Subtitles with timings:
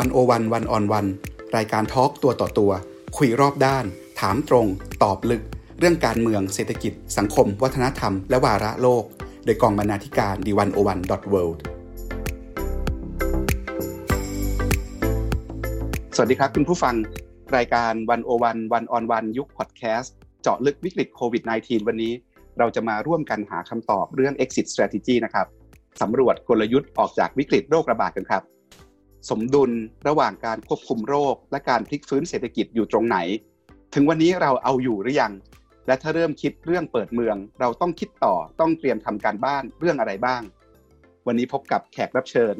[0.00, 1.06] วันโอวันวันออนวัน
[1.56, 2.72] รายการทอล์กตัวต่อตัว
[3.16, 3.84] คุยรอบด้าน
[4.20, 4.66] ถามตรง
[5.02, 5.42] ตอบลึก
[5.78, 9.04] เรื่องการเมืองเศรษฐกิจ สังคม วัฒนธรรม และวาระโลก
[9.44, 11.42] โดยกองบรรณาธิการดีวันโอวันดอทเวิ
[16.14, 16.94] สวัสดีครับคุณผู้ฟัง
[17.56, 22.12] รายการวันโอวันวันออนวันยุคพอดแคสต์เจาะลึกวิกฤตโควิด -19 วันนี้
[22.58, 25.46] เราจะมาร่วมกันหาคำตอบเรื่อง exit strategy นะครับ
[26.00, 28.44] สำรวจกลยุทธ์ออกจากวิกฤตโรคระบาดกันครับ
[29.30, 29.70] สมดุล
[30.08, 33.18] ระหว่างการควบคุมโรค และการพลิกฟื้นเศรษฐกิจอยู่ตรงไหน
[33.94, 35.32] ถึงวันนี้เราเอาอยู่หรือยัง
[35.86, 40.42] และถ้าเริ่มคิดเรื่องเปิดเมือง เราต้องคิดต่อต้องเตรียมทำการบ้านเรื่องอะไรบ้าง
[41.26, 42.54] วันนี้พบกับแขกรับเชิญ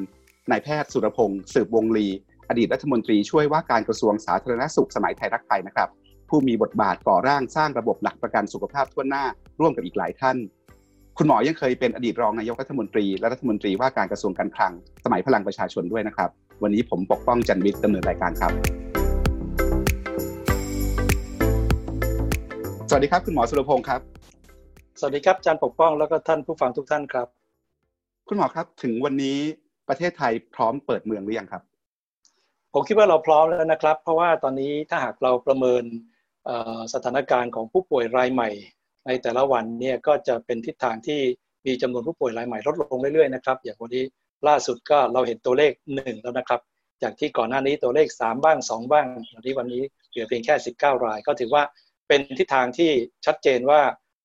[0.50, 2.08] นายแพทย์สุรพงศ์สืบวงลี
[2.48, 5.88] อดีตรัฐมนตรีช่วยว่าการกระทรวงสาธารณสุขสมัยไทยรักไทยนะครับ
[6.28, 9.24] ผู้มีบทบาทก่อร่างสร้างระบบหลักประกันสุขภาพทั่วหน้า
[9.60, 10.36] ร่วมกับอีกหลายท่าน
[11.18, 14.72] คุณหมอยังเคยเป็นอดีตรองนายกรัฐมนตรีและรัฐมนตรีว่าการกระทรวงการคลัง
[15.04, 16.30] สมัยพลังประชาชนด้วยนะครับ
[16.62, 18.52] วันนี้ผมปกป้องจันวิทย์ดำเนินรายการครับ
[22.88, 24.00] สวัสดีครับ คุณหมอสุรพงศ์ครับ
[25.00, 27.28] สวัสดีครับอาจารย์ปกป้องแล้วก็ท่านผู้ฟังทุกท่านครับ
[28.28, 29.38] คุณหมอครับถึงวันนี้
[29.88, 31.62] ประเทศไทยพร้อมเปิดเมืองหรือยังครับ
[32.72, 35.82] ผมคิดว่าเราพร้อมแล้วนะครับ เพราะว่าตอนนี้ถ้าหากเราประเมิน
[36.94, 38.50] สถานการณ์ของผู้ป่วยรายใหม่
[39.06, 41.20] ในแต่ละวันเนี่ยก็จะเป็นทิศทางที่
[41.66, 44.04] มีจำนวนผู้ป่วยรายใหม่ลดลงเรื่อยๆนะครับอย่างวันนี้
[44.48, 46.60] ล่าสุดก็เราเห็นตัวเลขหนึ่งแล้วนะครับ
[47.02, 51.62] จากที่ก่อนหน้านี้ตัวเลข 3 บ้าง 2 บ้างวันนี้วันนี้เหลือเพียงแค่ 19 ราย ก็ถือว่า
[52.08, 52.90] เป็นทิศทางที่
[53.26, 53.80] ชัดเจนว่า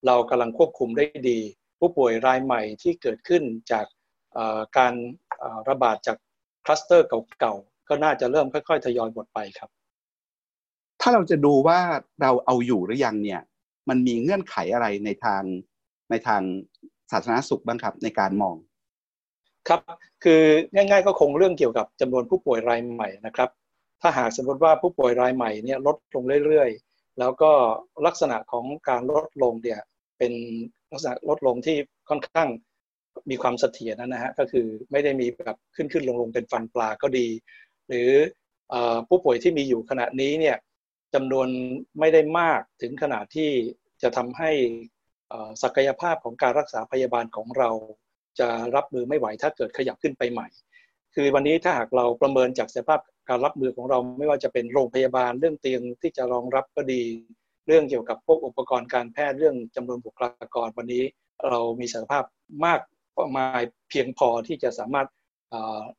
[0.08, 1.39] เรากำลังควบคุมได้ดี
[1.80, 3.86] ผู้ป่วยรายใหม่ที่เกิดขึ้นจาก
[4.78, 4.94] การ
[5.70, 6.17] ระบาดจาก
[6.66, 7.08] คลัสเตอร์
[7.39, 9.70] เก่าๆก็น่าจะเริ่มค่อยๆทยอยหมดไปครับ
[11.02, 11.80] ถ้าเราจะดูว่า
[12.22, 13.42] เราเอาอยู่หรือยังเนี่ย
[13.89, 15.44] มันมีเงื่อนไขอะไรในทาง
[16.09, 16.42] ในทาง
[17.12, 18.56] สาธารณสุขบ้างครับในการมอง
[19.67, 19.81] ครับ
[20.23, 20.42] คือ
[20.76, 23.50] ง่าย ๆ ก็คงเรื่องเกี่ยวกับจำนวนผู้ป่วยรายใหม่นะครับ
[24.02, 27.52] ถ้าหากสมมติว่าผู้ป่วยรายใหม่เนี่ยลดลงเรื่อยๆ แล้วก็
[28.06, 29.82] ลักษณะของการลดลงเนี่ย
[30.17, 30.33] เป็น
[30.92, 31.77] ลักษณะลดลงที่
[32.10, 32.49] ค่อนข้าง
[33.30, 37.28] มีความเสถียรนะฮะก็คือไม่ได้มีแบบขึ้นขึ้นลงลงเป็นฟันปลาก็ดี
[37.88, 38.10] หรือ
[39.08, 40.58] ผู้ป่วยที่มีอยู่ขณะนี้เนี่ย
[41.14, 41.48] จำนวน
[41.99, 43.49] ไม่ได้มากถึงขนาดที่
[44.02, 44.52] จะทำให้
[45.64, 47.70] ศักยภาพของการรักษาพยาบาลของเรา
[48.39, 50.47] จะรับมือไม่ไหวถ้าเกิดขยับขึ้นไปใหม่
[51.15, 52.99] คือวันนี้ถ้าหากเราประเมินจากสภาพ
[53.30, 57.02] การรับมือของเราไม่ว่าจะเป็นโรงพยาบาลเรื่องเตียงที่จะรองรับก็ดี
[57.67, 61.03] เรื่องเกี่ยวกับพวกอุปกรณ์การแพทย์เรื่องจำนวนบุคลากรวันนี้
[61.49, 62.23] เรามีศักยภาพ
[62.65, 62.80] มาก
[63.37, 63.45] มา
[63.89, 65.08] เพียงพอที่จะสามารถ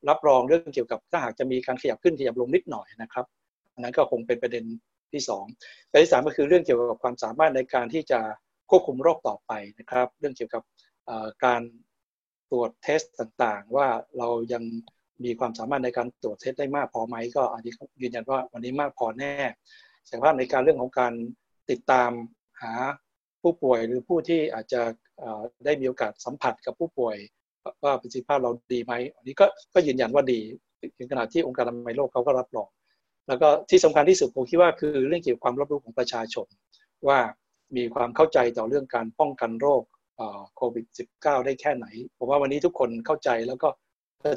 [0.09, 3.27] รับรองเรื่องเกี่ยวกับถ้าหากจะมีการขยับขึ้นขยับลงนิดหน่อยนะครับ
[3.75, 4.65] อันนั้นก็คงเป็นประเด็น
[5.13, 5.23] ที่
[5.57, 8.21] 2ประเด็นที่สามก็คือเรื่องเกี่ยวกับความสามารถในการที่จะ
[8.71, 10.63] ควบคุมโรคต่อไปนะครับ เรื่องเกี่ยวกับ
[11.45, 11.61] การ
[12.53, 14.63] ตรวจเทสต่างๆ ว่าเรายัง
[15.25, 19.33] มีความสามารถในการตรวจเทสได้มากพอไหมก็อันนี้ยืนยันว่าวันนี้มากพอแน่
[20.09, 21.13] ศักยภาพในการเรื่องของการ
[21.71, 22.11] ติดตาม
[22.63, 22.75] หา
[23.43, 24.83] ผู้ป่วยหรือผู้ที่อาจจะ
[25.65, 27.17] ได้มีโอกาสสัมผัสกับผู้ป่วย
[27.85, 30.41] ว่าประสิทธิภาพเราดีไหมอันนี้ก็ก็ยืนยันว่าดี
[30.99, 32.69] ถึงขนาดที่องค์การอนามัยโลกเขาก็รับรอง
[33.29, 36.47] แล้วก็ที่สำคัญที่สุดผมคิดว่าคือเรื่องเกี่ยวกับความรับรู้ของประชาชน
[37.09, 37.19] ว่า
[37.77, 39.83] มีความเข้าใจต่อเรื่องการป้องกันโรค
[40.57, 41.87] โควิด -19 ได้แค่ไหน
[42.19, 43.69] ผมว่าวันนี้ทุกคนเข้าใจแล้วก็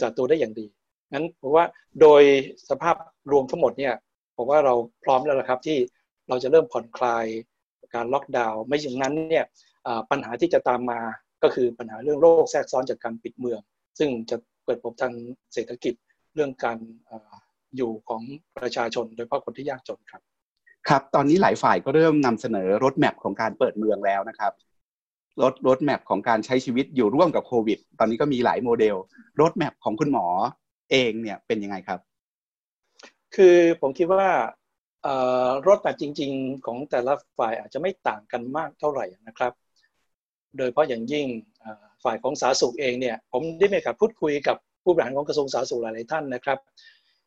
[0.04, 0.66] จัดตัวได้อย่างดี
[1.12, 1.66] งั้นผมว่า
[2.02, 2.22] โดย
[2.70, 2.96] สภาพ
[3.32, 3.94] รวมทั้งหมดเนี่ย
[4.38, 5.78] ผมว่าเราพร้อมแล้วนะครับที่
[6.30, 7.26] เราจะเริ่มผ่อนคลาย
[7.96, 9.46] การล็อกดาวน์ไม่อย่างนั้นเนี่ย
[10.12, 11.00] ปัญหาที่จะตามมา
[11.44, 13.60] ก็คือปัญหาเรื่องโรคแทรกซ้อนจากการปิดเมือง
[14.00, 15.14] ซึ่งจะเปิดผลทาง
[15.54, 15.94] เศรษฐกิจ
[16.36, 16.78] เรื่องการ
[17.76, 18.22] อยู่ของ
[18.58, 20.22] ประชาชน โดยเฉพาะคนที่ยากจนครับ
[20.90, 24.52] ครับ ตอนนี้หลายฝ่ายก็เริ่มนำเสนอรถแมพของการเปิดเมืองแล้วนะครับ
[25.42, 28.96] รถรถแมพของการใช้ชีวิตอยู่ร่วมกับโควิด ตอนนี้ก็มีหลายโมเดล
[29.42, 30.26] รถแมพของคุณหมอ
[30.92, 32.00] เองเนี่ยเป็นยังไงครับ
[33.36, 34.28] คือผมคิดว่า
[35.68, 39.54] รถแบบจริง ๆ ของแต่ละฝ่ายอาจจะไม่ต่างกันมากเท่าไหร่นะครับ
[40.58, 41.26] โดยเพราะอย่างยิ่ง
[42.04, 46.60] ฝ่ายของสาธารณสุขเองเนี่ยผมได้มีการพูดคุยกับผู้บริหารของกระทรวงสาธารณสุขหลายๆท่านนะครับ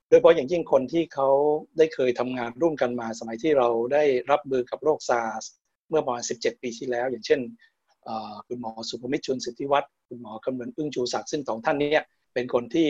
[0.09, 1.29] โดยเฉพาะอย่างยิ่งคนที่เขา
[1.79, 5.44] ได้เคยทำงานร่วมกันมา สมัยที่เราได้รับมือกับโรคซาร์ส
[5.88, 7.41] เมื่อประมาณ 17 ปีที่แล้ว อย่างเช่น
[8.49, 11.91] คุณหมอสุภมิตรชุนสิทธิวัฒน์คุณหมอกำเนิดอึ้งชูศักดิ์ซึ่งสองท่านนี้
[12.35, 12.89] เป็นคนที่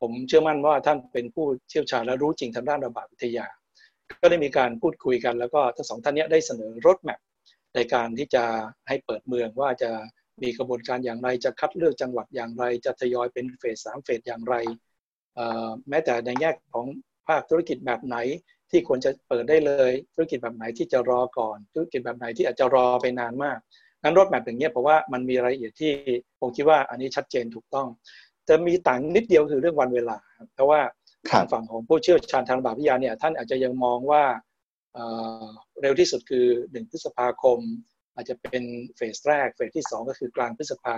[0.00, 3.46] ผมเชื่อมั่นว่าท่านเป็นผู้เชี่ยวชาญและรู้จริงทางด้านระบาดวิทยา
[4.20, 7.18] ก็ได้มีการพูดคุยกัน แล้วก็ทั้งสองท่านนี้ได้เสนอรถแมพ
[7.74, 8.44] ในการที่จะ
[8.88, 9.90] ให้เปิดเมืองว่าจะ
[10.42, 14.54] มีกระบวนการอย่างไรจะคัดเลือกจังหวัดอย่างไร จะทยอยเป็นเฟสสามเฟสอย่างไร
[15.88, 16.86] แม้แต่ในแง่ของ
[17.28, 18.16] ภาคธุรกิจแบบไหน
[18.70, 23.58] ที่ควรจะเปิดได้เลย ธุรกิจแบบไหนที่จะรอก่อน ธุรกิจแบบไหนที่อาจจะรอไปนานมาก
[24.06, 25.92] งั้นรถแมพอย่างเงี้ยเพราะว่ามันมีรายละเอียดที่
[26.40, 27.88] ผมคิดว่าอันนี้ชัดเจนถูกต้อง
[28.48, 30.16] จะมีต่างนิดเดียวคือเรื่องวันเวลา
[30.54, 30.80] เพราะว่า
[31.30, 34.24] ทางฝั่งของผู้เชี่ยวชาญทางระบาดวิทยาเนี่ยท่านอาจจะยังมองว่า
[35.80, 37.58] เร็วที่สุดคือหนึ่งพฤษภาคม
[38.14, 38.64] อาจจะเป็น
[38.96, 40.96] เฟสแรก เฟสที่สองก็คือกลางพฤษภา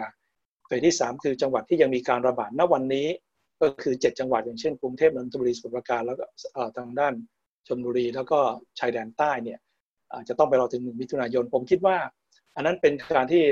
[0.66, 3.08] เฟสที่สามคือจังหวัดที่ยังมีการระบาดณวันนี้
[3.60, 6.24] ก็คือเจ็ดจังหวัดอย่างเช่นกรุงเทพนนทบุรีสมุทรปราการแล้วก็
[6.76, 7.14] ทางด้าน
[7.66, 8.40] ชลบุรีแล้วก็
[8.78, 9.58] ชายแดนใต้เนี่ย
[10.14, 11.96] อาจจะต้องไปรอถึงหนึ่งมิถุนายน ผมคิดว่า
[12.58, 13.42] อันนั้นเป็นการที่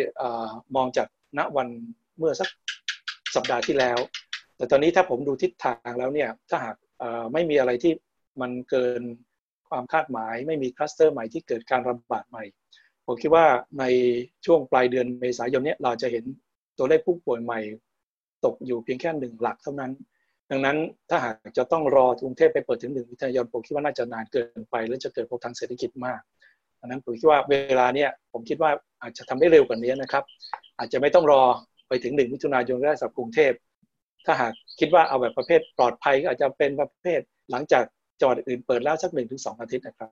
[0.76, 1.08] มองจาก
[1.38, 1.69] ณวัน
[2.19, 2.49] เมื่อสัก
[3.35, 3.99] สัปดาห์ที่แล้ว
[4.56, 6.76] แต่ตอนนี้ถ้าผมดูทิศทางแล้วเนี่ยถ้าหาก
[7.32, 7.93] ไม่มีอะไรที่
[8.41, 9.03] มันเกิน
[9.69, 12.44] ความคาดหมาย ไม่มีคลัสเตอร์ใหม่ที่เกิดการระบาดใหม่
[13.06, 13.47] ผมคิดว่า
[13.81, 13.85] ใน
[14.47, 16.25] ช่วงปลายเดือนเมษายนนี้เราจะเห็น
[16.79, 17.61] ตัวเลขผู้ป่วยใหม่
[18.44, 19.93] ตกอยู่เพียงแค่หนึ่งหลักเท่านั้น
[20.50, 20.76] ดังนั้น
[21.11, 26.20] ถ้าหากจะต้องรอกรุงเทพไปเปิดถึงหนึ่งมิถุนายนผมคิดว่าน่าจะนานเกินไป และจะเกิดผลทางเศรษฐกิจมาก
[26.81, 28.70] ดังนั้นผมคิดว่าเวลาเนี่ยผมคิดว่า
[29.02, 30.25] อาจจะทำได้เร็วกว่านี้นะครับ
[30.78, 31.43] อาจจะไม่ต้องรอ
[31.88, 33.52] ไปถึงหนึ่งมิถุนายนได้สำหรับกรุงเทพ
[34.26, 37.20] ถ้าหากคิดว่าเอาแบบประเภทปลอดภัยก็อาจจะเป็นประเภท
[37.50, 37.84] หลังจาก
[38.20, 40.11] จังหวัดอื่นเปิดแล้วสักหนึ่งถึงสองอาทิตย์นะครับ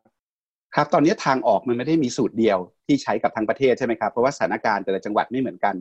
[0.75, 5.75] ครับตอนนี้ทางออกมันไม่ได้มีสูตรเดียวที่ใช้กับทางประเทศใช่ไหมครับเพราะว่าสถานการณ์แต่ละจังหวัดไม่เหมือนกัน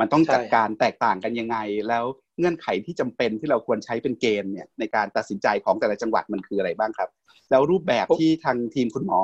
[0.00, 1.56] มันต้องจัดการแตกต่างกันยังไง
[1.88, 2.04] แล้ว
[2.38, 7.08] เงื่อนไขที่จำเป็นที่เราควรใช้เป็นเกณฑ์เนี่ยในการตัดสินใจของแต่ละจังหวัดมันคืออะไรบ้างครับ
[7.50, 9.20] แล้วรูปแบบที่ทางทีมคุณหมอ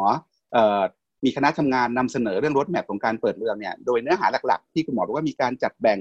[1.24, 5.98] มีคณะทำงานนำเสนอเรื่องรถแมพของการเปิดเมืองเนี่ยโดยเนื้อหาหลัก ๆ ที่คุณหมอบอกว่ามีการจัดแบ่ง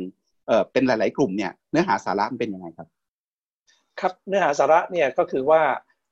[0.71, 2.87] เป็นหลาย ๆ กลุ่มเนี่ยเนื้อหาสาระมันเป็นยังไงครับ
[3.99, 5.61] ครับเนื้อหาสาระเนี่ยก็คือว่า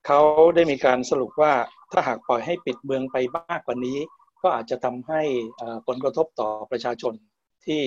[0.06, 0.20] เขา
[0.56, 1.52] ได้มีการสรุปว่า
[1.92, 3.98] ถ้าหากปล่อยให้ปิดเมืองไปมากกว่านี้
[4.42, 5.22] ก็อาจจะทำให้
[5.88, 7.14] ผลกระทบต่อประชาชน
[7.66, 7.82] ที่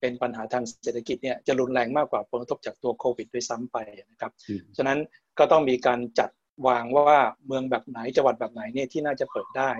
[0.00, 3.76] เป็นปัญหาทางเศรษฐกิจเนี่ยจะรุนแรงมากกว่าผลกระทบจากตัวโควิดด้วยซ้ำไป
[4.10, 4.32] นะครับ
[4.76, 4.98] ฉะนั้น
[5.38, 6.30] ก็ต้องมีการจัด
[6.66, 9.70] วางว่าเมืองแบบไหนจังหวัดแบบไหนเนี่ยที่น่าจะเปิดได้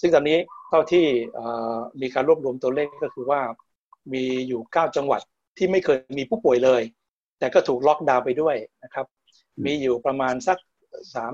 [0.00, 0.38] ซึ่งตอนนี้
[0.68, 1.06] เท่าที่
[2.00, 3.40] มีการรวบรวมตัวเลขก็คือว่า
[4.12, 5.20] มีอยู่ 9 จังหวัด
[5.58, 6.82] ที่ไม่เคยมีผู้ป่วยเลย
[7.38, 9.06] แต่ก็ถูกล็อกดาวน์ไปด้วยนะครับ
[9.64, 10.58] มีอยู่ประมาณสัก
[11.14, 11.32] สาม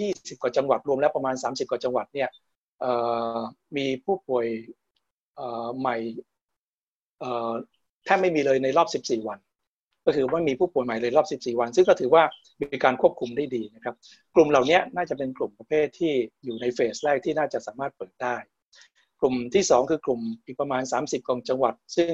[0.00, 2.28] ยี่สิบกว่าจังหวัดรวมแล้วประมาณ 30 กว่าจังหวัดเนี่ย
[3.76, 4.46] มีผู้ป่วย
[5.78, 5.96] ใหม่
[8.04, 9.38] แทบไม่มีเลยในรอบ 14 วัน
[10.06, 12.22] ก็คือว่ามีผู้ป่วยใหม่เลยรอบ 14 วัน ซึ่งก็ถือว่า
[12.62, 13.94] มีการควบคุมได้ดีนะครับ
[14.34, 16.12] กลุ่มเหล่านี้น่าจะเป็นกลุ่มประเภทที่
[16.44, 18.36] อยู่ในเฟสแรกที่น่าจะสามารถเปิดได้
[19.20, 22.12] กลุ่มที่ 2 คือกลุ่มอีกประมาณ 30กองจังหวัด ซึ่ง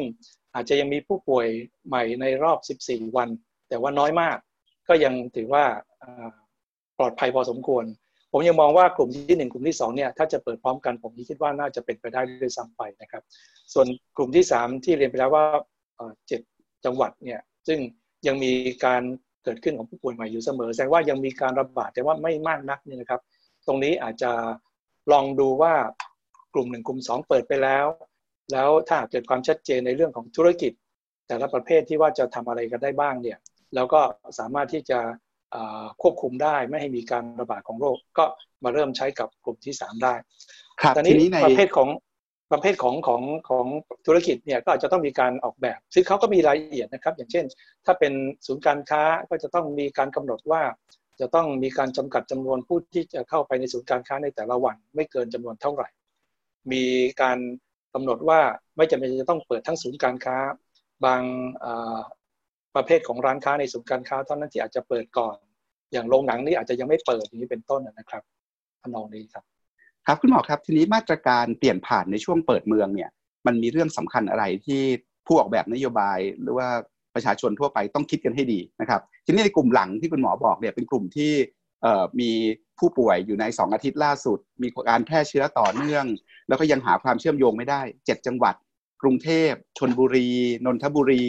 [0.55, 1.47] อาจจะยังมีผู้ป่วย
[1.87, 2.59] ใหม่ในรอบ
[2.89, 3.29] 14 วัน
[3.69, 4.37] แต่ว่าน้อยมาก
[4.89, 5.65] ก็ยังถือว่า
[6.99, 7.85] ปลอดภัยพอสมควร
[8.33, 13.23] ผมยังมองว่ากลุ่มที่ 1 กลุ่มที่2เนี่ยถ้าจะเปิดพร้อมกันผมคิดว่าน่าจะเป็นไปได้ด้วยซ้ำไปนะครับ
[13.73, 13.87] ส่วน
[14.17, 15.45] กลุ่มที่ 3 ที่เรียนไปแล้วว่า
[16.29, 16.41] เจ็ด
[16.85, 17.79] จังหวัดเนี่ย ซึ่ง
[18.27, 18.53] ยังมี
[18.85, 19.03] การ
[19.45, 23.21] เกิดขึ้นของผู้ป่วยใหม่อยู่เสมอ แสดงว่ายังมีการระบาดแต่ว่าไม่มากนักนี่นะครับ
[23.67, 24.33] ตรงนี้อาจจะ
[25.13, 25.75] ลองดูว่า
[26.55, 27.87] กลุ่มหนึ่งกลุ่มสองเปิดไปแล้ว
[28.53, 30.73] แล้วถ้าเกิดความชัดเจนในเรื่องของธุรกิจ
[31.29, 33.39] แต่ละประเภทที่ว่าจะทำอะไรกันได้บ้างเนี่ย
[33.75, 34.01] แล้วก็
[34.39, 34.99] สามารถที่จะ
[36.03, 38.25] ควบคุมได้ไม่ให้มีการระบาดของโรค ก็
[38.65, 40.15] มาเริ่มใช้กับกลุ่มที่สามได้
[40.81, 41.89] ครับตอนนี้ประเภทของ
[42.53, 43.67] ประเภทของของของ
[44.07, 47.45] ธุรกิจเนี่ยก็อาจจะต้องมีการออกแบบ ซึ่งเขาก็มีรายละเอียดนะครับ อย่างเช่น
[47.87, 48.13] ถ้าเป็น
[48.47, 50.63] ศูนย์การค้าก็จะต้องมีการกำหนดว่า
[51.21, 55.89] จะต้องมีการจำกัดจำนวนผู้ที่จะเข้าไปในศูนย์การค้าในแต่ละวัน ไม่เกินจำนวนเท่าไหร่
[56.73, 56.85] มี
[57.23, 57.39] การ
[57.95, 58.41] กำหนดว่า
[58.77, 60.37] ไม่จำเป็นจะต้องเปิดทั้งศูนย์การค้า
[61.05, 61.23] บาง
[62.75, 65.37] ประเภทของร้านค้าในศูนย์การค้าเท่านั้นที่อาจจะเปิดก่อน
[65.93, 68.23] อย่างโรงหนังนี่อาจจะยังไม่เปิดอย่างนี้เป็นต้นนะครับ
[68.83, 69.45] ทำนองนี้ครับ
[70.07, 73.11] ครับคุณหมอครับทีนี้มาตรการเปลี่ยนผ่านในช่วงเปิดเมืองเนี่ย
[73.47, 74.81] มันมีเรื่องสำคัญอะไรที่
[75.27, 76.69] ผู้ออกแบบนโยบาย หรือว่า
[77.15, 81.33] ประชาชนทั่วไปต้องคิดกันให้ดีนะครับ ทีนี้ในกลุ่มหลังที่คุณหมอบอกเนี่ยเป็นกลุ่มที่
[82.21, 82.31] มี
[82.79, 86.05] ผู้ป่วยอยู่ในสองอาทิตย์ล่าสุด มีการแพร่เชื้อต่อเนื่อง
[86.49, 88.55] แล้วก็ยังหาความเชื่อมโยงไม่ได้เจ็ดจังหวัด
[89.03, 90.29] กรุงเทพชนบุรี
[90.67, 91.25] นนทบุรี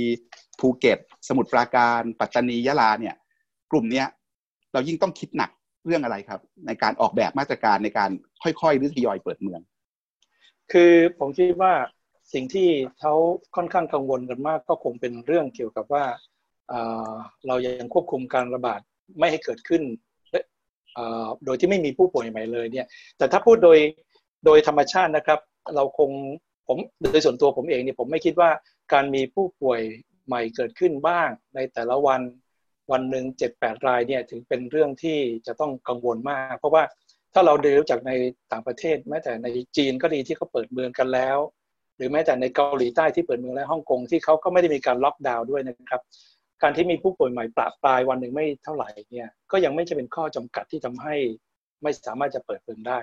[0.60, 3.16] ภูเก็ต สมุทรปราการ ปัตตานียะลาเนี่ย
[3.72, 4.08] กลุ่มเนี้ย
[4.74, 5.52] เรายิ่งต้องคิดหนัก
[5.90, 8.10] เรื่องอะไรครับ ในการออกแบบมาตรการในการ
[8.44, 9.62] ค่อยๆหรือทยอยเปิดเมือง
[10.72, 11.74] คือผมคิดว่า
[12.34, 12.70] สิ่งที่
[13.00, 13.14] เขา
[13.56, 16.06] ค่อนข้างกังวลกันมาก ก็คงเป็นเรื่องเกี่ยวกับว่า
[17.48, 18.80] เรายังควบคุมการระบาด
[19.20, 19.84] ไม่ให้เกิดขึ้น
[21.46, 23.80] โดยที่ไม่มีผู้ป่วยใหม่เลยเนี่ย แต่ถ้าพูดโดย
[24.46, 25.40] โดยธรรมชาตินะครับ
[25.76, 26.10] เราคง
[26.68, 28.50] ผมโดยส่วนตัวผมเองเนี่ยผมไม่คิดว่า
[28.94, 29.82] การมีผู้ป่วย
[30.28, 32.22] ใหม่เกิดขึ้นบ้างในแต่ละวัน
[32.92, 35.18] วันหนึ่งเจ็ดแปดรายเนี่ยถึงเป็นเรื่องที่
[35.48, 36.84] จะต้องกังวลมาก เพราะว่า
[37.34, 38.12] ถ้าเราดูจากใน
[38.52, 41.38] ต่างประเทศ แม้แต่ในจีนก็ดีที่เขาเปิดเมืองกันแล้ว
[41.98, 46.02] หรือแม้แต่ในเกาหลีใต้ที่เปิดเมืองและฮ่องกงที่เขาก็ไม่ได้มีการล็อกดาวน์ด้วยนะครับ
[46.62, 51.16] การที่มีผู้ป่วยใหม่ปราปลายวันหนึ่งไม่เท่าไหร่เนี่ยก็ยังไม่จะเป็นข้อจำกัดที่ทำให้
[51.84, 53.00] ไม่สามารถจะเปิดเผยได้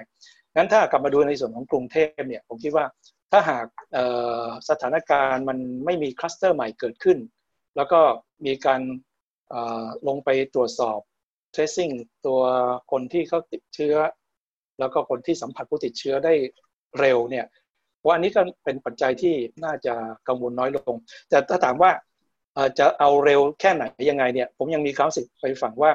[0.57, 2.87] งั้นถ้ากลับมาดูในส่วนของกรุงเทพเนี่ยผมคิดว่า
[3.33, 3.66] ถ้าหาก
[4.69, 7.19] สถานการณ์มันไม่มีคลัสเตอร์ใหม่เกิดขึ้น
[7.76, 8.00] แล้วก็
[8.47, 8.81] มีการ
[10.09, 10.99] ลงไปตรวจสอบ
[11.55, 11.95] tracing
[12.26, 12.41] ตัว
[12.91, 13.97] คนที่เขาติดเชื้อ
[14.79, 16.35] แล้วก็คนที่สัมผัสผู้ติดเชื้อได้
[17.00, 17.47] เร็วเนี่ย
[18.05, 19.35] ว่าอันนี้ก็เป็นปัจจัยที่
[19.65, 19.95] น่าจะ
[20.29, 20.95] กังวลน้อยลง
[21.29, 21.91] แต่ถ้าถามว่า
[22.79, 25.91] จะเอาเร็วแค่ไหนยังไงเนี่ยผมยังมีความรู้สึกไปฝังว่า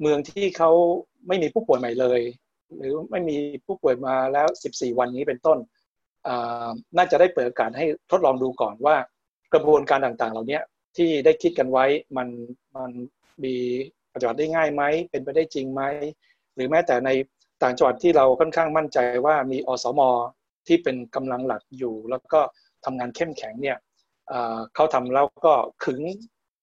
[0.00, 0.70] เมืองที่เขา
[1.28, 2.20] ไม่มีผู้ป่วยใหม่เลย
[2.76, 5.58] หรือไม่มีผู้ป่วยมาแล้ว 14 วันนี้เป็นต้น
[6.96, 8.96] น่าจะได้เปิดโอกาสให้ทดลองดูก่อนว่า
[9.54, 10.60] กระบวนการต่างๆ เหล่านี้
[10.96, 11.84] ที่ได้คิดกันไว้
[12.16, 12.28] มัน
[12.76, 12.90] มัน
[13.44, 13.54] มี
[14.12, 15.82] ปฏิบัติได้ง่ายไหมเป็นไปได้จริงไหม
[16.54, 17.10] หรือแม้แต่ใน
[17.62, 20.00] ต่างจังหวัดที่เราค่อนข้างมั่นใจว่ามีอสม
[20.66, 22.40] ที่เป็นกำลังหลักอยู่ แล้วก็
[22.84, 23.78] ทำงานเข้มแข็งเนี่ย
[24.74, 26.00] เขาทำแล้วก็ขึง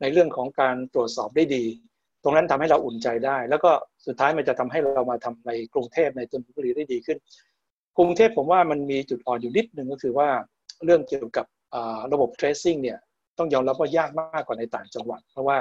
[0.01, 1.65] ในเรื่องของการตรวจสอบได้ดี
[2.23, 3.71] ตรงนั้นทำให้เราอุ่นใจได้ แล้วก็
[4.05, 7.17] สุดท้ายมันจะทำให้เรามาทำในกรุงเทพในตุนบุรีได้ดีขึ้น
[7.97, 10.29] กรุงเทพผมว่ามันมีจุดอ่อนอยู่นิดหนึ่งก็คือว่า
[10.85, 11.45] เรื่องเกี่ยวกับ
[12.13, 12.99] ระบบ tracing เนี่ย
[13.37, 15.57] ต้องยอมรับว่ายากมากกว่าในต่างจังหวัด เพราะว่า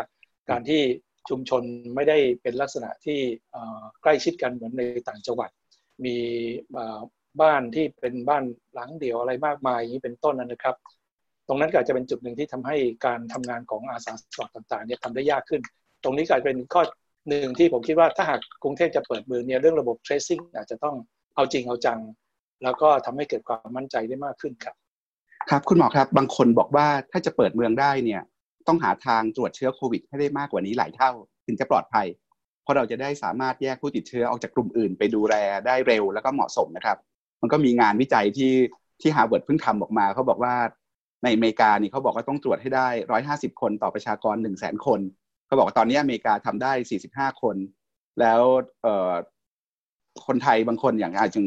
[0.51, 0.83] การที่
[1.29, 1.63] ชุมชน
[1.95, 3.19] ไม่ได้เป็นลักษณะที่
[4.03, 5.51] ใกล้ชิดกันเหมือนในต่างจังหวัด
[6.05, 6.17] มี
[7.41, 10.77] บ้านที่เป็นบ้านหลังเดียวอะไรมากมายอย่างนี้เป็นต้นนะครับ
[11.49, 12.77] ตรงนั้นก็จะเป็นจุดหนึ่งที่ทำให้
[13.07, 15.63] การทำงานของอาสาสมัครต่างๆเนี่ยทำได้ยากขึ้น
[16.05, 16.83] ตรงนี้ก็เป็นข้อ
[17.29, 20.97] หนึ่งที่ผมคิดว่าถ้าหากกรุงเทพจะเปิดมือเนี่ยเรื่องระบบ tracing อาจจะต้อง
[21.35, 22.01] เอาจริงเอาจัง
[22.63, 24.77] แล้วก็ทำให้เกิดความมั่นใจได้มากขึ้นครับ
[25.51, 28.23] ครับคุณหมอครับบางคนบอกว่าถ้าจะเปิดเมืองได้เนี่ย
[28.69, 31.11] ต้องหาทางตรวจเชื้อโควิดให้ได้มากกว่านี้หลายเท่า
[31.47, 32.07] ถึงจะปลอดภัย
[32.63, 35.35] เพราะเราจะได้สามารถแยกผู้ติดเชื้อออกจากกลุ่มอื่น ไปดูแล
[35.67, 36.99] ได้เร็วแล้วก็เหมาะสมนะครับ
[37.41, 38.55] มันก็มีงานวิจัยที่
[39.01, 40.55] ที่ฮาร์วาร์ดเพิ่งทำออกมาเขาบอกว่า
[41.23, 45.01] ในอเมริกานี่เขาบอกว่าต้องตรวจให้ได้ร้อยห้าสิบคนต่อประชากรหนึ่งแสนคน
[45.47, 47.57] เขาบอกว่าตอนนี้อเมริกาทำได้สี่สิบห้าคน
[48.21, 48.41] แล้ว
[48.83, 49.13] เอ่อ
[50.27, 51.41] คนไทยบางคนอย่างอาจจะ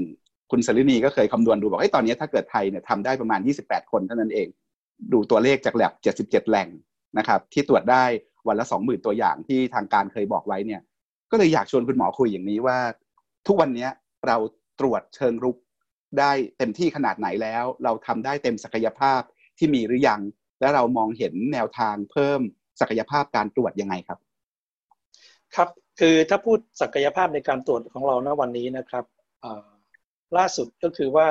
[0.58, 4.48] คุณสฤณีก็เคยคำนวณดูบอกไอ้ตอนนี้ถ้าเกิดไทยเนี่ยทำได้ประมาณ 28 คนเท่านั้นเอง
[5.14, 5.84] ดูตัวเลขจากแล
[6.14, 6.68] บ77 แหล่ง
[7.18, 8.04] นะครับ ที่ตรวจได้
[8.48, 10.82] วันละ 20,000 ตัวอย่างที่ทางการเคยบอกไว้เนี่ย
[11.32, 12.78] ก็เลยอยากชวนคุณหมอคุยอย่างนี้ว่า
[13.48, 13.88] ทุกวันนี้
[14.28, 14.38] เรา
[14.80, 15.58] ตรวจเชิงรุก
[16.20, 19.22] ได้เต็มที่ขนาดไหนแล้ว เราทำได้เต็มศักยภาพ
[19.58, 20.22] ที่มีหรือยัง
[20.60, 22.40] และเรามองเห็นแนวทางเพิ่ม
[22.82, 24.20] ศักยภาพการตรวจยังไงครับ
[25.56, 25.70] ครับ
[26.00, 29.06] คือถ้าพูดศักยภาพในการตรวจของเราณวันนี้นะครับ
[30.38, 31.28] ล่าสุดก็คือว่า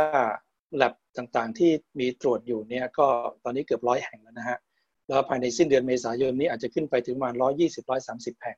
[0.77, 1.71] แลบต่างๆ ที่
[2.01, 3.07] มีตรวจอยู่เนี่ยก็
[3.45, 4.59] ตอนนี้เกือบร้อยแห่งแล้วนะฮะ
[5.07, 8.57] แล้วภายในสิ้นเดือนเมษายนนี้อาจจะขึ้นไปถึงประมาณร้อยยี่สิบร้อยสามสิบแห่ง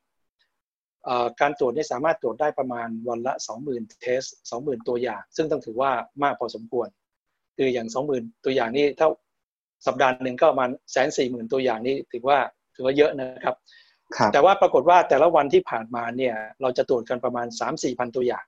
[1.40, 5.90] การตรวจนี่สามารถตรวจได้ประมาณวันละสองหมื่นเทสสองหมื่นตัวอย่าง ซึ่งต้องถือว่า
[6.23, 6.88] มากพอสมควร
[7.57, 9.09] คืออย่างสองหมื่นตัวอย่างนี้ถ้า
[9.87, 12.38] สัปดาห์หนึ่งก็ประมาณแสนสี่หมื่นตัวอย่างนี้ถือว่า
[12.75, 13.57] ถือว่าเยอะนะครับ
[14.33, 18.45] แต่ว่าปรากฏว่าแต่ละวันที่ผ่านมาเนี่ยเราจะตรวจกันประมาณสามสี่พันตัวอย่าง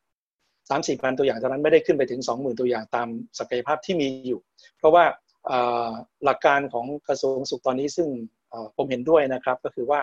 [0.68, 3.08] สามสี่พันตัวอย่างเท่านั้นไม่ได้ขึ้นไปถึงสองหมื่นตัวอย่างตาม
[3.38, 4.40] ศักยภาพที่มีอยู่
[4.78, 5.04] เพราะว่า
[6.24, 8.08] หลักการของกระทรวงสุขตอนนี้ซึ่ง
[8.76, 10.00] ผมเห็นด้วยนะครับก็คือว่า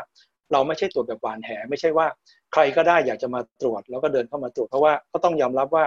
[0.51, 2.07] เราไม่ใช่ตรวจแบบหวานแหไม่ใช่ว่า
[2.53, 5.85] ใครก็ได้อยากจะมาตรวจแล้วก็เดินเข้ามาตรวจเพราะว่าก็ต้องยอมรับว่า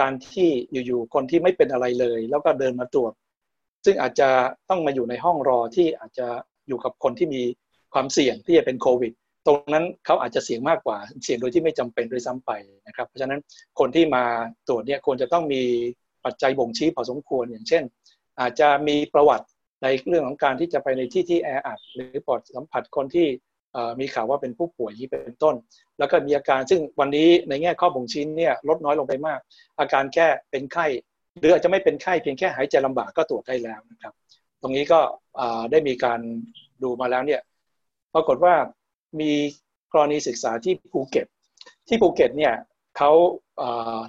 [0.00, 3.12] การที่อยู่ๆคนที่ไม่เป็นอะไรเลย แล้วก็เดินมาตรวจ
[3.84, 4.28] ซึ่งอาจจะ
[4.70, 6.26] ต้องมาอยู่ในห้องรอที่อาจจะ
[6.68, 7.42] อยู่กับคนที่มี
[7.94, 9.12] ความเสี่ยงที่จะเป็นโควิด
[9.48, 12.50] ตรงนั้นเขาอาจจะเสี่ยงมากกว่า เสี่ยงโดยที่ไม่จำเป็นด้วยซ้ำไป
[12.86, 13.40] นะครับ เพราะฉะนั้น
[13.78, 14.24] คนที่มา
[14.68, 15.62] ตรวจเนี่ยควรจะต้องมี
[16.24, 17.82] ปัจจัยบ่งชี้พอสมควรอย่างเช่น
[18.40, 19.46] อาจจะมีประวัติ
[19.82, 23.26] ในเรื่องของการที่จะไปในที่ที่แออัดหรือปลอดสัมผัสคนที่
[24.00, 25.54] มีข่าวว่าเป็นผู้ป่วยที่เป็นต้น
[25.98, 29.40] แล้วก็มีอาการซึ่งวันนี้ในแง่ข้อบ่งชี้เนี่ยลดน้อยลงไปมาก
[29.80, 30.86] อาการแค่เป็นไข้
[31.38, 34.12] หรืออาจจะไม่เป็นไข้เพียงแค่หายใจลำบากก็ตรวจได้แล้วนะครับ
[34.62, 35.00] ตรงนี้ก็
[35.70, 36.20] ได้มีการ
[36.82, 37.40] ดูมาแล้วเนี่ย
[38.14, 38.54] ปรากฏว่า
[39.20, 39.32] มี
[39.92, 41.26] กรณีศึกษาที่ภูเก็ต
[41.88, 42.54] ที่ภูเก็ตเนี่ย
[42.96, 43.10] เขา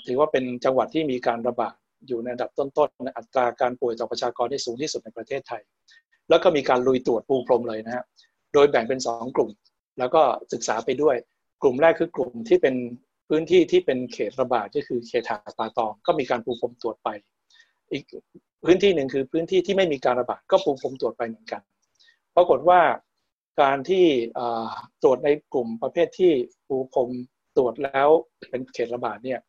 [0.08, 1.76] ถือว่าเป็นจังหวัดที่มีการระบาด
[2.08, 5.62] อยู่ในอันดับต้นๆอัตราการป่วยต่อประชากรที่สูงที่สุดในประเทศไทย
[6.30, 8.04] แล้วก็มีการลุยตรวจปูพรมเลยนะฮะ
[8.54, 9.50] โดยแบ่งเป็น 2 กลุ่ม
[10.00, 10.22] แล้วก็
[10.54, 11.16] ศึกษาไปด้วย
[11.62, 12.76] กลุ่มแรกคือกลุ่มที่เป็น
[13.30, 17.10] พื้นที่ที่เป็นเขตระบาดก็คือเขตหาดปาตองก็มีการปูพรมตรวจไป
[17.92, 18.04] อีก
[18.66, 21.62] พื้นที่หนึ่งคือพื้นที่ที่ไม่มีการระบาดก็ปูพรมตรวจไปเหมือนกัน
[22.36, 22.80] ปรากฏว่า
[23.62, 24.06] การที่
[25.04, 26.32] ตรวจในกลุ่มประเภทที่
[26.68, 27.10] ปูพรม
[27.58, 28.10] ตรวจแล้ว
[28.50, 29.40] เป็นเขตระบาดเนี่ย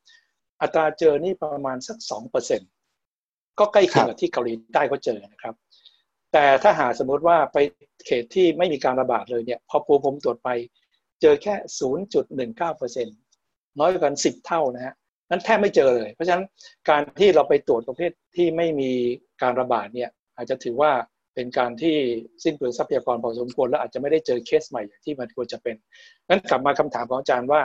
[0.63, 2.61] อัตราเจอนี่ประมาณสักสองเปอร์เซ็น
[3.59, 5.55] ก็ใกล้เคียงกับที่เกาหลีใต้เขาเจอนะครับ
[6.33, 7.59] แต่ถ้าหาสมมติว่าไป
[8.07, 10.49] เขตที่ไม่มีการระบาดเลยเนี่ยพอปูพรมตรวจไป
[11.21, 13.09] เจอแค่ศูนย์จุดหนึ่งเก้าเปอร์เซ็น
[13.79, 14.95] น้อยกว่าสิบเท่านะฮะ
[15.31, 16.45] นั้นแทบไม่เจอเลย เพราะฉะนั้น
[16.89, 18.93] การที่เราไปตรวจประเภทที่ไม่มี
[19.43, 20.93] การระบาดเนี่ยอาจจะถือว่า
[21.35, 21.97] เป็นการที่
[22.45, 25.77] สิ้นเปลืองทรัพยากรพอสมควร และอาจจะไม่ได้เจอเคสใหม่อย่างที่มันควรจะเป็น
[26.29, 27.61] นั้นกลับมาคำถามของอาจารย์ว่า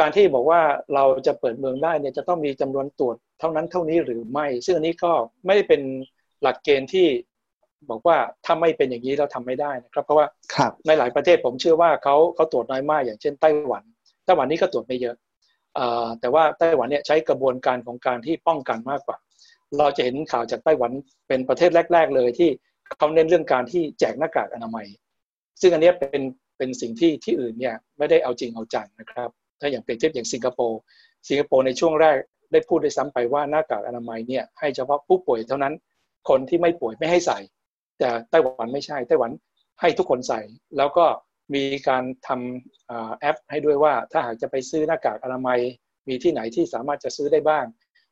[0.00, 0.60] การที่บอกว่า
[0.94, 5.12] เราจะเปิดเมืองได้เนี่ยจะต้องมีจำนวนตรวจเท่านั้นเท่านี้หรือไม่ ซึ่งอันนี้ก็
[5.46, 5.80] ไม่ได้เป็น
[6.42, 7.06] หลักเกณฑ์ที่
[7.90, 13.82] บอกว่าถ้าไม่เป็นอย่างนี้เราทำไม่ได้นะครับ เพราะว่าครับในหลายประเทศผมเชื่อว่าเขาเขาตรวจน้อยมาก อย่างเช่นไต้หวัน
[14.24, 15.16] ไต้หวันนี้ก็ตรวจไม่เยอะ
[16.20, 19.16] แต่ว่าไต้หวันเนี่ยใช้กระบวนการของการที่ป้องกันมากกว่า
[19.78, 20.90] เราจะเห็นข่าวจากไต้หวัน
[21.28, 22.50] เป็นประเทศแรก ๆ เลยที่
[22.98, 24.86] เขาเน้นเรื่องการที่แจกหน้ากากอนามัย
[25.60, 26.22] ซึ่งอันนี้เป็น
[26.58, 30.80] เป็นสิ่งที่ที่อื่นเนี่ยไม่ได้เอาจริงเอาจังนะครับ ถ้าอย่างเปรียบเทียบอย่างสิงคโปร์
[31.28, 32.16] สิงคโปร์ในช่วงแรก
[32.52, 35.74] ได้พูดได้ซ้ำไปว่าหน้ากากอนามัยเนี่ยให้เฉพาะผู้ป่วยเท่านั้น
[36.28, 37.38] คนที่ไม่ป่วยไม่ให้ใส่
[37.98, 39.30] แต่ไต้หวันไม่ใช่ไต้หวัน
[39.80, 40.40] ให้ทุกคนใส่
[40.76, 41.06] แล้วก็
[41.54, 45.60] มีการทำแอปให้ด้วยว่าถ้าหากจะไปซื้อหน้ากากอนามัย
[46.08, 47.64] มีที่ไหนที่สามารถจะซื้อได้บ้าง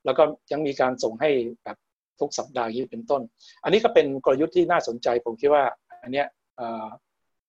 [0.05, 1.31] แล้วก็ยังมีการส่งให้
[1.65, 1.77] แบบ
[2.21, 3.23] ทุกสัปดาห์นี้เป็นต้น
[3.65, 5.65] อันนี้ก็เป็นกลยุทธ์ที่น่าสนใจผมคิดว่า
[6.03, 6.27] อันเนี้ย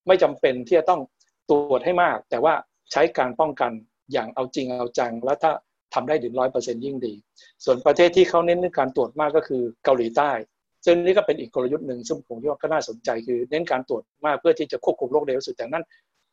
[0.07, 1.01] ไม่จำเป็นที่จะต้อง
[1.49, 2.53] ตรวจให้มาก แต่ว่า
[2.91, 3.71] ใช้การป้องกัน
[4.13, 5.51] อย่างเอาจริงเอาจัง แล้วถ้า
[5.93, 7.13] ทำได้ถึงร้อยเปอร์เซ็นยิ่งดี
[7.65, 10.31] ส่วนประเทศที่เขาเน้นเรื่องการตรวจมากก็คือเกาหลีใต้
[10.85, 15.85] ซึ่งนี่ก็เป็นอีกกลยุทธ์หนึ่งซึ่งผมคิดว่าก็น่าสนใจคือเน้นการตรวจมากเพื่อที่จะควบคุมโรคเร็วสุดแต่นั้น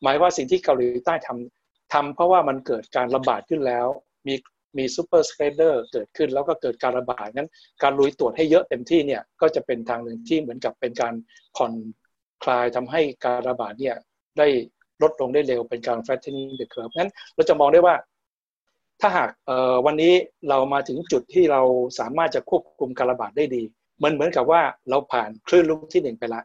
[0.03, 3.87] หมายว่าสิ่งที่เกาหลีใต้ทำทำเพราะว่ามันเกิดการระบาดขึ้นแล้ว
[4.27, 4.35] มี
[4.79, 7.49] มี super spreader เกิดขึ้นแล้วก็เกิดการระบาดนั้น
[7.83, 11.15] การลุยตรวจให้เยอะเต็มที่เนี่ยก็จะเป็นทางหนึ่งที่เหมือนกับเป็นการ
[11.57, 11.73] ผ่อน
[12.45, 13.97] คลายทำให้การระบาดเนี่ย
[14.39, 14.47] ได้
[15.03, 17.95] ลดลงได้เร็วเป็นการ flattening the curve นั้นเราจะมองได้ว่า
[19.01, 19.31] ถ้าหาก
[19.87, 20.13] วันนี้
[20.49, 21.63] เรามาถึงจุดที่เรา
[21.99, 23.63] สามารถจะควบคุมการระบาดได้ดี
[24.03, 26.45] มันเหมือนกับว่าเราผ่านคลื่นลูกที่หนึ่งไปล้ว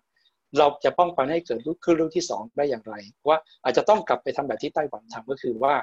[0.57, 2.93] เราจะป้องกันให้เกิดคลื่นลูกที่สองได้อย่างไร
[3.27, 5.73] ว่าอาจจะต้องกลับไปทำแบบที่ไต้หวันทำก็คือว่า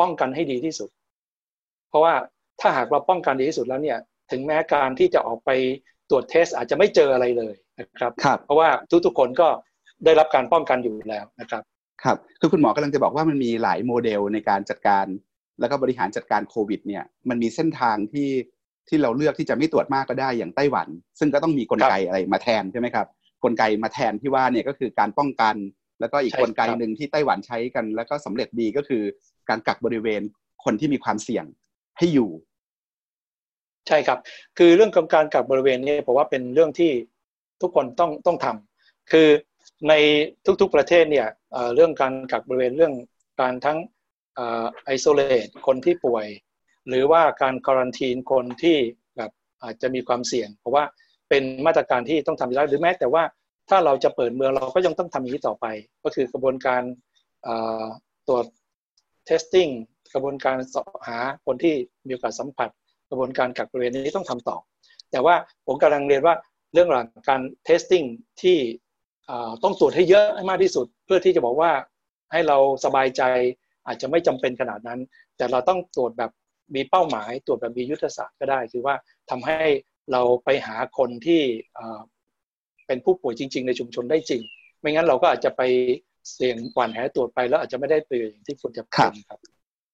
[0.00, 0.90] ป้องกันให้ดีที่สุด
[1.94, 2.14] ราะว่า
[2.60, 3.98] ถ้าหากเราป้องกันดีที่สุดแล้วเนี่ย
[4.30, 5.50] ถึงแม้การที่จะออกไป
[6.10, 8.68] ตรวจเทสอาจจะไม่เจออะไรเลยนะครับรบเพราะว่า
[9.06, 9.48] ทุกๆคนก็
[10.04, 11.62] ได้รับการป้องกันอยู่แล้วนะครับ
[12.04, 15.06] ครับคือคุณหมอกำลังจะบอกว่ามันมีหลายโมเดลในการจัดการ
[15.60, 18.30] แล้วก็บริหารจัดการโควิดเนี่ยมันมีเส้นทางที่
[18.88, 23.06] ที่เราเลือกที่จะไม่ตรวจมากก็ได้อย่างไต้หวัน ซึ่งก็ต้องมีกลไกอะไรมาแทนใช่ไหมครับ
[23.44, 25.56] กลไกมาแทนที่ว่าเนี่ยก็คือการป้องกัน
[26.00, 29.02] แล้วก็อีกกลไกหนึ่งที่ไต้หวันใช้กัน แล้วก็สำเร็จดีก็คือ
[29.48, 30.22] การกักบริเวณ
[30.64, 31.44] คนที่มีความเสี่ยง
[31.98, 32.30] ให้อยู่
[33.88, 34.18] ใช่ครับ
[34.58, 36.92] คือเรื่องของการกักบริเวณนี้ผมว่าเป็นเรื่องที่
[37.62, 39.28] ทุกคนต้องต้องทำคือ
[39.88, 39.92] ใน
[40.60, 41.28] ทุกๆประเทศเนี่ย
[41.74, 42.94] เรื่องการกักบริเวณเรื่อง
[43.40, 43.78] การทั้ง
[44.84, 46.26] ไอโซเลตคนที่ป่วย
[46.88, 48.76] หรือว่าการการันทีนคนที่
[49.16, 49.30] แบบ
[49.62, 50.84] อาจจะมีความเสี่ยง เพราะว่า
[51.28, 53.22] เป็นมาตรการที่ต้องทำอยู่แล้วหรือแม้แต่ว่า
[53.70, 55.66] ถ้าเราจะเปิดเมืองเราก็ยังต้องทำอย่างนี้ต่อไป
[56.04, 56.82] ก็คือกระบวนการ
[58.28, 58.46] ตรวจ
[59.28, 59.70] testing
[60.14, 61.74] กระบวนการสอบหาคนที่
[62.06, 62.68] มีโอกาสสัมผัส
[63.10, 64.56] กระบวนการกักบริเวณนี้ต้องทำต่อ
[65.10, 65.34] แต่ว่า
[65.66, 66.34] ผมกำลังเรียนว่า
[66.72, 68.06] เรื่องหลังการ testing
[68.42, 68.58] ที่
[69.62, 71.72] ต้องตรวจให้เยอะให้มากที่สุด เพื่อที่จะบอกว่า
[72.32, 73.22] ให้เราสบายใจ
[73.86, 75.00] อาจจะไม่จำเป็นขนาดนั้น
[75.36, 76.30] แต่เราต้องตรวจแบบ
[76.74, 78.94] มีเป้าหมาย ตรวจแบบมียุทธศาสตร์ก็ได้ คือว่า
[79.30, 79.60] ทำให้
[80.12, 81.42] เราไปหาคนที่
[82.86, 84.42] เป็นผู้ป่วยจริง ๆ ในชุมชนได้จริง
[84.80, 85.62] ไม่งั้นเราก็อาจจะไป
[86.32, 89.40] เสี่ยงกวนแหตรวจไปแล้วอาจจะไม่ได้ประโยชน์อย่างที่ควรจะเป็นครับ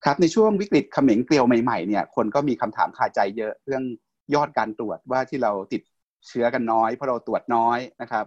[0.04, 3.84] ครับในช่วงวิกฤตเขมงเกลียวใหม่ๆเนี่ยคนก็มีคำถามคาใจเยอะเรื่อง
[4.34, 5.82] ยอดการตรวจว่าที่เราติด
[6.28, 8.24] เชื้อกันน้อยเพราะเราตรวจน้อยนะครับ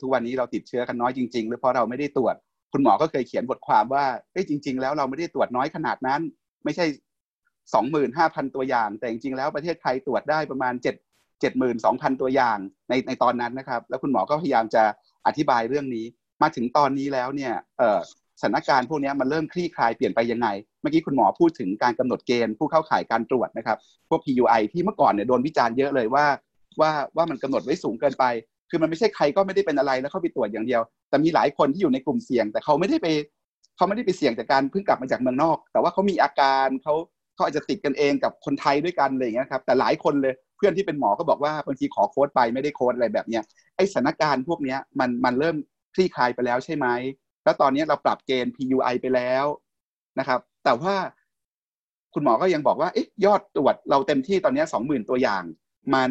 [0.00, 2.34] ทุกวันนี้เราติดเชื้อกันน้อยจริงๆ หรือเพราะเราไม่ได้ตรวจ
[2.72, 6.20] คุณหมอก็เคยเขียนบทความว่าเอ้จริง ๆ แล้วเราไม่ได้ตรวจน้อยขนาดนั้น
[6.64, 6.86] ไม่ใช่
[7.74, 10.94] สองหมื่นห้าพันตัวอย่าง แต่จริงๆแล้วประเทศไทยตรวจได้ประมาณเจ็ด
[11.40, 14.82] เจ็ดหมื่นสองพันตัวอย่างในในตอนนั้นนะครับ แล้วคุณหมอก็พยายามจะ
[15.26, 16.04] อธิบายเรื่องนี้
[16.42, 17.98] มาถึงตอนนี้แล้วเนี่ยเออ
[18.42, 20.48] สถานการณ์พวกนี้มันเริ่มคลี่คลายเปลี่ยนไปยังไง
[20.80, 23.78] เมื่อกี้คุณหมอพูดถึงการกำหนดเกณฑ์ผู้เข้าข่ายการตรวจนะครับ
[24.08, 26.26] พวก PUI ที่เมื่อก่อนเนี่ยโดนวิจารณ์เยอะเลยว่า
[26.80, 28.24] ว่าว่ามันกำหนดไว้สูงเกินไป
[28.70, 33.06] คือมันไม่ใช่ใครก็ไม่ได้เป็นอะไรแล้วเข้าไปตรวจอย่างเดียว แต่มีหลายคนที่อยู่ในกลุ่มเสี่ยง แต่เขาไม่ได้ไป
[33.76, 36.94] เขาไม่ได้ไปเสี่ยงจากการเพิ่งกลับมาจากเมืองนอก แต่ว่าเขามีอาการเขา
[37.34, 43.42] เขาอาจจะติดกันเองกับคนไทยด้วยกันอะไรอย่างเงี้ยครับ แต่หลายคนเลยเพื่อนที่เป็นหมอก็บอกว่าบางทีขอโค้ดไปไม่ได้โค้ดอะไรแบบเนี้ย
[43.76, 45.56] ไอสถานการณ์พวกเนี้ยมันมันเริ่ม
[45.94, 46.86] คลี่คลายไปแล้วใช่ไหม
[47.44, 49.44] แล้วตอนนี้เราปรับเกณฑ์ PUI ไปแล้ว
[50.18, 50.94] นะครับ แต่ว่า
[52.14, 55.42] คุณหมอก็ยังบอกว่าเอ๊ะยอดตรวจเราเต็มที่ตอนนี้สองหมื่นตัวอย่าง
[55.94, 56.10] มัน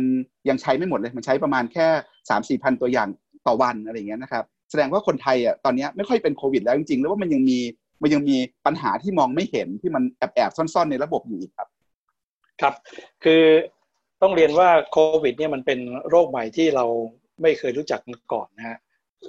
[0.50, 1.88] ยังใช้ไม่หมดเลย มันใช้ประมาณแค่
[2.30, 3.08] สามสี่พันตัวอย่าง
[3.48, 7.60] ต่อวันอะไรอย่างเงี้ยนะครับ แสดงว่าคนไทยอะตอนนี้ไม่ค่อยเป็นโควิดแล้วจริงๆแล้วว่ามันยังมี
[8.02, 11.68] มันยังมีปัญหาที่มองไม่เห็นที่มันแอบแอบซ่อนๆ ในระบบอยู่อีกครับ
[12.62, 12.74] ครับ
[13.24, 13.44] คือ
[14.22, 16.86] ต้องเรียนว่าโควิด เนี่ยมันเป็นโรคใหม่ที่เรา
[17.42, 18.78] ไม่เคยรู้จักมาก่อนนะฮะ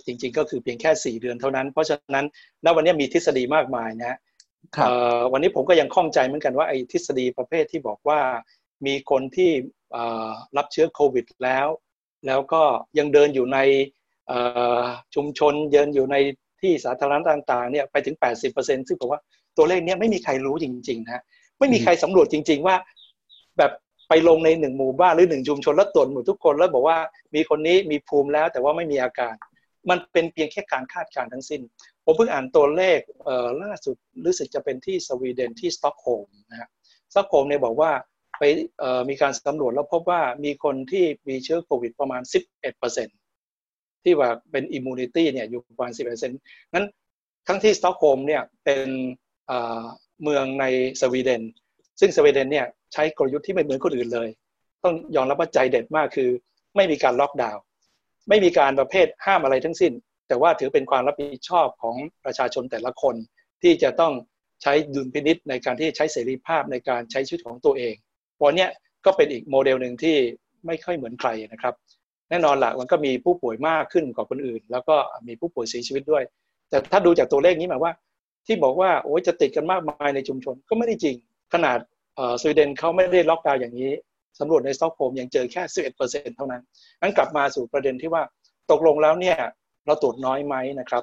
[0.07, 2.27] จริง ๆ ก็คือเพียงแค่ 4 เดือนเท่านั้น เพราะฉะนั้น
[2.65, 4.19] ณวันนี้มีทฤษฎีมากมายนะ
[5.33, 8.21] วันนี้ผมก็ยังข้องใจเหมือนกันว่าไอ้ทฤษฎีประเภทที่บอกว่า
[8.87, 9.51] มีคนที่
[10.57, 11.69] รับเชื้อโควิดแล้ว
[12.27, 12.63] แล้วก็
[12.99, 13.59] ยังเดินอยู่ใน
[15.15, 16.17] ชุมชนเดินอยู่ใน
[16.61, 18.17] ที่สาธารณะต่างๆเนี่ยไปถึง
[18.53, 19.21] 80%ซึ่งผมว่า
[19.57, 21.23] ตัวเลขนี้ไม่มีใครรู้จริงๆนะ
[21.59, 22.77] ไม่มีใครสำรวจจริง ๆ ว่า
[23.59, 23.73] แบบ
[24.09, 26.99] ไปลงในหนึ่งหมู่บ้านหรือหนึ่งชุมชนแล้วตรวจหมดทุกคนแล้วบอกว่า
[27.35, 29.35] มีคนนี้มีภูมิแล้วแต่ว่าไม่มีอาการ
[29.91, 31.61] มันเป็นเพียงแค่การคาดการณ์ทั้งสิ้น
[32.05, 32.99] ผมเพิ่งอ่านตัวเลข
[33.63, 36.69] ล่าสุดรู้สึกจะเป็นที่สวีเดนที่สต็อกโฮล์มนะฮะ
[37.13, 37.91] สต็อกโฮล์มเนี่ยบอกว่า
[38.39, 38.43] ไป
[39.09, 42.23] มีการสำรวจแล้วพบว่ามีคนที่มีเชื้อโควิดประมาณ
[42.93, 46.87] 11%ที่ว่าเป็น immunity เนี่ยอยู่ประมาณ 11%นั้น
[47.49, 48.89] ทั้งที่สต็อกโฮล์มเนี่ยเป็น
[50.23, 50.65] เมืองใน
[51.01, 51.43] สวีเดน
[52.01, 54.29] ซึ่งสวีเดนเนี่ยใช้กลยุทธ์ที่ไม่เหมือนคนอื่นเลย
[54.83, 56.31] ต้องยอมรับว่าใจเด็ดมากคือ
[56.77, 57.63] ไม่มีการล็อกดาวน์
[58.29, 59.93] ไม่มีการประเภทห้ามอะไรทั้งสิ้น
[60.29, 63.15] แต่ว่าถือเป็นความรับผิดชอบของประชาชนแต่ละคน
[63.63, 64.13] ที่จะต้อง
[64.63, 67.95] ใช้ดุลพินิจในการที่ใช้เสรีภาพในการใช้ชีวิตของตัวเอง
[68.43, 68.67] วันนี้
[69.05, 70.17] ก็เป็นอีกโมเดลหนึ่งที่
[70.67, 71.75] ไม่ค่อยเหมือนใครนะครับ
[72.31, 76.25] แน่นอนละมันก็มีผู้ป่วยมากขึ้นกว่าคนอื่น แล้วก็มีผู้ป่วยเสียชีวิตด้วย
[76.71, 77.93] แต่ถ้าดูจากตัวเลขนี้หมายว่า
[78.47, 81.17] ที่บอกว่าโอ้ยจะติดกันมากมายในชุมชนก็ไม่ได้จริง
[81.55, 81.79] ขนาด
[82.41, 83.93] สวีเดนเขาไม่ได้ล็อกดาวน์อย่างนี้
[84.39, 85.63] สำรวจในสต็อกโฮล์มยังเจอแค่
[85.95, 86.63] 11%เท่านั้น
[87.01, 88.23] งั้นกลับมาสู่ประเด็นที่ว่า
[88.71, 89.39] ตกลงแล้วเนี่ย
[89.87, 91.03] เราตรวจน้อยไหมนะครับ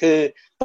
[0.00, 0.18] คือ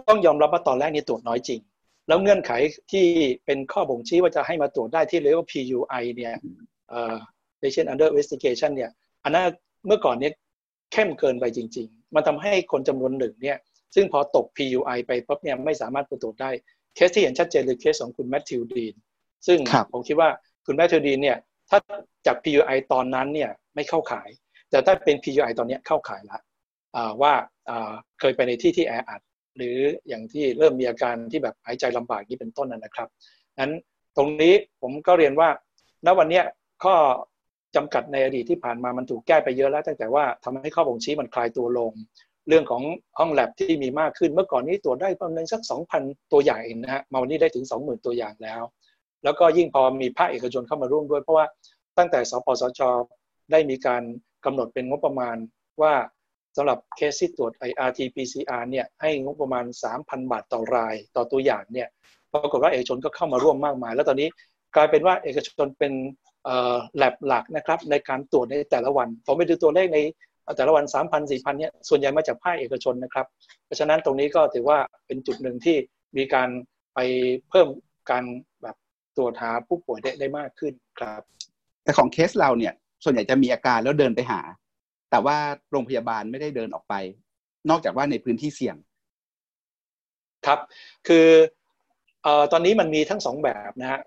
[0.08, 1.60] ต้องยอมรับว่าตอนแรกนี่ตรวจน้อยจริง
[2.08, 2.52] แล้วเงื่อนไข
[2.92, 3.06] ที่
[3.46, 6.34] เป็นข้อบ่งชี้ว่าจะให้มาตรวจได้ที่เรียกว่า PUI เนี่ย
[6.90, 7.16] เอ่อ
[7.60, 8.92] patient under investigation เนี่ย
[9.24, 9.46] อันนั้น
[9.88, 10.34] เมื่อก่อนเนี้ย
[10.94, 13.58] เข้มเกินไปจริง ๆ มันทำให้คนจำนวนหนึ่งเนี่ย
[13.96, 16.52] ซึ่งพอตก PUI ไปปุ๊บเนี่ยไม่สามารถตรวจได้
[16.96, 18.96] เคสที่เห็นชัดเจนเลยเคสของคุณแมทธิวดีน
[19.48, 19.58] ซึ่ง
[19.92, 20.30] ผมคิดว่า
[20.66, 21.38] คุณแมทธิวดีนเนี่ย
[21.72, 21.80] ถ้า
[22.28, 24.30] จาก PUI ตอนนั้นเนี่ยไม่เข้าขาย
[24.72, 26.42] แต่ถ้าเป็น PUI ตอนนี้เข้าขายล้ว
[27.22, 27.34] ว่า
[28.20, 29.22] เคยไปในที่ที่แออัด
[29.58, 33.10] หรืออย่างที่เริ่มมีอาการที่แบบหายใจลำบากนี้เป็นต้นนะครับ
[33.60, 33.74] นั้น
[34.18, 35.50] ตรงนี้ผมก็เรียนว่า
[36.06, 36.42] ณวันนี้
[36.84, 36.96] ข้อ
[37.76, 41.92] จำกัดในอดีตที่ผ่านมามันถูกแก้ไปเยอะแล้ว ตั้งแต่ว่าทำให้ข้อบ่งชี้มันคลายตัวลง
[42.48, 42.84] เรื่องของ
[43.20, 45.62] ห้องแลบที่มีมากขึ้นเมื่อก่อนนี้ตรวจได้ประมาณสัก
[45.98, 48.62] 2,000 ตัวอย่างนะฮะมาวันนี้ได้ถึง 20,000 ตัวอย่างแล้ว
[49.24, 51.46] แล้วก็ยิ่งพอมีภาคเอกชนเข้ามาร่วมด้วย เพราะว่า
[51.98, 52.82] ตั้งแต่สปสช
[53.52, 54.04] ได้มีการ
[54.46, 55.36] กำหนดเป็นงบประมาณ
[55.82, 55.94] ว่า
[56.58, 57.52] สำหรับเคสที่ตรวจ
[57.88, 59.66] RT-PCR เนี่ยให้งบประมาณ
[59.98, 61.88] 3,000 บาทต่อรายต่อตัวอย่างเนี่ย
[62.32, 64.30] ปรากฏว่าเอกชนก็เข้ามาร่วมมากมาย แล้วตอนนี้
[64.76, 65.94] กลายเป็นว่าเอกชนเป็น
[66.96, 70.00] แลบหลักนะครับในการตรวจในแต่ละวันผมไปดูตัวเลขใน
[70.58, 73.26] แต่ละวัน 3,000 4,000เนี่ยส่วนใหญ่มาจากภาคเอกชนนะครับ
[73.66, 75.78] เพราะฉะนั้นตรงนี้ก็ถือว่าเป็นจุดหนึ่งที่
[76.18, 76.50] มีการ
[76.96, 77.00] ไป
[77.50, 77.68] เพิ่ม
[78.12, 78.24] การ
[78.62, 78.76] แบบ
[79.18, 81.22] ตรวจหาผู้ป่วยได้ได้มากขึ้นครับ
[81.84, 84.42] แต่ของเคสเราเนี่ย ส่วนใหญ่จะมีอาการแล้วเดินไปหา
[85.12, 85.38] แต่ว่า
[85.72, 86.94] โรงพยาบาลไม่ได้เดินออกไป
[87.70, 88.76] นอกจากว่าในพื้นที่เสี่ยง
[90.46, 90.60] ครับ
[91.08, 91.28] คือ
[92.26, 94.02] อตอนนี้มันมีทั้งสองแบบนะฮะ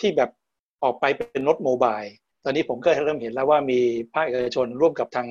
[0.00, 0.30] ที่แบบ
[0.84, 1.98] ออกไปเป็นรถโมบาย
[2.44, 3.80] ตอนนี้ผมก็เริ่มเห็นแล้วว่ามี
[4.14, 5.26] ภาคเอกชนร่วมกับทาง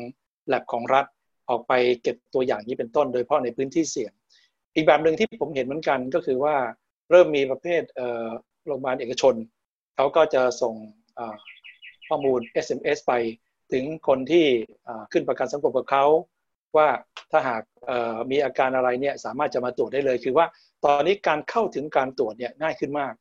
[0.47, 1.05] แลบของรัฐ
[1.49, 4.11] ออกไปเก็บตัวอย่างนี้เป็นต้น โดยเฉพาะในพื้นที่เสี่ยง
[4.75, 6.55] อีกแบบหนึ่งที่ผมเห็นเหมือนกันก็คือว่า
[7.11, 7.83] เริ่มมีประเภท
[8.67, 9.35] โรงพยาบาลเอกชน
[9.95, 10.73] เขาก็จะส่ง
[12.07, 13.13] ข้อมูล SMS ไป
[13.73, 14.45] ถึงคนที่
[15.11, 16.05] ขึ้นประกันสังคมกับเขา
[16.77, 16.89] ว่า
[17.31, 17.63] ถ้าหาก
[18.31, 20.45] มีอาการอะไรเนี่ยสามารถจะมาตรวจได้เลย คือว่า
[20.85, 23.13] ตอนนี้การเข้าถึงการตรวจเนี่ยง่ายขึ้นมาก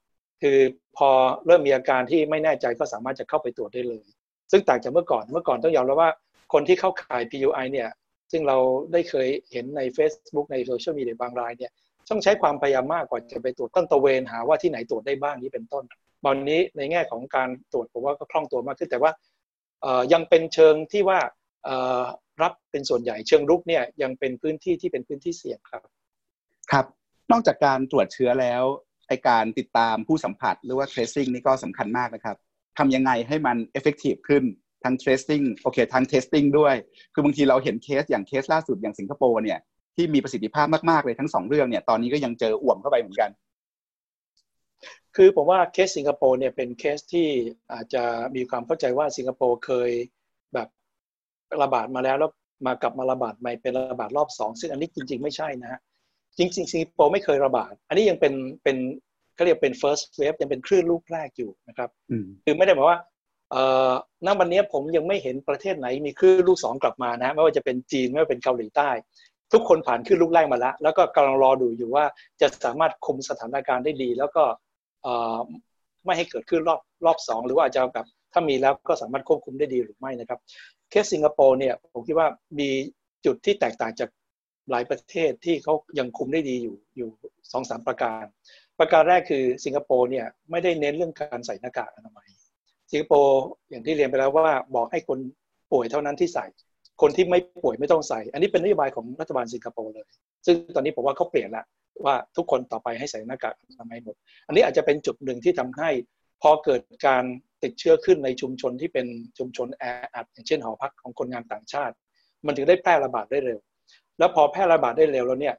[0.43, 0.59] คือ
[0.97, 1.11] พอ
[1.47, 4.05] เริ่มมีอาการที่ไม่แน่ใจก็สามารถจะเข้าไปตรวจได้เลย
[4.51, 6.11] ซึ่งต่างจากเมื่อก่อนเมื่อก่อนต้องยอมรับว่า
[6.53, 7.89] คนที่เข้าข่าย PUI เนี่ย
[8.33, 8.59] ซึ่งเรา
[8.93, 11.73] ได้เคยเห็นใน Facebook ในโซเชียลมีเดียบางรายเนี่ย
[12.11, 15.85] ต้องใช้ความพยายามมากกว่าจะไปตรวจต้นตะเวนหาว่าที่ไหนตรวจได้บ้างนี้เป็นต้น
[16.25, 19.13] ตอนนี้ในแง่ของการตรวจผมว่าก็คล่องตัวมากขึ้น แต่ว่า
[20.13, 21.19] ยังเป็นเชิงที่ว่า
[22.43, 25.83] รับเป็นส่วนใหญ่เชิงรุกเนี่ยยังเป็นพื้นที่ที่เป็นพื้นที่เสี่ยงครับ
[26.73, 26.87] ครับ
[27.31, 28.63] นอกจากการตรวจเชื้อแล้ว
[29.09, 32.37] ไอการติดตามผู้สัมผัสหรือว่า tracing นี่ก็สำคัญมากนะครับ
[32.79, 34.45] ทำยังไงให้มัน effective ขึ้น
[34.85, 36.75] ทั้ง tracing โอเคทั้ง testing ด้วย
[37.15, 39.59] คือบางทีเราเห็นเคสอย่างเคสล่าสุดอย่างสิงคโปร์เนี่ย
[39.99, 43.31] ที่มีประสิทธิภาพมากๆเลยทั้งสองเรื่องเนี่ย ตอนนี้ก็ยังเจออ่วมเข้าไปเหมือนกัน
[45.17, 47.29] คือผมว่าเคสสิงคโปร์เนี่ยเป็นเคสที่
[47.73, 48.03] อาจจะ
[48.37, 49.91] มีความเข้าใจว่าสิงคโปร์เคย
[50.55, 50.69] แบบ
[51.63, 52.31] ระบาดมาแล้วแล้ว
[52.67, 55.81] มากลับมาระบาดใหม่เป็นระบาดรอบสองซึ่งอันนี้จริง ๆ ไม่ใช่นะฮะ
[56.39, 58.77] จริงๆสิงคโปร์ไม่เคยระบาด อันนี้ยังเป็นเป็น
[59.35, 61.91] เขาเรียกเป็น first wave ยังเป็นคลื่นลูกแรกอยู่นะครับ
[62.45, 62.99] คือไม่ได้บอกว่า
[63.51, 63.93] เอ่อ
[64.27, 68.91] ณวันนี้ผมยังไม่เห็นประเทศไหนมีคลื่นลูกสองกลับมานะไม่ว่าจะเป็นจีนไม่ว่าเป็นเกาหลีใต้
[69.53, 72.05] ทุกคนผ่านคลื่นลูกแรกมาแล้ว แล้วก็กำลังรอดูอยู่ว่า
[72.41, 74.45] จะสามารถคุมสถานการณ์ได้ดี แล้วก็
[76.05, 80.39] ไม่ให้เกิดขึ้นรอบรอบสองหรือว่าอาจจะแบบถ้ามีแล้วก็สามารถควบคุมได้ดีหรือไม่นะครับ
[80.91, 82.69] เคสสิงคโปร์เนี่ยผมคิดว่ามี
[83.27, 84.11] จุดที่แตกต่างจาก
[84.71, 87.09] หลายประเทศที่เขายังคุมได้ดีอยู่อยู่
[87.53, 88.25] สองสามประการ
[88.79, 92.29] ประการแรกคือสิงคโปร์เนี่ยไม่ได้เน้นเรื่องการใส่หน้ากากอนามัย
[92.91, 95.19] สิงคโปร์อย่างที่เรียนไปแล้วว่าบอกให้คน
[95.73, 96.47] ป่วยเท่านั้นที่ใส่
[97.03, 100.07] คนที่ไม่ป่วยไม่ต้องใส่ อันนี้เป็นนโยบายของรัฐบาลสิงคโปร์เลย
[100.47, 101.65] ซึ่งตอนนี้ผมว่าเขาเปลี่ยนละ
[102.05, 105.91] ว่าทุกคนต่อไปให้ใส่หน้ากากอนามัยหมด อันนี้อาจจะเป็นจุดหนึ่งที่ทำให้
[106.43, 107.25] พอเกิดการ
[107.63, 109.07] ติดเชื้อขึ้นในชุมชนที่เป็น
[109.39, 109.85] ชุมชนแอ
[110.15, 111.95] อัดอย่างเช่นหอพักของคนงานต่างชาติ
[112.47, 113.59] มันถึงได้แพร่ระบาดได้เร็ว
[114.19, 115.57] แล้วพอแพร่ระบาดได้เร็วแล้วเนี่ย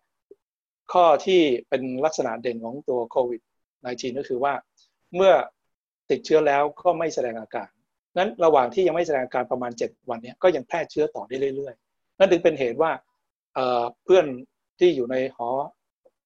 [0.94, 3.42] ข้อที่เป็นลักษณะเด่นของตัวโควิด
[3.84, 4.54] -19 ก็คือว่า
[5.16, 5.34] เมื่อ
[6.12, 7.70] ติดเชื้อแล้วก็ไม่แสดงอาการ
[8.18, 12.92] นั้นระหว่างที่ยังไม่แสดงอาการประมาณ 7 วันเนี่ยก็ยังแพร่เชื้อต่อได้เรื่อย ๆ นั่นถึงเป็นเหตุว่า
[14.04, 14.26] เพื่อน
[14.80, 15.50] ที่อยู่ในหอ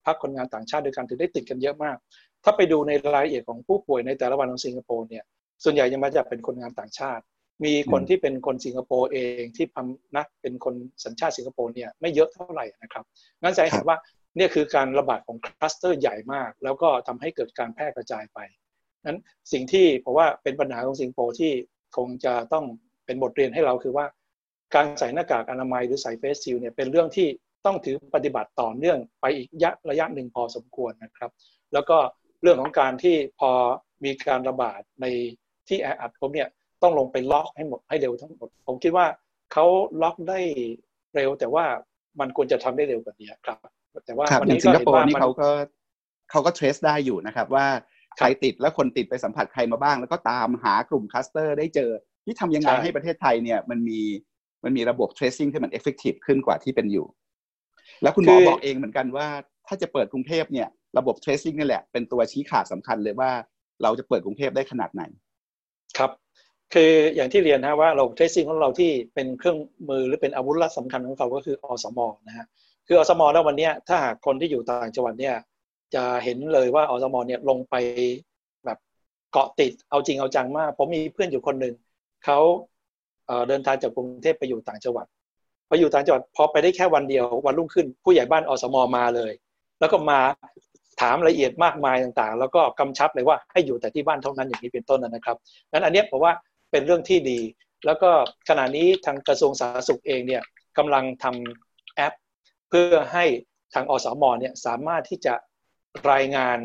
[0.04, 1.96] พักคนงานต่างชาติด้วยกันถึงได้ติดกันเยอะมาก
[2.44, 5.24] ถ้าไปดูในรายละเอียดของผู้ป่วยในแต่ละวันของสิงคโปร์เนี่ย
[5.64, 7.24] ส่วนใหญ่ยังมาจากเป็นคนงานต่างชาติ
[7.64, 13.04] มีคนที่เป็นคนสิงคโปร์เองที่พำนักเป็นคนสัญชาติสิงคโปร์เนี่ยไม่เยอะเท่าไหร่นะครับ
[13.42, 13.98] งั้นจะเห็นว่า
[14.36, 18.38] เนี่ยคือการระบาดของคลัสเตอร์ใหญ่มาก แล้วก็ทำให้เกิดการแพร่กระจายไป
[19.06, 19.20] นั้น
[19.52, 21.52] สิ่งที่ผมว่าเป็นปัญหาของสิงคโปร์ที่
[21.96, 22.64] คงจะต้อง
[23.06, 24.06] เป็นบทเรียนให้เราคือว่า
[24.74, 27.28] การใส่หน้ากากอนามัยหรือใส่เฟสชิลเนี่ยเป็นเรื่องที่
[27.66, 31.30] ต้องถือปฏิบัติต่อเนื่องไปอีกยะระยะหนึ่งพอสมควรนะครับ
[31.72, 31.96] แล้วก็
[32.42, 33.50] เรื่องของการที่พอ
[34.04, 35.06] มีการระบาดใน
[35.68, 36.48] ที่แออัดผมเนี่ย
[36.82, 39.06] ต้องลงไปล็อกให้หมดให้เร็วทั้งหมด ผมคิดว่า
[39.52, 39.66] เขา
[40.02, 40.40] ล็อกได้
[41.14, 41.64] เร็ว แต่ว่า
[42.20, 43.58] มันควรจะทำได้เร็วกว่านี้ครับ
[44.06, 45.48] แต่ว่าวันนี้ก็เห็นว่านี่เขาก็
[46.30, 47.66] เขาก็ trace ได้อยู่นะครับว่า
[48.18, 51.90] ใครติดแล้วคนติดไปสัมผัสใครมาบ้าง แล้วก็ตามหากลุ่มคลัสเตอร์ได้เจอ
[52.24, 54.00] ที่ทำยังไงให้ประเทศไทยเนี่ยมันมี
[54.64, 57.06] มันมีระบบ tracing ที่มัน effective ขึ้นกว่าที่เป็นอยู่
[58.02, 59.26] แล้วคุณหมอบอกเองเหมือนกันว่า
[59.66, 63.30] ถ้าจะเปิดกรุงเทพเนี่ยระบบ tracing นี่แหละ เป็นตัวชี้ขาดสำคัญเลยว่า
[63.82, 65.02] เราจะเปิดกรุงเทพได้ขนาดไหน
[65.98, 66.10] ครับ
[66.74, 71.98] คืออย่างที่เรียนนะว่าเรา tracing ของเราที่เป็นเครื่องมือหรือเป็นอาวุธลับสำคัญของเราก็คืออสม
[72.28, 72.46] นะฮะ
[72.86, 75.36] คืออสมแล้ววันนี้ถ้าหากคนที่อยู่ต่างจังหวัดเนี่ย
[75.94, 77.74] จะเห็นเลยว่าอสมเนี่ยลงไป
[78.64, 78.78] แบบ
[79.32, 81.74] เกาะติดเอาจริงเอาจังมาก ผมมีเพื่อนอยู่คนหนึ่ง
[82.24, 82.38] เขา
[83.48, 85.06] เดินทางจากกรุงเทพไปอยู่ต่างจังหวัด
[85.68, 89.32] ไปอยู่ต่างจังหวัดพอไปได้แค่วันเดียววันรุ่งขึ้น ผู้ใหญ่บ้านอสมมาเลย
[89.80, 90.20] แล้วก็มา
[91.00, 95.36] ถามละเอียดมากมายต่างๆ แล้วก็กำชับเลยว่าให้อยู่แต่ที่บ้านเท่านั้นอย่างนี้เป็นต้นนะครับ
[95.72, 96.32] นั้นอันนี้ผมว่า
[96.70, 97.40] เป็นเรื่องที่ดี
[97.86, 98.10] แล้วก็
[98.48, 100.42] ขณะนี้ทางกระทรวงสาธารณสุขเองเนี่ย
[100.78, 102.14] กำลังทำแอป
[102.68, 103.24] เพื่อให้
[103.74, 105.34] ทางอสมเนี่ยสามารถที่จะ
[106.12, 106.58] รายงาน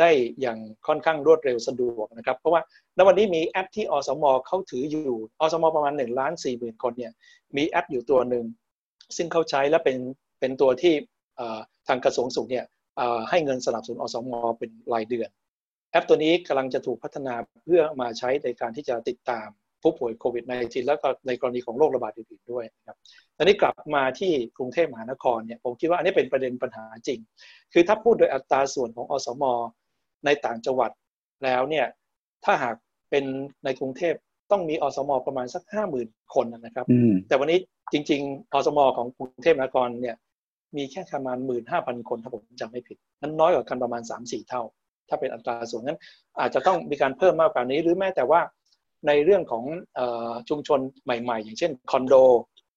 [0.00, 0.10] ได้
[0.40, 2.62] อย่างค่อนข้างรวดเร็วสะดวกนะครับ เพราะว่า
[2.96, 7.12] ณวันนี้มีแอปที่อสมเขาถืออยู่อสมประมาณ1นึ่งล้านสี่หมื่นคนเนี่ย
[7.56, 8.44] มีแอปอยู่ตัวหนึ่ง
[9.16, 9.98] ซึ่งเขาใช้และเป็น
[10.40, 10.94] เป็นตัวที่
[11.88, 12.64] ทางกระทรวงสุขเนี่ย
[13.30, 15.28] ให้เงินสนับสนุนอสมเป็นรายเดือน
[15.90, 17.34] แอปตัวนี้กำลังจะถูกพัฒนา
[17.64, 19.48] เพื่อมาใช้ในการที่จะติดตาม
[19.86, 22.96] ผู้ป่วยโควิด -19 แล้วก็ในกรณีของโรคระบาดอื่นๆด้วยนะครับ
[23.38, 27.20] อันนี้กลับมาที่กรุงเทพมหานครเนี่ยผมคิดว่าอันนี้เป็นประเด็นปัญหาจริง
[27.72, 29.44] คือถ้าพูดโดยอัตราส่วนของอสม
[30.24, 30.90] ในต่างจังหวัด
[31.44, 31.86] แล้วเนี่ย
[32.44, 32.74] ถ้าหาก
[33.10, 33.24] เป็น
[33.64, 34.14] ในกรุงเทพ
[34.50, 36.86] ต้องมีอสมประมาณสักห้าหมื่นคนนะครับ
[37.28, 37.58] แต่วันนี้
[37.92, 40.16] จริง ๆ อสมของกรุงเทพมหานครเนี่ย
[40.76, 44.62] มีแค่ประมาณหมื่นห้าพันคนถ้าผมจำไม่ผิดนั้นน้อยกว่ากันประมาณสามสี่เท่า
[45.08, 45.98] ถ้าเป็นอัตราส่วนนั้น
[46.40, 48.40] อาจจะต้องมีการเพิ่มมากกว่านี้ หรือแม้แต่ว่า
[49.06, 49.64] ในเรื่องของ
[50.48, 52.14] ชุมชนใหม่ๆ อย่างเช่นคอนโด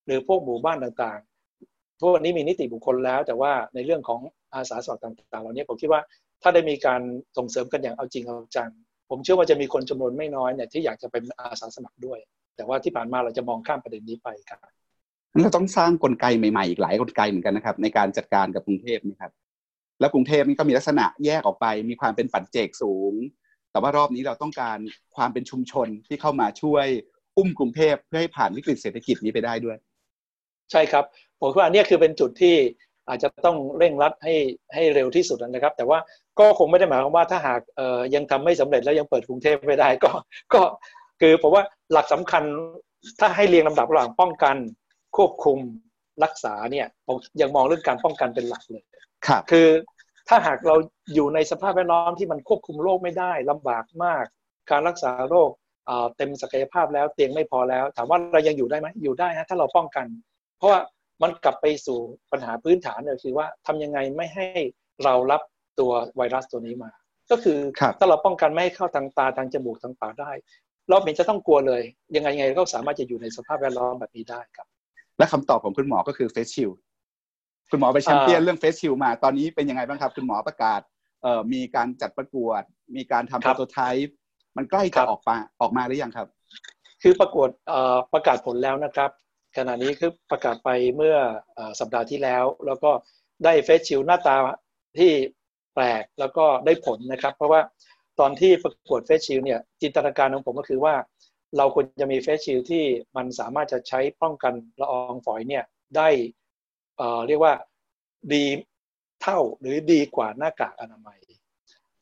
[0.06, 4.22] หรือพวกหมู่บ้านต่างๆพวกนี้มีนิติบุคคลแล้ว แต่ว่าในเรื่องของ
[4.54, 6.02] อาสาสมัครต่างๆ เหล่านี้ผมคิดว่า
[6.42, 7.02] ถ้าได้มีการ
[7.38, 8.70] ส่งเสริมกันอย่างเอาจริงเอาจัง
[9.10, 12.20] ผมเชื่อว่าจะมีคนจำนวนไม่น้อยเนี่ยที่อยากจะเป็นอาสาสมัครด้วย
[12.56, 14.60] แต่ว่าที่ผ่านมาเราจะมองข้ามประเด็นนี้ไปครับ
[15.42, 19.32] เราต้องสร้างกลไกใหม่ๆ อีกหลายกลไกเหมือนกันนะครับ ในการจัดการกับกรุงเทพนะครับ
[20.00, 23.14] แล้วกรุงเทพนี่ก็มีลักษณะแยกออกไป มีความเป็นปัจเจกสูง
[23.72, 24.78] แต่ว่ารอบนี้เราต้องการ
[25.16, 26.86] ความเป็นชุมชนที่เข้ามาช่วย
[27.38, 29.78] อุ้มกรุงเทพเพื่อให้ผ่านวิกฤตเศรษฐกิจนี้ไปได้ด้วย
[30.72, 31.06] ใช่ครับ
[31.40, 32.56] ผมว่านี่คือเป็นจุดที่
[33.08, 34.36] อาจจะต้องเร่งรัดให้
[34.74, 36.00] ให้เร็วที่สุดนะครับ แต่ว่า
[36.40, 40.12] ก็คงไม่ได้หมายความว่าถ้าหากเอ่อยังทำไม่สำเร็จแล้วยังเปิดกรุงเทพไม่ได้ก็
[40.54, 40.62] ก็
[41.22, 42.44] คือผมว่าหลักสำคัญ
[43.20, 44.56] ถ้าให้เรียงลำดับระหว่างป้องกัน
[45.18, 45.58] ควบคุม
[46.24, 48.84] รักษาเนี่ยผมยังมองเรื่องการป้องกันเป็นหลักเลย
[49.28, 49.68] ครับคือ
[50.30, 50.76] ถ้าหากเรา
[51.14, 54.24] อยู่ในสภาพแวดล้อมที่มันควบคุมโรคไม่ได้ลำบากมาก
[54.72, 55.50] การรักษาโรค
[56.18, 60.06] เต็มศักยภาพแล้วเตียงไม่พอแล้ว ถามว่าเรายังอยู่ได้ไหมอยู่ได้ฮะถ้าเราป้องกัน
[60.58, 60.80] เพราะว่า
[61.22, 62.00] มันกลับไปสู่
[62.32, 64.46] ปัญหาพื้นฐานเลยคือว่าทำยังไงไม่ให้
[65.04, 65.42] เรารับ
[65.80, 66.92] ตัวไวรัสตัวนี้มา
[67.32, 67.58] ก็คือ
[68.00, 70.32] ถ้าเราป้องกันไม่ให้เข้าทางตาทางจมูกทางปากได้
[70.90, 71.82] เราไม่จะต้องกลัวเลย
[72.16, 74.68] ยังไงยังไงก็สามารถจะอยู่ในสภาพแวดล้อมแบบนี้ได้ครับ
[75.18, 76.72] และคำตอบของคุณหมอก็คือเฟสชิล
[77.72, 80.82] คุณหมอไปแชมเปี้ยนเรื่องเฟสชิลมาตอนนี้เป็นยังไงบ้างครับ คุณหมอประกาศ
[81.22, 82.62] เอ่อมีการจัดประกวด
[82.96, 84.16] มีการทำโปรโตไทป์
[84.58, 86.28] มันใกล้จะออกมาออกมาหรือยังครับ
[87.04, 87.50] คือประกวด
[88.14, 89.10] ประกาศผลแล้วนะครับ
[89.58, 91.18] ขณะนี้คือประกาศไปเมื่อ
[91.80, 92.92] สัปดาห์ที่แล้ว แล้วก็
[93.44, 94.36] ได้เฟสชิลหน้าตา
[95.00, 95.12] ที่
[95.76, 97.62] แปลกแล้วก็ได้ผลนะครับ เพราะว่า
[98.20, 100.96] ตอนที่ประกวดเฟสชิลเนี่ยจินตนาการของผมก็คือว่า
[101.58, 102.84] เราควรจะมีเฟสชิลที่
[103.16, 105.64] มันสามารถจะใช้ป้องกันละอองฝอยเนี่ย
[105.98, 106.10] ได้
[107.28, 107.54] เรียกว่า
[108.34, 108.44] ดี
[109.22, 111.20] เท่าหรือดีกว่าหน้ากากอนามัย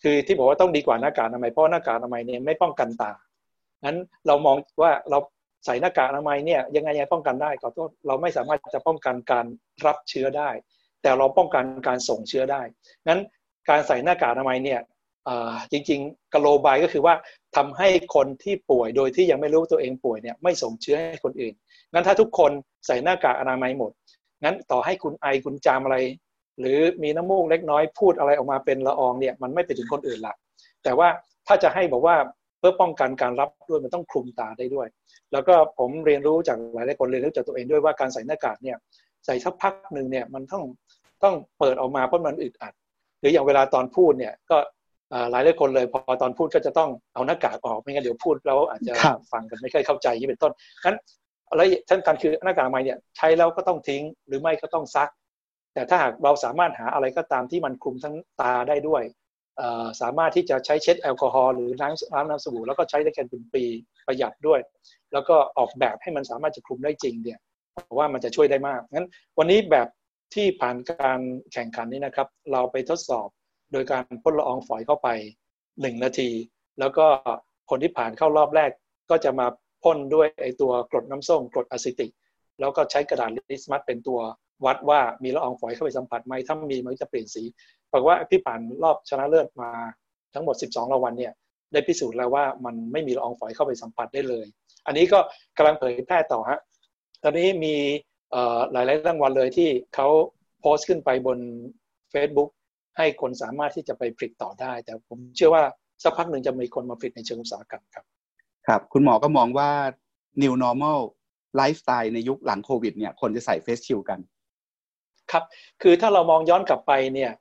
[0.03, 3.11] คือที่บอกว่าต้องดีกว่าหน้ากากอนามัยเพราะหน้ากากอนามัยเนี่ยไม่ป้องกันตา
[3.85, 5.19] นั้นเรามองว่าเรา
[5.65, 9.45] ใส่หน้ากากอนามัยเนี่ยยังไงยังป้องกันได้ก็ต้องเราไม่สามารถจะป้องกันการ
[9.85, 10.49] รับเชื้อได้
[11.01, 12.61] แต่เราป้องกันการส่งเชื้อได้
[13.07, 13.21] นั้น
[13.69, 14.79] การใส่หน้ากากอนามัยเนี่ย
[15.71, 17.15] จริงๆกโลบายก็คือว่า
[17.55, 21.53] ทำให้คนที่ป่วยโดยที่ยังไม่รู้ตัวเองป่วยเนี่ยไม่ส่งเชื้อให้คนอื่น
[21.93, 22.51] งั้นถ้าทุกคน
[22.87, 23.91] ใส่หน้ากากอนามัยหมด
[24.43, 25.97] งั้นต่อให้คุณไอคุณจามอะไร
[26.59, 30.33] หรือมีน้ำมูกเล็กน้อยพูดอะไรออกมาเป็นละอองเนี่ยมันไม่ไปถึงคนอื่นละ
[30.83, 31.07] แต่ว่า
[31.47, 32.15] ถ้าจะให้บอกว่า
[32.59, 34.87] เพื่อป้องกันการรับด้วยมันต้องคลุมตาได้ด้วย
[35.31, 38.77] แล้วก็ผมเรียนรู้จากหลายหลายคนเรียนรู้จากตัวเองด้วยว่าการใส่หน้ากากเนี่ย
[39.25, 40.63] ใส่สักพักหนึ่งเนี่ยมันต้อง
[41.23, 42.73] ต้องเปิดออกมาเพราะมันอึดอัด
[43.19, 44.57] หรืออย่างเวลาตอนพูดเนี่ยก็
[45.31, 48.93] หลายหลายคนเลยพอตอนพูดก็จะต้องเอาหน้ากากออกไม่งั้นเดี๋ยวพูดแล้วอาจจะ
[49.33, 50.51] ฟังกันไม่ค่อยเข้าใจยี่เป็นต้น
[50.85, 50.97] นั้น
[51.55, 55.09] แล้วท่านการคือหน้ากากอนามัยเนี่ยใช้แล้วก็ต้องทิ้งหรือไม่ก็ต้องซัก
[55.73, 59.03] แต่ถ้าหากเราสามารถหาอะไรก็ตามที่มันคลุมทั้งตาได้ด้วย
[60.01, 63.63] สามารถที่จะใช้เช็ดแอลกอฮอล์หรือล้างล้างน้ำสบู่แล้วก็ใช้ได้กันเป็นปี
[64.07, 64.59] ประหยัดด้วย
[65.13, 67.39] แล้วก็ออกแบบให้มันสามารถจะคลุมได้จริงเนี่ย
[67.97, 69.07] ว่ามันจะช่วยได้มากงั้น
[69.37, 69.87] วันนี้แบบ
[70.33, 71.19] ที่ผ่านการ
[71.53, 73.27] แข่งขันนี้นะครับ เราไปทดสอบ
[73.71, 75.09] โดยการพ่นละอองฝอยเข้าไป
[75.81, 76.29] หนึ่งนาที
[76.79, 77.05] แล้วก็
[77.69, 78.71] คนที่ผ่านเข้ารอบแรก
[79.09, 79.47] ก็จะมา
[79.87, 82.11] พ่นด้วยไอตัวกรดน้ำส้มกรดอะซิติก
[82.59, 84.19] แล้วก็ใช้กระดาษลิสมัสเป็นตัว
[84.65, 87.43] วัดว่ามีละอองฝอยเข้าไปสัมผัสไหมถ้ามีมันจะเปลี่ยนสี
[87.91, 89.69] บอกว่าพี่ผ่านรอบชนะเลิศมา
[90.33, 91.33] ทั้งหมด 12รางวัลเนี่ย
[91.73, 94.45] ได้พิสูจน์แล้วว่ามันไม่มีละอองฝอยเข้าไปสัมผัสได้เลย
[94.87, 95.19] อันนี้ก็
[95.57, 96.59] กำลังเผยแพร่ต่อฮะ
[97.23, 97.75] ตอนนี้มี
[98.71, 100.07] หลาย ๆ รางวัลเลยที่เขา
[100.59, 101.39] โพสต์ขึ้นไปบน
[102.13, 102.49] Facebook
[102.97, 105.63] ให้คนสามารถที่จะไปผลิตต่อได้ แต่ผมเชื่อว่า
[106.03, 108.05] สักพักหนึ่งจะมีคนมาผลิตในเชิงอุตสาหกรรมครับ
[108.67, 109.71] ครับ คุณหมอก็มองว่า
[110.41, 110.99] new normal
[111.55, 114.19] ไลฟ์สไตล์ในยุคหลังโควิดเนี่ยคนจะใส่เฟสชิลกัน
[115.31, 115.43] ครับ
[115.81, 117.31] คือถ้าเรามองย้อนกลับไปเนี่ย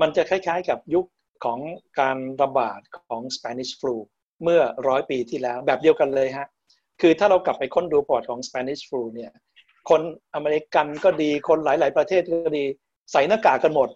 [0.00, 1.06] มันจะคล้ายๆกับยุค
[1.44, 1.58] ของ
[2.00, 3.96] การระบาดของ Spanish flu
[4.42, 6.48] เมื่อร้อยปีที่แล้วแบบเดียวกันเลยฮะ
[7.00, 9.32] คือถ้าเรากลับไปค้นดูปอดของ Spanish flu เนี่ย
[9.90, 10.00] คน
[10.34, 12.64] อเมริกันก็ดีคนหลาย ๆ ประเทศก็ดี
[13.12, 13.88] ใส่หน้ากากกันหมด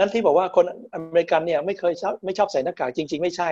[0.00, 3.48] นั่นที่บอกว่าคนอเมริกันเนี่ยไม่เคยชอบไม่ชอบใส่หน้ากากจริง ๆ ไม่ใช่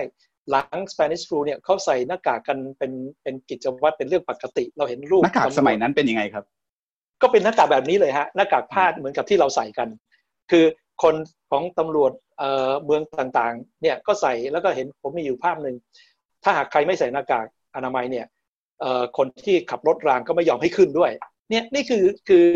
[0.49, 2.91] หลัง Spanish flu เนี่ยเขาใส่หน้ากากกันเป็น
[3.23, 6.45] เป็นกิจวัตรเป็นเรื่องปกติ เราเห็นรูปหน้ากากสมัยนั้นเป็นยังไงครับ
[7.21, 9.87] ก็เป็นหน้ากากแบบนี้เลยฮะหน้ากากผ้าเหมือนกับที่เราใส่กัน
[10.51, 10.65] คือ
[11.03, 11.15] คน
[11.51, 12.11] ของตำรวจ
[12.85, 15.75] เมืองต่างๆเนี่ยก็ใส่แล้วก็เห็นผมมีอยู่ภาพหนึ่ง
[16.43, 18.25] ถ้าหากใครไม่ใส่หน้ากากอนามัยเนี่ย
[19.17, 21.11] คนที่ขับรถรางก็ไม่ยอมให้ขึ้นด้วย
[21.49, 22.47] เนี่ยนี่คือคือ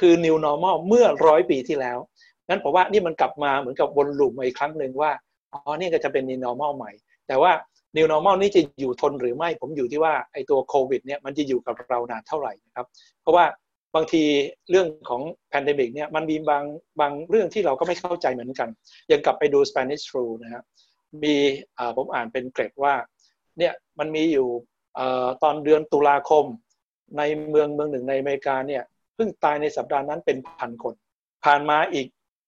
[0.00, 1.98] คือ new normal เมื่อร้อยปีที่แล้ว
[2.48, 5.10] งั้นผมว่านี่มันกลับมาเหมือนกับวนลูปมาอีกครั้งหนึ่งว่า
[5.52, 6.92] อ๋อนี่ก็จะเป็น new normal ใหม่
[7.28, 7.52] แต่ว่า
[7.96, 12.86] new normal นี่จะอยู่ทนหรือไม่ ผมอยู่ที่ว่าไอ้ตัวโควิดเนี่ยมันจะอยู่กับเรานานเท่าไหร่นะครับ
[13.22, 13.44] เพราะว่า
[13.94, 14.22] บางที
[14.70, 16.64] เรื่องของ pandemic เนี่ยมันมีบาง
[17.00, 18.68] บางเรื่องที่เราก็ไม่เข้าใจเหมือนกัน
[19.10, 20.64] ยังกลับไปดู Spanish flu นะครับ
[21.22, 21.34] มี
[21.96, 22.94] ผมอ่านเป็นเกรดว่า
[23.58, 24.48] เนี่ยมันมีอยู่
[25.42, 26.44] ตอนเดือนตุลาคม
[27.18, 28.82] ในเมืองเมืองหนึ่งในอเมริกาเนี่ย
[29.14, 30.94] เพิ่งตายในสัปดาห์นั้นเป็นพันคน
[31.44, 32.06] ผ่านมาอีก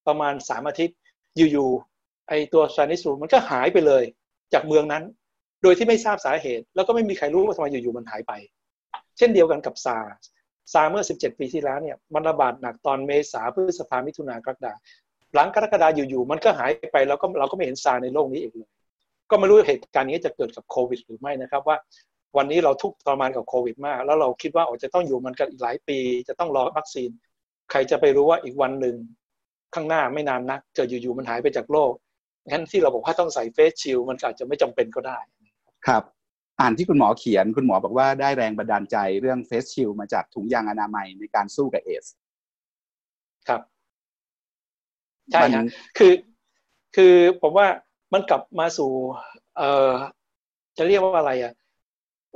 [0.09, 0.97] ประมาณสามอาทิตย์
[1.37, 4.03] อยู่ๆไอตัว Spanish flu มันก็หายไปเลย
[4.53, 5.03] จากเมืองนั้น
[5.63, 8.33] โดยที่ไม่ทราบสาเหตุ แล้วก็ไม่มีใครรู้ว่าทำไมอยู่ๆมันหายไป
[9.17, 9.97] เช่นเดียวกันกับซา
[10.73, 14.73] ซาเมื่อ 17 ปีที่แล้วเนี่ยมันระบาดหนักตอนเมษาพฤษภามิถุนากรกฎา
[15.33, 18.69] หลังกรกฎาอยู่ๆมันก็หายไปแล้วก็เราก็ไม่เห็นซาในโลกนี้อีกเลย
[19.29, 21.77] ก็ไม่รู้เหตุการณ์นี้จะเกิดกับโควิด หรือไม่นะครับว่า
[22.37, 27.09] วันนี้เราทุกทรมานกับโควิด มาก แล้วเราคิดว่าอาจจะต้องอยู่มันกันอีกหลายปี จะต้องรอวัคซีน
[27.71, 28.95] ใครจะไปรู้ว่าอีกวันหนึ่ง
[29.75, 31.93] ข้างหน้าไม่นานนักเกิดอยู่ๆมันหายไปจากโลก
[32.49, 35.19] งั้นที่เราบอกว่าต้องใส่เฟสชิลมันอาจจะไม่จำเป็นก็ได้
[35.87, 36.03] ครับ
[36.59, 42.05] อ่านที่คุณหมอเขียนคุณหมอบอกว่าได้แรงบันดาลใจเรื่องเฟสชิลมาจากถุงยางอนามัยในการสู้กับเอส
[43.47, 43.61] ครับ
[45.31, 45.63] ใช่ครับ
[45.97, 46.13] คือ
[46.95, 47.67] คือผมว่า
[48.13, 48.91] มันกลับมาสู่
[49.57, 49.91] เอ่อ
[50.77, 51.53] จะเรียกว่าอะไรอะ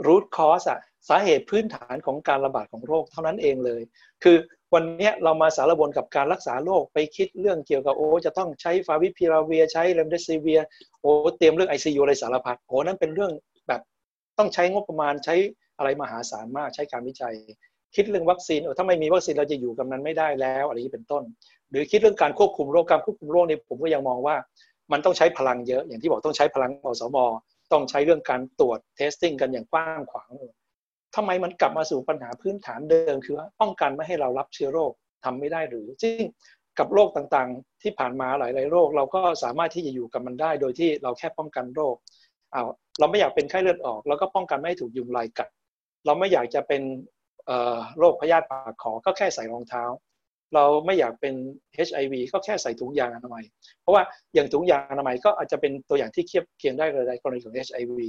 [0.06, 3.82] รูทคอสอะ สาเหตุพื้นฐานของการระบาดของโรคเท่านั้นเองเลย
[4.24, 4.38] คือ
[4.74, 10.62] วันนี้เรามาสารบนกับการรักษาโรคไปคิดเรื่องเกี่ยวกับโอ้จะต้องใช้ฟาวิพิราเวียใช้เรมเดซิเวีย
[11.02, 13.32] โอ้เตรียมเรื่องไอซียูอะไรสารพัดโอ้นั่นเป็นเรื่อง
[13.68, 13.82] แบบ
[14.38, 15.36] ต้องใช้งบประมาณใช้
[15.78, 17.34] อะไรมหาศาลมากใช้การวิจัย
[17.96, 21.24] คิดเรื่องวัคซีนถ้าไม่มีวัคซีนเราจะอยู่กับมันไม่ได้แล้วอะไรนี้เป็นต้น
[21.70, 24.36] หรือคิดเรื่องการควบคุมโรคการควบคุมโรคเนี่ยผมก็ยังมองว่า
[24.92, 27.18] มันต้องใช้พลังเยอะอย่างที่บอกต้องใช้พลังอสม
[27.72, 30.30] ต้องใช้เรื่องการตรวจ testing กันอย่างกว้างขวาง
[31.16, 34.92] ทำไมมันกลับมาสู่ปัญหาพื้นฐานเดิมคือว่าป้องกันไม่ให้เรารับเชื้อโรค
[35.26, 36.24] ทำไม่ได้หรือจริง
[36.80, 41.96] กับโรคต่างๆ ที่ผ่านมาหลายๆโรค เราก็สามารถที่จะอยู่กับมันได้ โดยที่เราแค่ป้องกันโรค
[42.52, 42.64] เอา
[43.00, 45.50] เราไม่อยากเป็นไข้เลือดออก เราก็ป้องกันไม่ให้ถูกยุงลายกัด
[46.06, 46.82] เราไม่อยากจะเป็น
[48.00, 49.84] โรคพยาธิปากขอก็แค่ใส่รองเท้า
[50.56, 51.34] เราไม่อยากเป็น
[51.88, 53.44] HIV ก็แค่ใส่ถุงยางอนามัย
[53.82, 54.04] เพราะว่า
[54.34, 58.00] อย่างถุงยางอนามัยก็อาจจะเป็นตัวอย่างที่เทียบเคียงได้เลยในกรณีของ HIV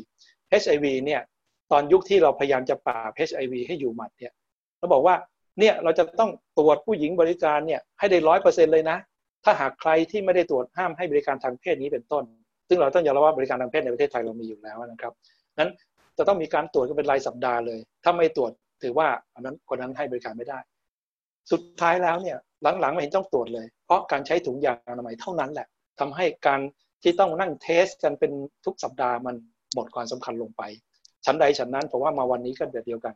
[0.63, 1.21] HIV เนี่ย
[1.73, 4.33] ตอนยุคที่เราพยายามจะปราบ HIV ให้อยู่หมัดเนี่ย
[4.79, 5.15] เราบอกว่า
[5.59, 8.99] เนี่ยเราจะต้องตรวจผู้หญิงบริการเนี่ยให้ได้ร้อยเปอร์เซ็นเลยนะ
[9.45, 12.25] ถ้าหากใครที่ไม่ได้ตรวจห้ามให้บริการทางเพศนี้เป็นต้น
[12.69, 15.13] ซึ่งเราต้องยอมรับว่าบริการทางเพศในประเทศไทยเรามีอยู่แล้วนะครับ
[15.59, 15.71] นั้น
[16.19, 18.53] จะต้องมีการตรวจกันเป็นรายสัปดาห์เลย ถ้าไม่ตรวจ
[18.83, 20.59] ถือว่าอันนั้นคนนั้นให้บริการไม่ได้
[21.51, 22.37] สุดท้ายแล้วเนี่ย
[22.81, 25.67] หลังๆไม่เห็นต้องตรวจเลย เพราะการใช้ถุงยางอนามัยเท่านั้นแหละ
[26.01, 26.61] ทำให้การ
[27.03, 28.33] ที่ต้องนั่งเทสกันเป็น
[28.65, 29.35] ทุกสัปดาห์มัน
[29.75, 30.63] หมดความสำคัญลงไป
[31.27, 33.15] ชั้นใดชั้นนั้นผมว่ามาวันนี้ก็แบบเดียวกัน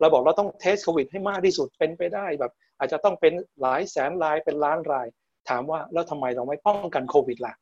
[0.00, 5.06] เราบอกเราต้องเทสโควิดให้มากที่สุดเป็นไปได้แบบ อาจจะต้องเป็นหลายแสนรายเป็นล้านราย
[5.48, 7.54] ถามว่าแล้วทำไมเราไม่ป้องกันโควิดล่ะ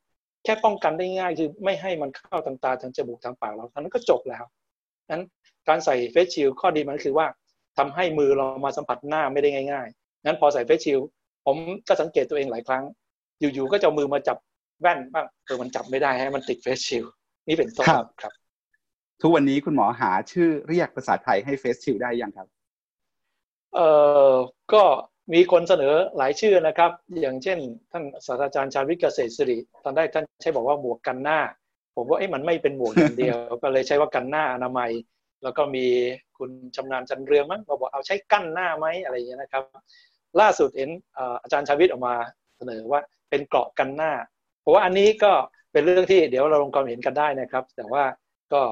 [0.44, 4.44] แค่ป้องกันได้ง่ายคือไม่ให้มันเข้าทางตาทางจมูกทางปากเราท่านั้นก็จบแล้ว
[5.11, 5.24] นั้น
[5.68, 7.26] การใส่เฟสชิลข้อดีมันคือว่า
[7.78, 11.01] ทำให้มือเรามาสัมผัสหน้าไม่ได้ง่ายๆงั้นพอใส่เฟสชิล
[11.46, 11.57] ผม
[11.88, 12.84] ก็สังเกตตัวเองหลายครั้ง
[13.40, 14.36] อยู่ๆก็จะมือมาจับ
[14.80, 17.05] แว่นบ้างเออมันจับไม่ได้ให้มันติดเฟสชิล
[17.49, 17.86] นี่เป็นต้น
[18.22, 18.32] ครับ
[19.23, 22.49] ทุกวันนี้คุณหมอหาชื่อเรียกภาษาไทยให้เฟสชิลได้ยังครับ
[23.75, 23.89] เอ่
[24.31, 24.33] อ
[24.73, 24.83] ก็
[25.35, 26.91] มีคนเสนอหลายชื่อนะครับ
[27.21, 27.59] อย่างเช่น
[27.93, 31.41] ท่านศาสตราจารย์ชาวิทย์เกษตรศิริตอนแรกท่านใช้บอกว่าหมวกกันหน้า
[31.97, 34.91] ผมว่าเอ๊ะมันไม่เป็นหมวกอย่างเดียว ก็เลยใช้ว่ากันหน้าอนามัย
[35.43, 35.87] แล้วก็มี
[36.39, 39.62] คุณชำนาญจันเรืองมั้งมาบอกเอาใช้กั้นหน้าไหมอะไรอย่างเงี้ยนะครับ
[40.41, 40.91] ล่าสุดเห็น
[41.43, 42.14] อาจารย์ชาวิทย์ออกมา
[42.59, 43.01] เสนอว่า
[43.31, 44.12] เป็นเกราะกันหน้า
[44.61, 45.33] เพราะว่าอันนี้ก็
[45.73, 48.05] เป็นเรื่องที่เดี๋ยวเราลงความเห็นกันได้นะครับ แต่ว่า
[48.53, 48.62] ก็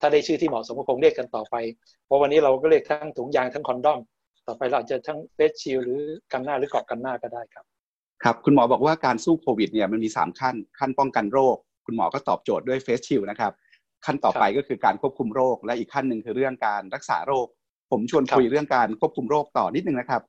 [0.00, 1.56] ถ้าได้ชื่อที่เหมาะสมก็คงเรียกกันต่อไป
[2.06, 4.00] เพราะวันนี้เราก็เรียกทั้งถุงยางทั้งคอนดอม
[4.46, 6.00] ต่อไปเราจะทั้งเฟสชิลหรือ
[6.32, 7.64] กันหน้าหรือเกาะกันหน้าก็ได้ครับ
[8.22, 13.52] ครับ คุณหมอบอกว่าการสู้โควิดเนี่ยมันมีสามขั้น ขั้นป้องกันโรค คุณหมอก็ตอบโจทย์ด้วยเฟสชิลนะครับ
[14.04, 17.46] ขั้นต่อไปก็คือการควบคุมโรค และอีกขั้นหนึ่งคือเรื่องการรักษาโรค
[17.90, 20.22] ผมชวนคุยเรื่องการควบคุมโรคต่อนิดนึงนะครับ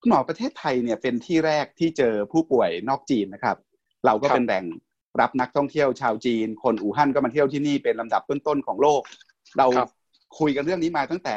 [0.00, 3.56] คุณหมอประเทศไทยเนี่ยเป็นที่แรกที่เจอผู้ป่วยนอกจีนนะครับ
[4.06, 4.64] เราก็เป็นแหล่ง
[5.20, 9.00] รับนักท่องเที่ยวชาวจีน คนอู่ฮั่นก็มาเที่ยวที่นี่เป็นลำดับต้นๆของโลก
[9.58, 9.66] เรา
[10.38, 11.36] คุยกันเรื่องนี้มาตั้งแต่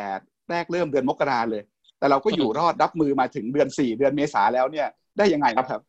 [0.50, 1.64] แรกเริ่มเดือนมกราเลย
[2.00, 5.82] แต่เราก็อยู่รอดรับมือมาถึงเดือนสี่เดือนเมษาแล้วเนี่ยได้ยังไงนะครับ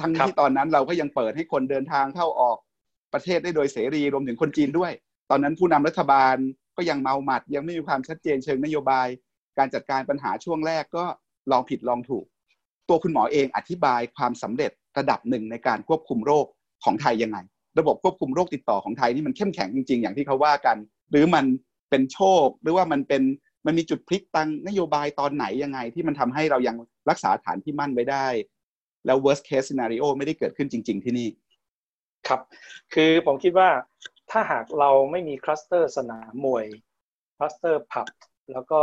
[0.00, 2.56] ทั้งที่ตอนนั้นเราก็ยังเปิดให้คนเดินทางเข้าออก
[3.12, 4.92] ประเทศได้โดยเสรีรวมถึงคนจีนด้วย
[5.30, 6.36] ตอนนั้นผู้นำรัฐบาล
[6.76, 9.06] ก็ยังเมาหมัด ยังไม่มีความชัดเจนเชิงนโยบาย
[9.58, 11.04] การจัดการปัญหาช่วงแรกก็
[11.50, 12.24] ลองผิดลองถูก
[12.88, 16.46] ตัวคุณหมอเองอธิบายความสำเร็จระดับหนึ่งในการควบคุมโรค
[16.84, 17.38] ของไทยยังไง
[17.78, 20.76] ระบบควบคุมโรคติดต่อของไทยนี่มันเข้มแข็งจริง ๆ อย่างที่เขาว่ากัน
[21.10, 21.44] หรือมัน
[21.90, 23.22] เป็นโชค หรือว่ามันเป็น
[23.66, 26.76] มันมีจุดพลิกทางนโยบายตอนไหนยังไง ที่มันทำให้เรายัง
[27.10, 28.26] รักษาฐานที่มั่นไว้ได้
[29.06, 31.28] แล้ว worst case scenario ไม่ได้เกิดขึ้นจริง ๆ ที่นี่
[32.28, 32.40] ครับ
[32.94, 33.68] คือผมคิดว่า
[34.30, 36.66] ถ้าหากเราไม่มีคลัสเตอร์สนามมวย
[37.36, 38.08] คลัสเตอร์ผับ
[38.52, 38.80] แล้วก็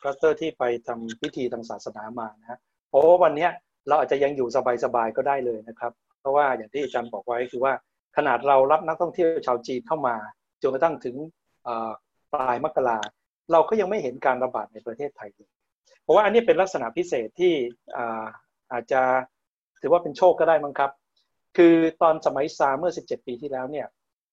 [0.00, 3.48] คลัสเตอร์ที่ไปทำพิธีทางศาสนามานะฮะเพราะวันนี้
[3.88, 4.48] เราอาจจะยังอยู่
[4.84, 5.92] สบายๆก็ได้เลยนะครับ
[6.24, 7.72] เพราะว่าอย่างที่อาจารย์บอกไว้คือว่า
[8.16, 10.16] ขนาดเรารับนักท่องเที่ยวชาวจีนเข้ามา
[10.62, 11.16] จนกระทั่งถึง
[12.32, 12.98] ปลายมกรา
[13.52, 15.50] เราก็ยังไม่เห็นการระบาดในประเทศไทยเลย
[16.02, 17.54] เพราะว่าอันนี้เป็นลักษณะพิเศษที่
[18.72, 19.02] อาจจะ
[19.80, 20.90] ถือว่าเป็นโชคก็ได้มั้งครับ
[21.56, 23.86] คือตอนสมัยซาเมื่อ 17 ปีที่แล้วเนี่ย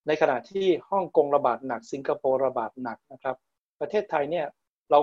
[0.08, 3.36] ในขณะที่ฮ่องกงระบาดหนักสิงคโปร์ระบาดหนักนะครับ
[3.82, 4.46] ประเทศไทยเนี่ย
[4.92, 5.00] เรา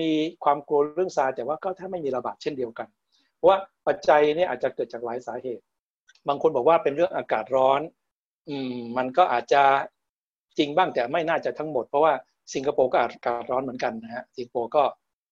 [0.00, 0.10] มี
[0.44, 2.88] ความกลัวเรื่องซาแต่ว่าก็ถ้าไม่มีระบาดเช่นเดียวกัน
[3.36, 5.64] เพราะว่าปัจจัยเนี่ยอาจจะเกิดจากหลายสาเหตุ
[6.28, 7.80] บางคนบอกว่าเป็นเรื่องอากาศร้อน
[8.48, 9.62] อืม มันก็อาจจะ
[10.58, 12.12] จริงบ้างแต่ไม่น่าจะทั้งหมดเพราะว่า
[12.54, 14.82] สิงคโปร์ก็อากาศร้อนเหมือนกันนะฮะสิงคโปร์ก็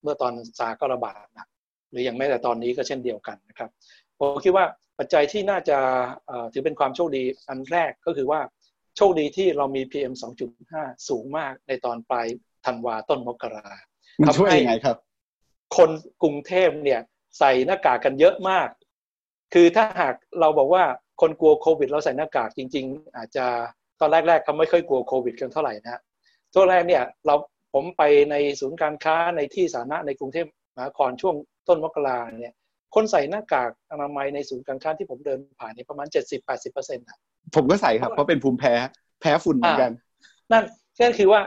[0.03, 1.49] เมื่อตอนซาก็ระบาดนะ
[1.91, 3.71] หรืออย่างแม้แต่ตอนนี้ก็เช่นเดียวกันนะครับ
[4.19, 4.65] ผมคิดว่า
[4.99, 5.79] ปัจจัยที่น่าจะ
[6.53, 8.41] ถือเป็นความโชคดีอันแรกก็คือว่า
[8.97, 10.15] โชคดีที่เรามี PM
[10.61, 12.27] 2.5 สูงมากในตอนปลาย
[12.67, 13.67] ธันวาต้นมกรา
[14.21, 14.97] มันช่วยยังไงครับ
[15.77, 15.91] คน
[16.23, 17.01] กรุงเทพเนี่ย
[17.39, 18.69] ใส่หน้ากากกันเยอะมาก
[19.55, 20.83] คือถ้าหากเราบอกว่า
[21.21, 23.47] คนกลัวโควิด เราใส่หน้ากากจริง ๆ อาจจะ
[24.01, 26.01] ตอนแรกๆเขาไม่ค่อยกลัวโควิดกันเท่าไหร่นะ
[26.55, 27.35] ตัวแรกเนี่ยเรา
[27.75, 31.35] ผมไปในศูนย์การค้าในที่สาธารณะในกรุงเทพมหานครช่วง
[31.69, 32.55] ต้นมกราเนี่ย
[32.95, 37.07] คนใส่หน้ากากอนามัยในศูนย์การค้าที่ผมเดินผ่านนี่ประมาณ 70-80%อร์เซ็นต์
[37.55, 38.75] ผมก็ใส่ครับเพราะเป็นภูมิแพ้
[39.21, 39.93] แพ้ฝุ่นเหมือนกัน
[40.53, 40.65] นั่น
[41.01, 41.41] ก็คือว่า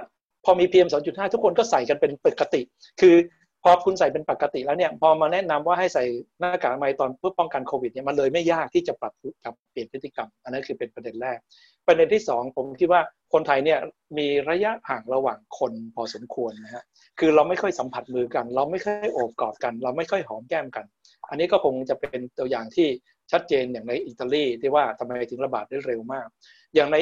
[0.46, 2.62] พอมี PM 2.5ทุกคนก็ใส่กันเป็นปกติ
[3.02, 3.16] คือ
[3.64, 6.04] พอคุณใส่เป็นปกติแล้วเนี่ยพอมาแนะนำว่าให้ใส่
[6.40, 9.14] หน้ากากอนามัยตอนเพื่อป้องกันโควิดเนี่ยมันเลยไม่ยากที่จะปรับ
[9.46, 11.40] กับเปลี่ยนพฤติกรรม อันนั้นคือเป็นประเด็นแรก
[11.88, 13.02] ประเด็นที่ 2 ผมคิดว่า
[13.34, 13.80] คนไทยเนี่ย
[14.18, 16.84] มีระยะห่างระหว่างคนพอสมควรนะฮะ
[17.20, 20.86] คือเราไม่ค่อยสัมผัสมือกัน เราไม่ค่อยโอบกอดกัน เราไม่ค่อยหอมแก้มกัน
[21.30, 22.88] อันนี้ก็คงจะเป็นตัวอย่างที่
[23.32, 26.28] ชัดเจนอย่างในอิตาลีที่ว่าทำไมถึงระบาดได้เร็วมาก
[26.76, 26.98] อย่างใน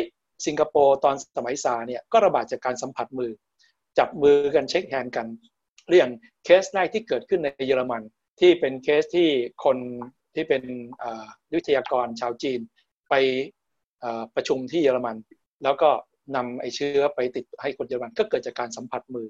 [0.45, 3.31] สิงคโปร์ตอนสมัยซาร์สเนี่ยก็ระบาดจากการสัมผัสมือ
[3.97, 5.27] จับมือกัน shake hand กัน
[5.93, 6.09] เรื่อง
[6.45, 8.01] เคสแรกที่เกิดขึ้นในเยอรมัน
[8.39, 9.29] ที่เป็นเคสที่
[9.65, 9.77] คน
[10.35, 10.63] ที่เป็น
[11.53, 12.59] วิทยากรชาวจีน
[13.09, 13.13] ไป
[14.35, 15.15] ประชุมที่เยอรมัน
[15.63, 15.89] แล้วก็
[16.35, 19.27] นำไอเชื้อไปติดให้คนเยอรมันก็เกิดจากการสัมผัสมือ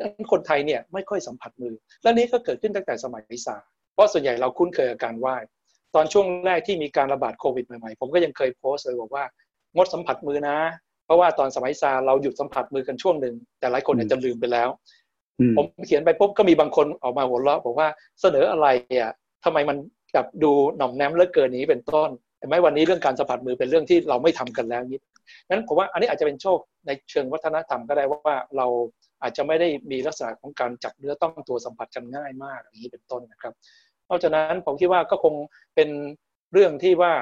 [0.00, 3.56] นั้นคนไทยเนี่ยไม่ค่อยสัมผัสมือ และนี้ก็เกิดขึ้นตั้งแต่สมัยวิสา
[3.94, 5.36] เพราะส่วนใหญ่เราคุ้นเคยกับการไหว้
[5.94, 9.24] ตอนช่วงแรกที่มีการระบาดโควิดใหม่ๆ ผมก็ยังเคยโพสต์เลยบอกว่า
[9.76, 10.56] งดสัมผัสมือนะ
[11.06, 14.68] เพราะว่าตอนสมัยซาเราหยุดสัมผัสมือกันช่วงหนึ่งแต่หลายคนอาจจะลืมไปแล้ว
[15.56, 17.88] ผมเขียนไปปุ๊บก็มีบางคนออกมาหัวเราะบอกว่า
[18.20, 18.66] เสนออะไร
[19.00, 19.12] อะ
[19.44, 19.76] ทำไมมัน
[20.14, 25.00] แบบดูหน่อมแนมเลิกเกินนี้เป็นต้นแต่ไม่วันนี้เรื่องการสัมผัสมือเป็นเรื่องที่เราไม่ทำกันแล้วนิด
[25.48, 28.66] นั้นผมว่าอันนี้อาจจะเป็นโชคในเชิงวัฒนธรรมก็ได้ว่าเรา
[29.22, 33.54] อาจจะไม่ได้มีลักษณะของการจับเนื้อต้องตัวสัมผัสกันง่ายมากอย่างนี้เป็นต้นนะครับ
[34.08, 35.34] นอกจากนั้นผมคิดว่าก็คง
[35.74, 35.88] เป็น
[36.52, 37.12] เรื่องที่ว่า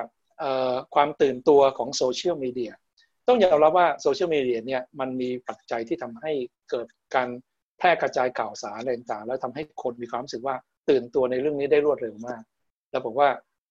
[0.95, 2.73] ความตื่นตัวของโซเชียลมีเดีย
[3.29, 6.33] ต้องยอมรับว่าโซเชียลมีเดียเนี่ยมันมีปัจจัยที่ทำให้
[6.71, 7.29] เกิดการ
[7.83, 10.55] พร่กระจายข่าวสารอะไรต่างๆ แล้วทำให้คนมีความรู้สึกว่า
[10.89, 12.43] ตื่นตัวในเรื่องนี้ได้รวดเร็วมาก
[12.91, 13.29] แล้วบอกว่า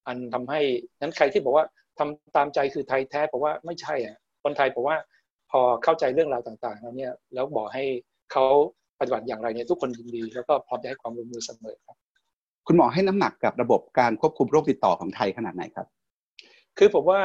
[0.08, 0.60] อันทำให้
[1.02, 1.66] นั้นใครที่บอกว่า
[2.00, 4.98] ทำตามใจคือไทยแท้บอกว่าไม่ใช่อะคนไทยบอกว่า
[5.52, 7.86] พอเข้าใจเรื่องราวต่างๆแล้วเนี่ยแล้วบอกให้
[8.32, 8.46] เขา
[9.00, 11.98] ปฏิบัติอย่างไรเนี่ยทุกคนยินดี แล้วก็พร้อมจะให้ความร่วมมือเสมอครับ
[12.68, 15.88] คุณหมอให้น้ำหนักกับระบบการควบคุมโรคติดต่อของไทยขนาดไหนครับ
[16.84, 17.22] คือผมว่า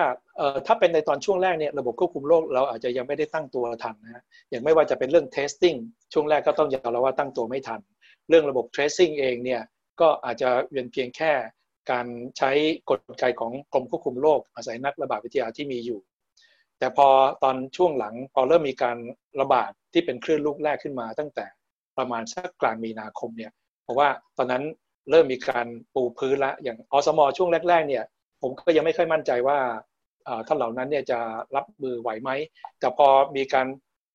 [0.66, 5.78] ถ้าเป็นในตอนช่วงแรกเนี่ยระบบควบคุมโรคเราอาจจะยังไม่ได้ตั้งตัวทันนะอย่างไม่ว่าจะเป็นเรื่อง testing
[6.12, 7.80] ช่วงแรกก็ต้องยอมรับว่าตั้งตัวไม่ทัน
[8.28, 9.62] เรื่องระบบ tracing เองเนี่ย
[10.00, 11.32] ก็อาจจะเป็นเพียงแค่
[11.90, 12.06] การ
[12.38, 12.50] ใช้
[12.90, 16.00] กลไกของกรมควบคุมโรคอาศัยนักระบาดวิทยาที่มีอยู่
[16.78, 17.08] แต่พอ
[17.42, 18.96] ตอนช่วงหลังพอเริ่มมีการ
[19.40, 21.46] ระบาดที่เป็นคลื่นลูกแรกขึ้นมาตั้งแต่
[21.98, 23.52] ประมาณสักกลางมีนาคมเนี่ย
[23.84, 24.64] เพราะว่าตอนนั้น
[25.10, 28.04] เริ่มมีการปูพื้นละอย่างอสมอช่วงแรกๆเนี่ย
[28.42, 29.58] ผมก็ยังไม่ค่อยมั่นใจว่า
[30.46, 31.18] ท่านเหล่านั้นเนี่ยจะ
[31.56, 32.30] รับมือไหวไหม
[32.80, 33.06] แต่พอ
[33.36, 33.66] มีการ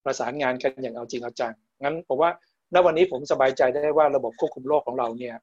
[0.04, 2.30] ประสานงานกันอย่างเอาจริงเอาจัง งั้นผมว่า
[2.74, 5.36] ณวันนี้ผมสบายใจได้ว่าระบบควบคุมโรคของเราเนี่ย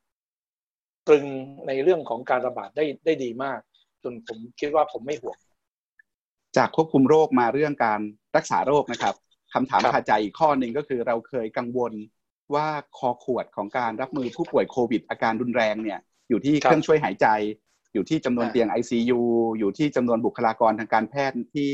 [1.07, 1.25] ตรึง
[1.67, 3.59] ในเรื่องของการระบาดได้ได้ดีมาก
[4.03, 5.37] จนผมคิดว่าผมไม่ห่วง
[6.57, 8.01] จากควบคุมโรคมาเรื่องการ
[8.35, 9.15] รักษาโรคนะครับ
[9.53, 11.93] คำถามคาใจอีกข้อหนึ่งก็คือเราเคยกังวล
[12.55, 12.67] ว่า
[12.97, 15.99] คอขวดของการรับมือผู้ป่วยโควิด อาการรุนแรงเนี่ย
[16.29, 17.27] อยู่ที่เครื่องช่วยหายใจ
[17.93, 19.19] อยู่ที่จำนวนเตียง ICU
[19.59, 21.69] อยู่ที่จำนวนบุคลากรทางการแพทย์ที่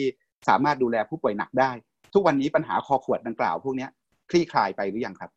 [0.47, 1.71] สามารถดูแลผู้ป่วยหนักได้
[2.13, 3.87] ทุกวันนี้ปัญหาคอขวดดังกล่าวพวกนี้
[4.29, 5.31] คลี่คลายไปหรือยังครับ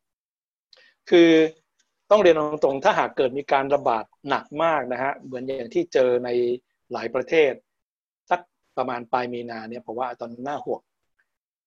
[1.11, 1.31] คือ
[2.11, 6.29] ต้องเรียนตรงๆ ถ้าหากเกิดมีการระบาดหนักมากนะฮะ เหมือนอย่างที่เจอใน
[6.93, 7.53] หลายประเทศ
[8.31, 8.41] สัก
[8.79, 10.81] ประมาณปลายมีนาเนี่ยผมว่าตอนหน้าห่วง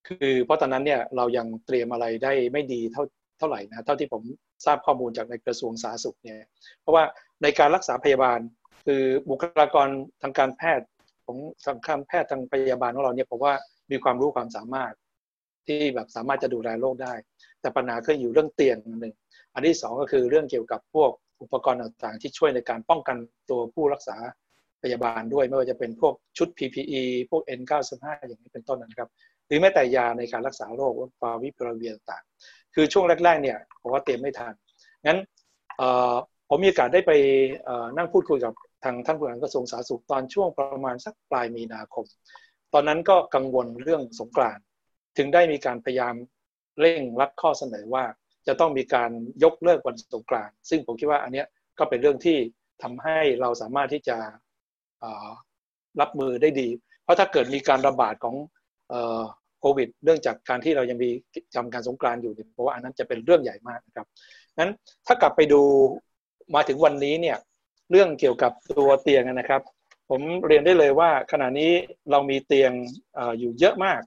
[0.08, 3.04] คือเพราะตอนนั้นเนี่ยเรายังเตรียมอะไรได้ไม่ดีเท่า
[3.38, 4.24] เท่าไหร่นะ เท่าที่ผม
[4.66, 6.38] ทราบข้อมูลจากในกระทรวงสาธารณสุขเนี่ย
[6.82, 7.04] เพราะว่า
[7.44, 8.40] ในการรักษาพยาบาล
[8.86, 9.88] คือบุคลากร
[10.22, 10.88] ทางการแพทย์
[11.26, 13.54] ของทางการแพทย์ทางพยาบาลของเราเนี่ยผมว่า
[13.92, 14.94] มีความรู้ความสามารถ
[15.68, 17.14] ที่แบบสามารถจะดูแลโรคได้
[17.62, 19.14] แต่ปัญหาคืออยู่เรื่องเตียงหนึ่ง
[19.54, 21.12] อันที่สองก็คือเรื่องเกี่ยวกับพวก
[21.42, 23.18] อุปกรณ์ต่างๆ ที่ช่วยในการป้องกัน
[23.50, 24.18] ตัวผู้รักษา
[24.84, 27.02] พยาบาลด้วยไม่ว่าจะเป็นพวกชุด PPE
[27.32, 29.10] พวก N95 อย่างนี้เป็นต้นนะครับ
[29.48, 34.54] หรือแม้แต่ยาในการรักษาโรคฟาวิพิราเวียต่างๆ คือช่วงแรกๆเนี่ยผมว่าเตรียมไม่ทัน
[35.06, 35.20] งั้น
[36.50, 37.12] ผมมีโอกาสได้ไป
[37.98, 38.54] นั่งพูดคุยกับ
[38.84, 42.06] ทางท่านผู้ว่าการกระทรวงสาธารณสุขตอนช่วงประมาณสักปลายมีนาคม
[42.74, 44.58] ตอนนั้นก็กังวลเรื่องสงกราน
[45.18, 46.16] ถึงได้มีการพยายาม
[46.80, 48.04] เร่งรัดข้อเสนอว่า
[48.48, 49.12] จะต้องมีการ
[49.44, 51.44] ยกเลิกวันสงกรานต์ซึ่งผมคิดว่าอันนี้
[51.80, 52.38] ก็เป็นเรื่องที่
[52.84, 54.18] ทำให้เราสามารถที่จะ
[56.02, 56.70] รับมือได้ดี
[57.04, 58.36] เพราะถ้าเกิดมีการระบาดของ
[59.60, 61.10] โควิด เรื่องจากการที่เรายังมี
[61.56, 64.08] จำการสงกรานต์อยู่เพราะว่าอันนั้นจะเป็นเรื่องใหญ่มากนะครับ
[64.58, 64.72] นั้น
[65.08, 65.62] ถ้ากลับไปดู
[66.56, 67.38] มาถึงวันนี้เนี่ย
[67.92, 69.62] เรื่องเกี่ยวกับตัวเตียงนะครับ
[70.10, 71.72] ผมเรียนได้เลยว่าขณะนี้
[72.12, 72.72] เรามีเตียง
[73.18, 74.02] ออยู่เยอะมาก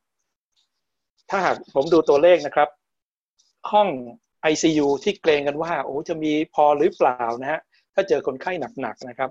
[1.30, 2.68] ถ้าหากผมดูตัวเลขนะครับ
[3.72, 3.88] ห้อง
[4.52, 7.60] ICU ที่เกรงกันว่าโอ้จะมีพอหรือเปล่านะฮะ
[7.94, 9.30] ถ้าเจอคนไข้หนักๆนะครับ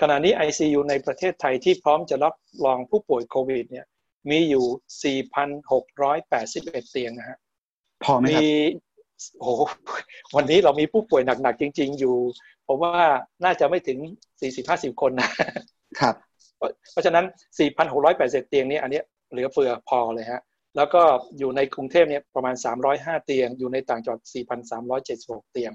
[0.00, 2.34] ขณะนี้ ICU ในประเทศไทยที่พร้อมจะรับ
[2.64, 3.86] รองผู้ป่วยโควิด เนี่ย
[4.30, 7.38] มีอยู่ 4,681 เตียงนะฮะ
[8.04, 8.48] พอไหมครับมี
[9.38, 9.50] โอ้
[10.36, 12.16] วันนี้เรามีผู้ป่วยหนักๆจริง ๆ อยู่
[12.66, 13.04] ผมว่า
[13.44, 13.98] น่าจะไม่ถึง
[14.50, 15.30] 40-50 คนนะ
[16.00, 16.14] ครับ
[16.92, 17.24] เพราะฉะนั้น
[17.88, 19.00] 4,680 เตียงนี้อันนี้
[19.30, 20.42] เหลือเฟือพอเลยฮะ
[20.76, 21.02] แล้วก็
[21.38, 22.54] อยู่ในกรุงเทพเนี่ยประมาณ
[22.90, 24.22] 305 เตียง อยู่ในต่างจังหวัด
[24.86, 25.72] 4,376 เตียง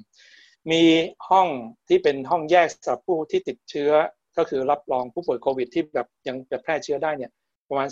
[0.72, 0.84] มี
[1.30, 1.48] ห้อง
[1.89, 3.91] ที่เป็นห้องแยกสำหรับผู้ที่ติดเชื้อ
[4.38, 7.32] ก็คือรับรองผู้ป่วยโควิดที่แบบยังแพร่เชื้อได้เนี่ย
[7.70, 7.88] ประมาณ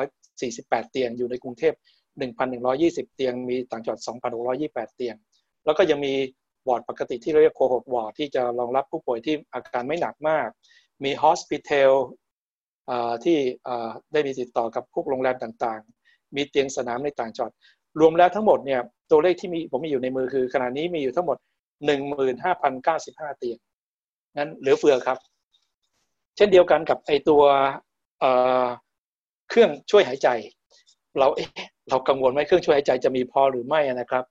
[0.00, 1.74] 3,748 เตียงอยู่ในกรุงเทพ
[2.20, 4.00] 1,120 เตียง มีต่างจังหวัด
[4.46, 5.16] 2,628 เตียง
[5.64, 6.14] แล้วก็ยังมี
[6.68, 10.48] วอร์ดปกติที่เรียก cohort ward ที่จะรองรับผู้ป่วยที่อาการไม่หนักมาก
[11.04, 11.92] มี hospitel
[13.24, 13.36] ที่
[14.12, 17.52] ได้มีติดต่อกับพวกโรงแรมต่างๆ มีเตียงสนามในต่างจังหวัด
[18.00, 21.36] รวมแล้วทั้งหมดเนี่ยตัวเลขที่มีผมมีอยู่ในมือคือขณะนี้มีอยู่ทั้งหมด
[22.38, 23.58] 15,095 เตียง
[24.38, 25.18] นั้นเหลือเฟือครับ
[26.36, 27.42] เช่นเดียวกันกับไอตัว
[29.48, 30.28] เครื่องช่วยหายใจ
[31.18, 31.48] เราเอ๊ะ
[31.88, 34.24] เรากังวลไหมเครื่องช่วยหายใจจะมีพอหรือไม่นะครับ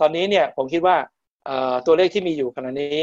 [0.00, 0.96] ตอนนี้เนี่ยผมคิดว่า
[1.86, 3.00] ตัวเลขที่มีอยู่ขณะนี้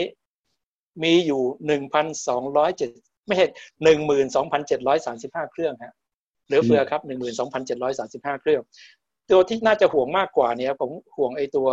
[1.04, 2.90] มีอยู่หนึ่งพันสองร้อยเจ็ด
[3.28, 3.48] ไม่ใช่
[3.84, 5.94] หนึ่งหมื่นสองพันเจ็ดร้อยสามสิบห้าเครื่องฮะ
[6.46, 8.62] เหลือเฟือครับหนึ่งหมื่นสองพันเจ็ดร้อยสามสิบห้าเครื่อง
[9.32, 11.70] ตัวที่น่าจะห่วงมากกว่านี้ผมห่วงไอ้ตัว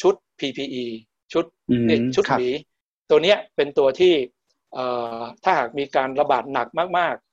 [0.00, 0.84] ชุด PPE
[1.32, 1.44] ชุด
[2.14, 2.48] ชุดหมี
[3.10, 4.14] ตัวเนี้ยเป็นตัวที่
[5.42, 6.68] ถ้าหากมีการระบาดหนัก
[6.98, 7.29] มากๆ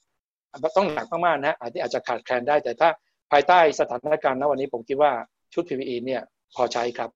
[0.78, 2.90] ต้องหนักมากๆนะอาจจะอาจจะขาดแคลนได้ แต่ถ้า
[3.32, 5.12] ภายใต้สถานการณ์ณวันนี้ผมคิดว่า
[5.54, 6.22] ชุด PPE เนี่ย
[6.56, 7.10] พอใช้ครับ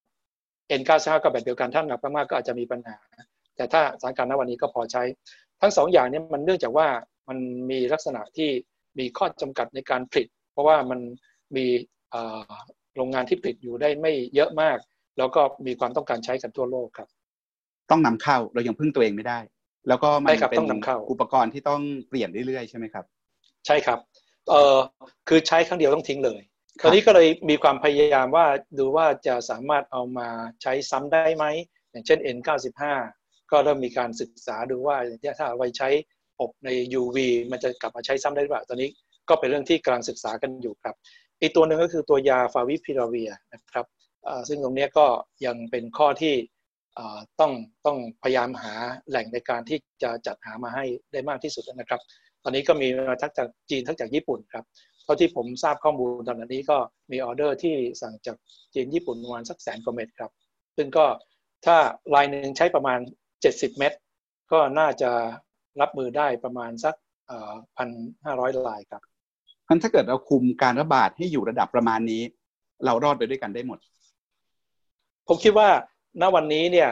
[0.80, 2.98] N95 ก็แบบเดียวกันถ้าหนักมากๆก็อาจจะมีปัญหา
[3.56, 5.04] แต่ถ้าสถานการณ์ณวันนี้ก็พอใช้
[5.62, 6.88] ทั้งสองอย่างนี้มันเนื่องจากว่า
[7.30, 7.38] มัน
[7.72, 8.50] มีลักษณะที่
[9.00, 11.00] มีข้อจำกัดในการผลิต เพราะว่ามัน
[11.56, 11.66] มี
[12.96, 14.78] โรงงานที่ผลิตอยู่ได้ไม่เยอะมาก
[15.18, 17.10] แล้วก็มีความต้องการใช้กันทั่วโลกครับ
[17.90, 19.40] ต้องนำเข้าเรายังพึ่งตัวเองไม่ได้
[19.88, 20.66] แล้วก็มันเป็น
[21.12, 23.06] อุปกรณ์ที่ต้องเปลี่ยนเรื่อยๆใช่ไหมครับ
[23.66, 24.00] ใช่ครับ
[24.50, 24.78] เอ่อ
[25.28, 26.42] คือใช้ครั้งเดียวต้องทิ้งเลย
[26.84, 28.48] ตอนนี้ก็เลยมีความพยายามว่า
[28.78, 30.30] ดูว่าจะสามารถเอามา
[30.62, 31.46] ใช้ซ้ำได้ไหม
[31.92, 32.82] อย่างเช่น N95
[33.52, 34.98] ก็เริ่มมีการศึกษาดูว่า
[35.40, 35.90] ถ้าเอาไว้ใช้
[36.40, 36.70] อบใน
[37.02, 37.18] UV
[37.52, 38.90] มันจะกลับมาใช้ซ้ำได้หรือเปล่าตอนนี้
[39.30, 40.96] ก็เป็นเรื่องที่กำลังศึกษากันอยู่ครับ
[41.42, 43.86] อีกตัวหนึ่งก็คือตัวยาฟาวิพิราเวียนะครับ
[44.48, 45.08] ซึ่งตรงนี้ก็
[45.46, 46.36] ยังเป็นข้อที่
[47.40, 47.52] ต้อง
[47.86, 48.74] ต้องพยายามหา
[49.10, 52.02] แหล่งในการที่จะจัดหามาให้ได้มากที่สุดนะครับ
[52.44, 54.66] ตอนนี้ก็มีมาทั้งจากจีนทั้งจากญี่ปุ่นครับ
[55.04, 56.78] เท่าที่ผมทราบข้อมูลตอนนี้ก็
[57.12, 58.38] มีออเดอร์ที่สั่งจาก
[58.74, 60.32] จีนญี่ปุ่นประมาณสักแสนกว่าเม็ดครับ
[60.78, 61.06] ซึ่งก็
[61.66, 61.78] ถ้า
[62.16, 63.00] รายหนึ่งใช้ประมาณ
[63.40, 63.94] 70 เม็ด
[64.52, 65.12] ก็น่าจะ
[65.82, 66.96] รับมือได้ประมาณสัก
[67.78, 67.90] พัน
[68.26, 69.02] ห้าร้อยลายครับ
[69.68, 72.22] พันถ้าเกิดเราคุมการระบาดให้อยู่ระดับประมาณนี้
[72.86, 73.80] เรารอดไปด้วยกันได้หมด
[75.28, 75.70] ผมคิดว่า
[76.22, 76.90] ณวันนี้เนี่ย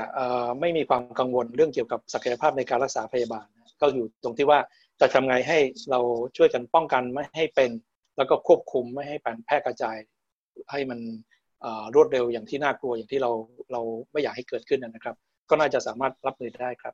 [0.59, 3.45] ไม่มีความกังวลเรื่องเกี่ยวกับศักยภาพในการรักษาพยาบาล
[3.81, 4.59] ก็อยู่ตรงที่ว่า
[5.01, 5.57] จะทำไงให้
[5.91, 5.99] เรา
[6.37, 7.71] ช่วยกันป้องกันไม่ให้เป็น
[8.17, 9.97] แล้วก็ควบคุมไม่ให้แพร่กระจาย
[10.71, 10.99] ให้มัน
[11.95, 13.31] รวดเร็วอย่างที่น่ากลัวอย่างที่เรา
[13.71, 13.81] เรา
[14.11, 15.15] ไม่อยากให้เกิดขึ้นนะครับ
[15.49, 16.93] ก็น่าจะสามารถรับมือได้ครับ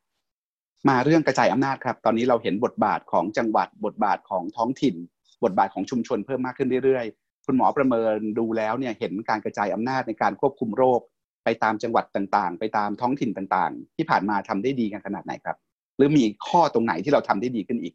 [0.89, 4.95] มาเรื่องกระจายอำนาจครับ ตอนนี้เราเห็นบทบาทของจังหวัดบทบาทของท้องถิ่น
[5.43, 11.01] บทบาทของชุมชนเพิ่มมากขึ้นเรื่อยๆ คุณหมอประเมินดูแล้วเนี่ยเห็นการกระจายอำนาจในการควบคุมโรค
[11.43, 15.57] ไปตามจังหวัดต่างๆ ไปตามท้องถิ่นต่างๆ ที่ผ่านมาทำได้ดีกันขนาดไหนครับ
[15.97, 17.93] หรือมีข้อตรงไหนที่เราทำได้ดีขึ้นอีก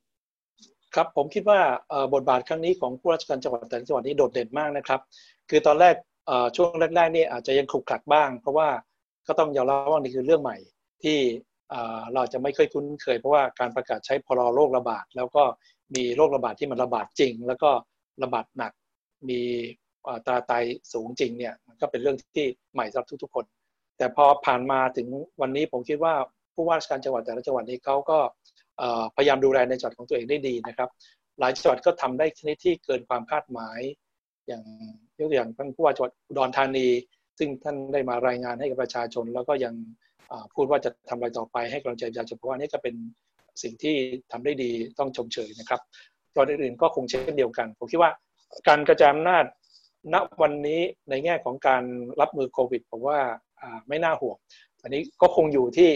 [0.94, 1.60] ครับผมคิดว่า
[2.14, 5.00] บทบาทครั้งนี้ของผู้ราชการจังหวัดแต่ละจังหวัดนี้โดดเด่นมากนะครับ
[5.50, 5.94] คือตอนแรก
[6.56, 8.68] ช่วงแรกๆนี่อาจจะยังขลุกขลักบ้าง เพราะว่า
[9.26, 10.56] ก็ต้องยอมรับว่านี่คือเรื่องใหม่
[11.02, 11.18] ที่
[12.14, 15.42] เราจะไม่เคยคุ้นเคยเพราะว่าการประกาศใช้พรโรคระบาด แล้วก็
[15.94, 17.70] มีโรคระบาดที่มันระบาดจริง แล้วก็
[18.22, 18.72] ระบาดหนัก
[19.28, 19.40] มี
[20.26, 23.44] ตาตายสูงจริงเนี่ยมันก็เป็นเรื่องที่ใหม่สำหรับทุกๆคน
[23.98, 25.06] แต่พอผ่านมาถึง
[25.40, 26.14] วันนี้ผมคิดว่า
[26.60, 28.18] ผู้ว่าราชการจังหวัดแต่ละจังหวัดนี้เขาก็
[29.16, 30.88] พยายามดูแลในจังหวัดของตัวเองได้ดีนะครับ
[31.40, 33.80] หลายจังหวัดก็ทำได้ชนิดที่เกินความคาดหมาย
[34.46, 34.62] อย่าง
[35.18, 36.88] ยกตัวอย่างท่านผู้ว่าจังหวัดอุดรธานี
[37.38, 39.74] ซึ่งท่านได้มารายงานให้กับประชาชน แล้วก็ยัง
[40.54, 42.94] พูดว่าจะทำอะไรต่อไปให้กำลังใจประชาชนเพราะว่านี่ก็เป็น
[43.62, 43.94] สิ่งที่
[44.32, 45.80] ทำได้ดีต้องชมเชยนะครับ
[46.34, 48.10] ตัวอื่นๆก็คงเช่นเดียวกัน ผมคิดว่า
[48.68, 49.44] การกระจายอำนาจ
[50.14, 50.80] ณวันนี้
[51.10, 51.82] ในแง่ของการ
[52.20, 53.18] รับมือโควิดผมว่า
[53.88, 54.36] ไม่น่าห่วง
[54.82, 55.90] อันนี้ก็คงอยู่ที่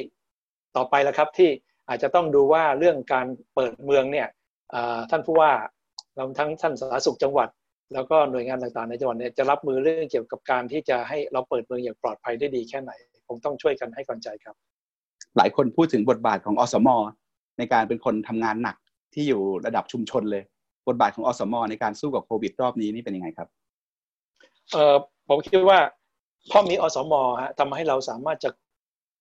[0.76, 1.50] ต่อไปแล้วครับที่
[1.88, 4.28] อาจจะต้องดูว่าเรื่องการเปิดเมืองเนี่ย
[5.10, 5.52] ท่านผู้ว่า
[6.16, 7.48] เราทั้งท่านสาธารณสุขจังหวัด
[7.94, 12.92] แล้วก็หน่วยงานต่างๆ ในจังหวัดเนี่ยจะรับมือเรื่องเกี่ยวกับการที่จะให้เราเปิดเมืองอย่างปลอดภัยได้ดีแค่ไหน
[13.28, 14.54] คงต้องช่วยกันให้กำลังใจครับ
[15.36, 16.88] หลายคนพูดถึงบทบาทของอสม
[17.58, 18.76] ในการเป็นคนทำงานหนัก
[19.14, 20.42] ที่อยู่ระดับชุมชนเลย
[20.88, 23.48] บทบาทของอสม ในการสู้กับโควิดรอบนี้นี่เป็นยังไงครับ
[24.72, 24.96] เอ่อ
[25.28, 25.78] ผมคิดว่า
[26.50, 28.50] พอมีอสมฮะทำให้เราสามารถจะ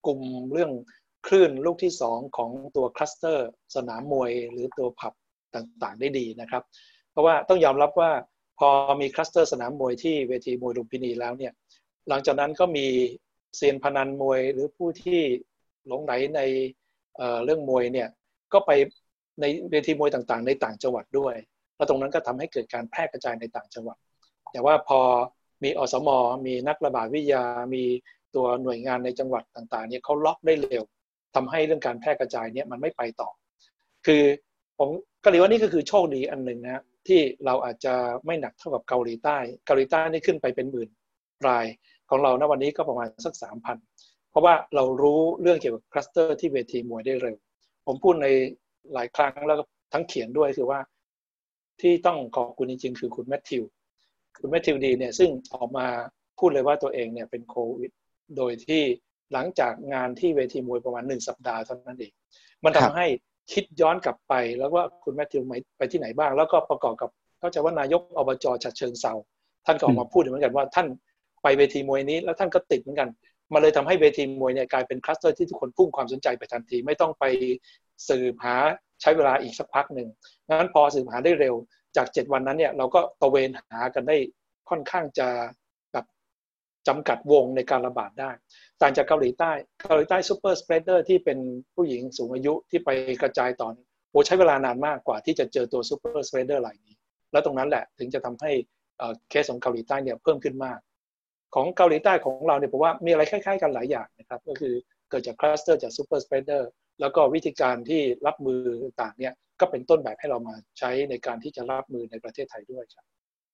[0.06, 0.20] กลุ่ม
[0.51, 0.72] เรื่อง
[1.28, 5.13] คลื่นลูกที่2ของตัวคลัสเตอร์ สนามมวยหรือตัวผับ
[5.55, 6.63] ต่างๆ ได้ดีนะครับ
[7.11, 8.11] เพราะว่าต้องยอมรับว่า
[8.59, 8.69] พอ
[9.01, 11.53] มีคลัสเตอร์สนามมวยที่เวทีมวยลุมพินีแล้วเนี่ย
[12.09, 12.88] หลังจากนั้นก็มี
[13.55, 15.21] เซียนพนันมวยหรือผู้ที่
[15.88, 16.41] หลงไหลใน
[17.43, 18.09] เรื่องมวยเนี่ย
[18.53, 18.71] ก็ไป
[19.41, 21.36] ในเวทีมวยต่างๆ ในต่างจังหวัดด้วย
[21.76, 23.97] แล้วตรงนั้นก็ทำให้เกิดการแพร่กระจายในต่างจังหวัด
[24.51, 24.99] แต่ว่าพอ
[25.63, 26.09] มีอสม
[26.47, 27.43] มีนักระบาดวิทยา
[27.76, 27.84] มี
[28.36, 30.84] ตัวหน่วยงานในจังหวัดต่างๆเนี่ยเขาล็อกได้เร็ว
[31.36, 33.29] ทำให้เรื่องการแพร่กระจายเนี่ยมันไม่ไปต่อ
[34.05, 34.23] คือ
[34.77, 34.89] ผม
[35.23, 37.93] ก็เรียกว่านี่ก็คือโชคดีอันหนึ่งนะที่เราอาจจะ
[38.25, 40.89] ไม่หนักเท่ากับเกาหลีใต้ เกาหลีใต้นี่ขึ้นไปเป็นหมื่น
[41.47, 41.65] ราย
[42.09, 43.77] ของเราณวันนี้ก็ประมาณสักสามพัน
[44.29, 47.38] เพราะว่าเรารู้เรื่องเกี่ยวกับคลัสเตอร์ที่เวทีมวยได้เร็ว
[47.86, 48.27] ผมพูดใน
[48.93, 49.63] หลายครั้งแล้วก็
[49.93, 50.79] ทั้งเขียนด้วยคือว่า
[51.81, 53.63] ที่ต้องขอบคุณจริงๆ คือคุณแมทธิว
[54.41, 55.88] คุณแมทธิวดีเนี่ยซึ่งออกมา
[56.39, 57.91] พูดเลยว่าตัวเองเนี่ยเป็นโควิด
[58.38, 58.84] โดยที่
[59.34, 62.13] หลังจากงานที่เวทีมวยประมาณหนึ่งสัปดาห์เท่านั้นเอง
[62.63, 63.07] มันทำให้
[63.51, 65.43] คิดย้อนกลับไปแล้วว่าคุณแมทธิว
[65.77, 67.09] ไปที่ไหนบ้าง แล้วก็ประกอบกับ
[67.39, 69.13] เข้าใจว่านายกอบจฉัดเชิงเซา
[69.65, 70.88] ท่านก็ออกมาพูดเหมือนกันว่าท่าน
[71.43, 73.09] ไปเวทีมวยนี้แล้วท่านก็ติดเหมือนกัน
[73.53, 77.25] มันเลยทำให้เวทีมวยเนี่ยกลายเป็นคลัสเตอร์ที่ทุกคนพุ่งความสนใจไปทันที ไม่ต้องไป
[78.09, 78.55] สืบหา
[79.01, 80.07] ใช้เวลาอีกสักพักหนึ่ง
[80.47, 81.55] งั้นพอสืบหาได้เร็ว
[81.97, 84.17] จากเจ็ดวันนั้นเนี่ยเราก็ตะเวนหากันได้
[84.69, 85.27] ค่อนข้างจะ
[86.88, 88.31] จำกัดวงในการระบาดได้
[88.81, 91.39] ต่างจากเกาหลีใต้ เกาหลีใต้ super spreader ที่เป็น
[91.75, 92.89] ผู้หญิงสูงอายุที่ไป
[93.21, 93.73] กระจายตอน
[94.11, 96.95] โอ้ใช้เวลานานมากกว่าที่จะเจอตัว super spreader รายนี้
[97.31, 98.51] แล้วตรงนั้นแหละถึงจะทำให้
[99.29, 100.79] เคสของเกาหลีใต้เนี่ยเพิ่มขึ้นมาก
[101.55, 104.73] ของเกาหลีใต้ของเราเนี่ยผมว่ามีอะไรคล้ายๆ กันหลายอย่างนะครับ ก็คือ
[105.09, 106.69] เกิดจากคลัสเตอร์จาก super spreader
[107.01, 108.59] แล้วก็วิธีการที่รับมือ
[109.01, 113.05] ต่างเนี่ยก็เป็นต้นแบบให้เรามาใช้ในการที่จะรับมือในประเทศไทยด้วยครับ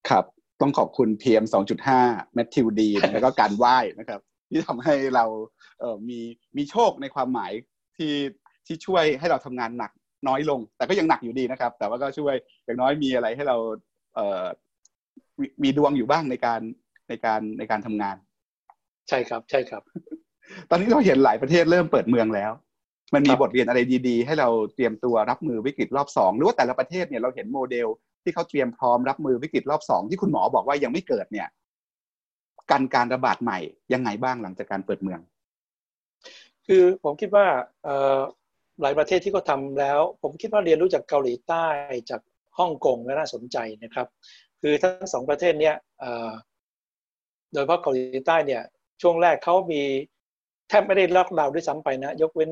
[0.09, 0.25] ครับ
[0.62, 1.45] ต้องขอบคุณ PM
[1.89, 5.26] 2.5แมทธิวดีแล้วก็การไหว้นะครับ ที่ทำให้เรา
[5.80, 6.20] เอ่อมี
[6.57, 7.51] มีโชคในความหมาย
[7.97, 8.14] ที่
[8.66, 9.91] ที่ช่วยให้เราทำงานหนัก
[10.28, 12.36] น้อยลง แต่ก็ยังหนักอยู่ดีนะครับ แต่ว่าก็ช่วย
[12.66, 13.57] อย่างน้อยมีอะไรให้เรา
[14.16, 14.43] เอ่อ
[15.64, 16.62] มีดวงอยู่บ้างในการ
[17.10, 18.16] ในการในการทำงาน
[19.10, 19.84] ใช่ครับใช่ครับ
[20.70, 22.51] ตอนนี้เราเห็นหลายประเทศเริ่มเปิดเมืองแล้ว
[23.14, 27.88] มันมีบทเรียนอะไรดี ๆ ให้เราเตรียมตัวรับมือวิกฤตรอบสองหรือว่าแต่ละประเทศเนี่ยเราเห็นโมเดล
[28.30, 31.47] ที่เขาเตรียมพร้อมรับมือวิกฤตรอบสองที่คุณหมอบอกว่ายังไม่เกิดเนี่ย
[32.71, 33.59] การการระบาดใหม่
[33.93, 35.19] ยังไงบ้างหลังจากการเปิดเมือง
[36.67, 37.45] คือผมคิดว่า
[38.82, 41.65] หลายประเทศที่เขาทาแล้ว ผมคิดว่าเรียนรู้จากเกาหลีใต้
[42.09, 42.21] จาก
[42.57, 44.07] ฮ่องกงและน่าสนใจนะครับ
[44.61, 45.75] คือทั้งสองประเทศเนี้ย
[47.51, 48.63] โดยเฉพาะเกาหลีใต้เนี่ย
[49.01, 49.82] ช่วงแรกเขามี
[50.69, 52.51] แทบไม่ได้ล็อกดาวน์ด้วยซ้ำไปนะ ยกเว้น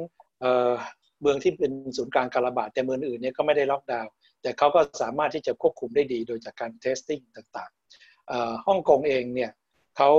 [1.22, 4.12] เมืองที่เป็นศูนย์กลางการระบาดแต่เมืองอื่นเนี่ยก็ไม่ได้ล็อกดาวน์
[4.48, 9.52] แต่เขาก็สามารถที่จะควบคุมได้ดีโดยจากการ testing ต่างๆฮ่องกงเองเนี่ย
[9.98, 10.12] เขา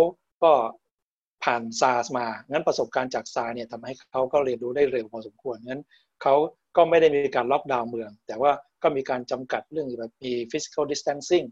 [0.43, 0.53] ก็
[1.45, 5.83] ผ่านซาร์สมา งั้นประสบการณ์จากซาร์สเนี่ยทำให้เขาก็เรียนรู้ได้เร็วพอสมควร งั้น
[6.23, 6.35] เขา
[6.77, 8.53] ก็ไม่ได้มีการล็อกดาวน์เมือง แต่ว่า
[8.83, 11.47] ก็มีการจำกัดเรื่องแบบมี physical distancing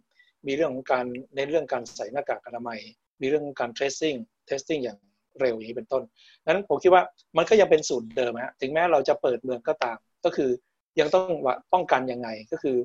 [0.46, 1.04] มีเรื่องของการ
[1.36, 2.80] ในเรื่องการใส่หน้ากากอนามัย
[3.20, 4.18] มีเรื่องการ tracing
[4.48, 4.98] testing อย่าง
[5.40, 6.02] เร็วอย่างนี้เป็นต้น
[6.44, 7.02] นั้นผมคิดว่า
[7.36, 10.50] มันก็ยังเป็นสูตรเดิมฮะ ถึงแม้เราจะเปิดเมืองก็ตาม ก็คือ
[11.00, 11.24] ยังต้อง
[11.72, 12.76] ป้องกันยังไงก็คือ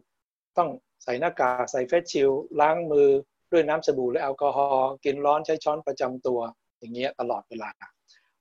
[0.57, 0.69] ต้อง
[1.03, 3.07] ใส่หน้ากากใส่เฟสชิลล้างมือ
[3.51, 6.39] ด้วยน้ำสบู่และแอลกอฮอล์กินร้อนใช้ช้อนประจำตัว
[6.79, 7.69] อย่างเงี้ยตลอดเวลา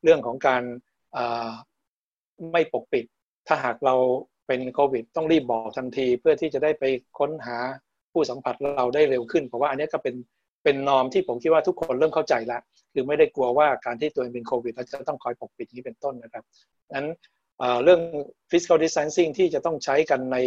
[0.03, 0.63] เรื่องของการ
[2.51, 3.05] ไม่ปกปิด
[3.47, 3.95] ถ้าหากเรา
[4.47, 6.83] เป็นโควิด ต้องรีบบอกทันทีเพื่อที่จะได้ไป
[7.19, 7.57] ค้นหา
[8.13, 10.15] ผู้สัมผัสเราได้เร็วขึ้น เพราะว่าอันนี้ก็เป็น
[10.63, 12.61] เป็นนอมที่ผมคิดว่าทุกคนเริ่มเข้าใจแล้ว
[12.93, 16.43] คือไม่ได้กลัวว่าการที่ตัวเองเป็นโควิดเราจะต้องคอยปกปิดนี้เป็นต้นนะครับ
[16.93, 17.07] นั้น
[17.83, 18.01] เรื่อง
[18.49, 20.37] physical distancing ที่จะต้องใช้กันใน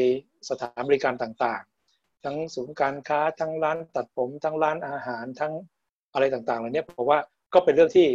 [0.48, 5.52] สถานบริการต่างๆ ทั้งศูนย์การค้าทั้งร้านตัดผม ทั้งร้านอาหารทั้ง
[6.12, 7.18] อะไรต่างๆเหล่านี้ผมว่า
[7.54, 8.08] ก็เป็นเรื่องที่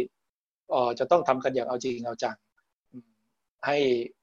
[0.98, 2.36] จะต้องทำกันอย่างเอาจริงเอาจัง
[3.66, 3.76] ให้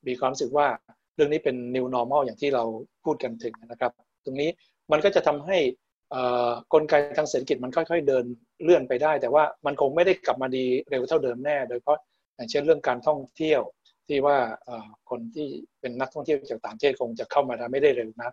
[0.08, 0.68] มีความรู้สึกว่า
[1.16, 2.64] เรื่องนี้เป็น new normal อย่างที่เรา
[3.06, 3.92] พูดกันถึงนะครับ
[4.26, 4.50] ตรงนี้
[4.92, 5.58] มันก็จะทำให้
[6.74, 8.26] กลไกทางเศรษฐกิจมันค่อยๆเดิน
[8.64, 12.00] เลื่อนไปได้ แต่ว่ามันคงไม่ได้กลับมาดีเร็วเท่าเดิมแน่ โดยเฉพาะ
[12.36, 13.62] อย่างเช่นเรื่องการท่องเที่ยว
[14.08, 14.38] ที่ว่า
[15.10, 15.48] คนที่
[15.80, 18.32] เป็นนักท่องเที่ยวจากต่างประเทศคงจะเข้ามาได้ไม่ได้เร็วนะ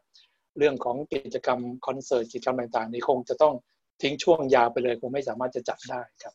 [0.58, 3.54] เรื่องของกิจกรรมคอนเสิร์ตกิจกรรมต่างๆ นี้คงจะต้อง
[4.02, 6.34] ทิ้งช่วงยาวไปเลยคงไม่สามารถจะจัดได้ครับ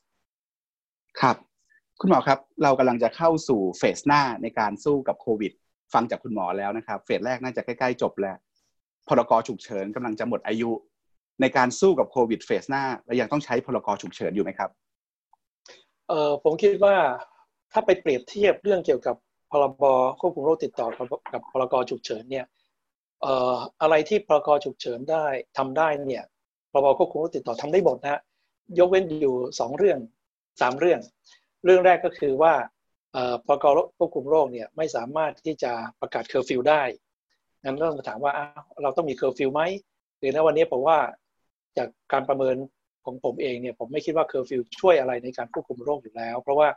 [1.22, 1.38] ครับ
[2.00, 5.52] คุณหมอครับเรากำลังจะเข้าสู่เฟสหน้าในการสู้กับโควิด
[5.94, 8.38] ฟังจากคุณหมอแล้วนะครับ เฟสแรกน่าจะใกล้ๆจบแล้ว
[9.08, 10.72] พรกฉุกเฉินกำลังจะหมดอายุ
[11.42, 14.70] ในการสู้กับโควิดเฟสหน้าเรายังต้องใช้พรกฉุกเฉินอยู่ไหมครับ
[16.10, 16.96] เออผมคิดว่า
[17.72, 19.16] ถ้าไปเปรียบเทียบเรื่องเกี่ยวกับ
[19.52, 19.84] พรบ
[20.20, 20.88] ควบคุมโรคติดต่อ
[21.34, 22.46] กับพรกฉุกเฉินเนี่ย
[23.22, 25.26] เอ่ออะไรที่พรกฉุกเฉินได้
[25.58, 26.26] ทำได้เนี่ย
[26.72, 28.22] พรบควบคุมโรคติดต่อทำได้หมดนะ
[28.80, 30.00] ยกเว้นอยู่สองเรื่อง
[30.62, 31.00] สามเรื่อง
[31.66, 32.54] เรื่องแรกก็คือว่า
[33.48, 33.66] พรก
[33.98, 35.72] ควบคุมโรคเนี่ยไม่สามารถที่จะ
[36.02, 36.84] ประกาศเคอร์ฟิวได้
[37.64, 38.34] งั้นเริ่มมาถามว่า
[38.82, 39.62] เราต้องมีเคอร์ฟิวไหม
[40.20, 40.98] หรือในวันนี้ผมว่า
[41.78, 42.56] จากการประเมิน
[43.06, 46.68] ของผมเองเนี่ยผมไม่คิดว่าเคอร์ฟิวช่วยอะไรในการควบคุมโรคอยู่แล้ว เพราะว่า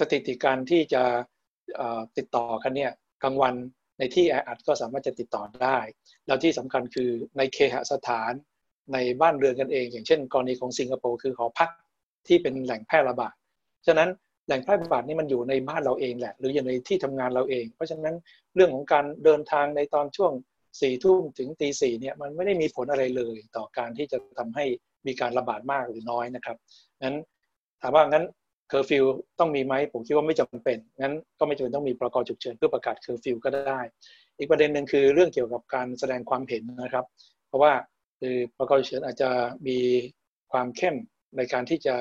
[0.00, 1.02] สถิติการที่จะ
[2.16, 2.92] ติดต่อกันเนี่ย
[3.22, 3.54] กลางวัน
[3.98, 5.78] ในที่แออัดก็สามารถจะติดต่อได้
[6.26, 8.32] แล้วที่สำคัญคือในเคหสถาน
[8.92, 11.70] ในบ้านเรือนกันเอง อย่างเช่น กรณีของสิงคโปร์คือหอพัก
[12.28, 13.34] ที่เป็นแหล่งแพร่ระบาด
[13.86, 14.08] ฉะนั้น
[14.46, 18.14] แหล่งแพร่ระบาดนี่มันอยู่ในบ้านเราเองแหละ หรืออยู่ในที่ทำงานเราเอง เพราะฉะนั้น
[18.54, 20.32] เรื่องของการเดินทางในตอนช่วง
[20.80, 24.64] สี่ทุ่มถึงตีสี่เนี่ยมันไม่ได้มีผลอะไรเลยต่อการที่จะทำให้
[25.06, 26.56] มีการระบาดมากหรือน้อยนะครับ
[27.02, 27.16] งั้น
[27.82, 28.24] ถามว่างั้น
[28.68, 29.04] เคอร์ฟิว
[29.38, 33.80] ต้องมีไหมผมคิดว่าไม่จำเป็นงั้นก็ไม่จำเป็นต้องมีประกอบฉุกเฉินเพื่อประกาศเคอร์ฟิวก็ได้
[34.38, 37.04] อีกประเด็นหนึ่งคือเรื่องเกี่ยวกับการแสดงความเห็นนะครับ
[37.48, 37.72] เพราะว่า
[38.20, 39.30] คือประกอบฉุกเฉินอาจจะ
[39.66, 39.78] มี
[40.52, 40.96] ความเข้ม
[41.36, 41.94] ในการที่จะ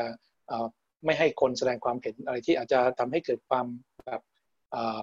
[1.06, 3.66] ไม่ให้คนแสดงความเห็นอะไรที่อาจจะทำให้เกิดความ
[4.06, 4.22] แบบ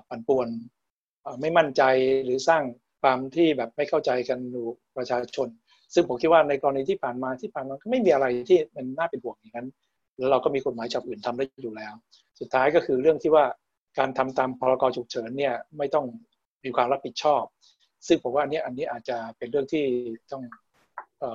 [0.08, 0.48] ปั่นป่วน
[1.40, 1.82] ไม่มั่นใจ
[2.24, 2.62] หรือสร้าง
[3.02, 4.62] ความที่แบบไม่เข้าใจกันดู
[4.96, 5.48] ประชาชน
[5.94, 9.68] ซึ่งผมคิดว่าในกรณีที่ผ่านมาที่ผ่านมาก็ไม่มีอะไรที่มันน่าเป็นห่วงอย่างนั้น
[10.18, 11.92] แล้วเราก็มีกฎหมายฉบับอื่นทำได้อยู่แล้ว
[12.40, 13.44] สุดท้ายก็คือเรื่องที่ว่า
[13.98, 16.06] การทำตามพรกฉุกเฉินเนี่ยไม่ต้อง
[16.64, 17.42] มีความรับผิดชอบ
[18.06, 19.84] ซึ่งผมว่าอันนี้อันนี้อาจจะเป็นเรื่องที่
[20.32, 20.42] ต้อง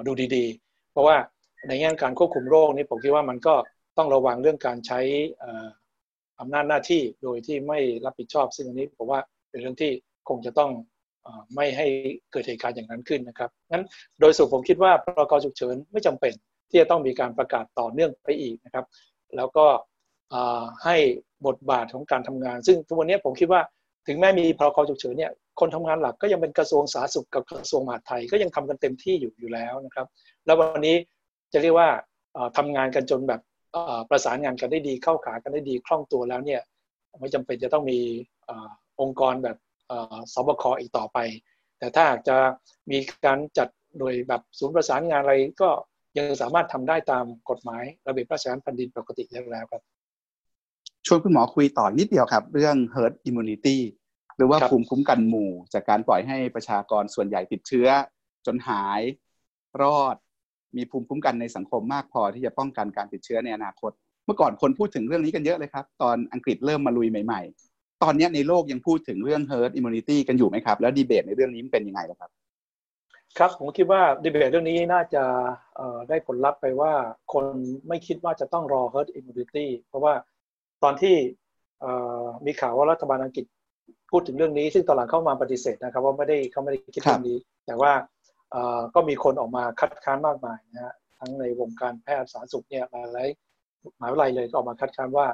[0.07, 1.17] ดูดีๆ เพราะว่า
[1.67, 3.55] ในแง่การควบคุมโรคนี่ผมคิดว่ามันก็
[3.97, 4.99] ต้องระวังเรื่องการใช้
[6.39, 9.19] อำนาจหน้าที่โดยที่ไม่รับผิดชอบ ซึ่งอันนี้ผมว่า
[9.49, 9.91] เป็นเรื่องที่
[10.29, 10.71] คงจะต้อง
[11.55, 11.87] ไม่ให้
[12.31, 13.83] เกิดเหตุการณ์อย่างนั้นขึ้นนะครับงั้น
[14.19, 16.33] โดยสุดผมคิดว่าพรกฉุกเฉินไม่จำเป็น
[16.69, 18.85] ที่จะต้องมีการประกาศต่อเนื่องไปอีกนะครับ
[19.35, 19.65] แล้วก็
[20.83, 20.95] ให้
[21.47, 23.61] บทบาทของการทำงาน ซึ่งทุกวันนี้ผมคิดว่า
[24.07, 30.07] ถึงแม้มีพรกฉุกเฉินเนี่ยคนทำงานหลักก็ยังเป็นกระทรวงสาธารณสุขกับกระทรวงมหาดไทยก็ยังทำกันเต็มที่อยู่อยู่แล้วนะครับ
[30.45, 30.95] แล้ววันนี้
[31.53, 31.89] จะเรียกว่า
[32.57, 33.41] ทำงานกันจนแบบ
[34.09, 36.61] ประสานงานกันได้ดีเข้าขากันได้ดีคล่องตัวแล้วเนี่ย
[37.19, 37.99] ไม่จำเป็นจะต้องมี
[39.01, 39.57] องค์กรแบบ
[40.33, 41.17] สบคอีกต่อไป
[41.79, 42.37] แต่ถ้าหากจะ
[42.91, 43.67] มีการจัด
[43.99, 45.69] โดยแบบศูนย์ประสานงานอะไรก็
[46.17, 49.81] ยังสามารถทำได้ตามกฎหมายระเบียบราชการแผ่นดินปกติแล้วครับ
[51.07, 53.77] ชวนคุณหมอคุยต่อนิดเดียวครับ เรื่อง herd immunity
[54.37, 57.87] หรือว่าภูมิคุ้มกันหมู่ จากการปล่อยให้ประชากรส่วนใหญ่ติดเชื้อ
[58.45, 59.01] จนหาย
[59.81, 60.15] รอด
[60.75, 63.91] มีภูมิคุ้มกันในสังคมมากพอที่จะป้องกันการติดเชื้อในอนาคต
[64.25, 67.41] เมื่อก่อนคนพูดถึงเรื่องนี้กันเยอะเลยครับ ตอนอังกฤษเริ่มมาลุยใหม่
[67.73, 72.31] ๆ ตอนนี้ในโลกยังพูดถึงเรื่อง herd immunity กันอยู่ไหมครับ แล้วดีเบตในเรื่องนี้เป็นยังไงครับ
[73.39, 75.23] ครับผมคิดว่าดีเบตเรื่องนี้น่าจะ
[76.09, 76.93] ได้ผลลัพธ์ไปว่า
[77.33, 77.45] คน
[77.87, 80.13] ไม่คิดว่าจะต้องรอ herd immunity เพราะว่า
[80.83, 81.15] ตอนที่
[82.45, 83.45] มีข่าวว่ารัฐบาลอังกฤษ
[84.11, 87.91] พูดถึงเรื่องนี้ ซึ่งตอนหลังเข้ามาปฏิเสธนะครับ ว่าไม่ได้เขาไม่ได้คิดเรื่องนี้ แต่ว่า
[88.95, 93.27] ก็มีคนออกมาคัดค้านมากมายนะฮะทั้งในวงการแพทย์สาธารณสุขเนี่ยหลาย
[93.97, 95.27] หมายวิทยาลัยเลยก็ออกมาคัดค้านว่า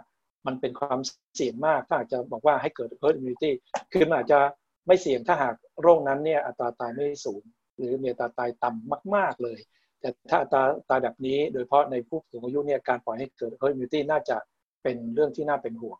[0.48, 1.00] มันเป็นความ
[1.36, 3.52] เสี่ยงมาก ถ้าอาจจะบอกว่าให้เกิด herd immunity
[3.94, 4.40] คือมันอาจจะ
[4.88, 7.44] ไม่เสี่ยงถ้าหากโรคนั้นเนี่ยอัตราตายไม่สูง
[7.78, 9.60] หรือมีอัตราตายต่ำมาก ๆเลย
[10.00, 14.38] แต่ถ้าอัตราตายแบบนี้ โดยเฉพาะในผู้สูงอายุเนี่ยการปล่อยให้เกิด herd immunity น่าจะ
[14.84, 16.00] เป็นเรื่องที่น่าเป็นห่วง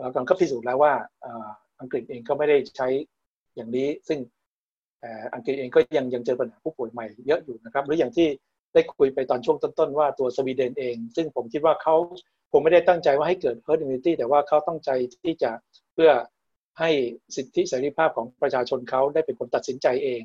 [0.00, 0.92] แล้วก็พิสูจน์แล้วว่า
[1.80, 2.88] อังกฤษเองก็ไม่ได้ใช้
[3.54, 4.18] อย่างนี้ ซึ่ง
[5.34, 8.28] อังกฤษเองก็ยังยังเจอปัญหาผู้ป่วยใหม่เยอะอยู่นะครับ หรืออย่างที่
[8.74, 11.94] ได้คุยไปตอนช่วงต้นๆว่าตัวสวีเดนเอง ซึ่งผมคิดว่าเขา
[12.52, 14.90] ผมไม่ได้ตั้งใจว่าให้เกิด herd immunity แต่ว่าเขาตั้งใจ
[15.22, 15.50] ที่จะ
[15.94, 16.10] เพื่อ
[16.80, 16.90] ให้
[17.36, 20.20] สิทธิเสรีภาพของประชาชนเขาได้เป็นคนตัดสินใจเอง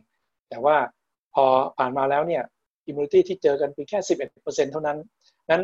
[0.49, 0.77] แต่ว่า
[1.33, 1.45] พอ
[1.77, 2.43] ผ่านมาแล้วเนี่ย
[2.89, 3.99] immunity ที่เจอกันเพียงแค่
[4.33, 4.97] 11%เท่านั้น
[5.49, 5.63] นั้น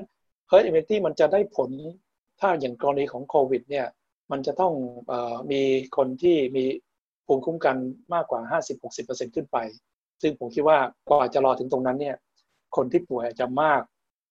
[0.50, 1.70] herd immunity มันจะได้ผล
[2.40, 3.88] ถ้าอย่างกรณีของโควิดเนี่ย
[4.32, 4.74] มันจะต้อง
[5.12, 5.14] อ
[5.52, 5.62] มี
[5.98, 6.66] คนที่มี
[7.26, 7.78] ภูมิคุ้มกัน
[8.14, 8.42] มากกว่า
[8.90, 9.58] 50-60%ขึ้นไป
[10.22, 10.78] ซึ่งผมคิดว่า
[11.10, 12.16] กว่าจะรอถึงตรงนั้นเนี่ย
[12.76, 13.82] คนที่ป่วยอาจจะมาก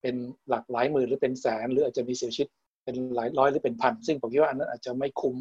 [0.03, 0.15] เป็น
[0.49, 2.49] หลักหลายหมื่นหรือเป็นแสน หรืออาจจะมีเสียชีวิต
[2.85, 5.37] เป็นหลายร้อยหรือเป็นพัน ซึ่งผมคิดว่าอันนั้นอาจจะไม่คุ้ม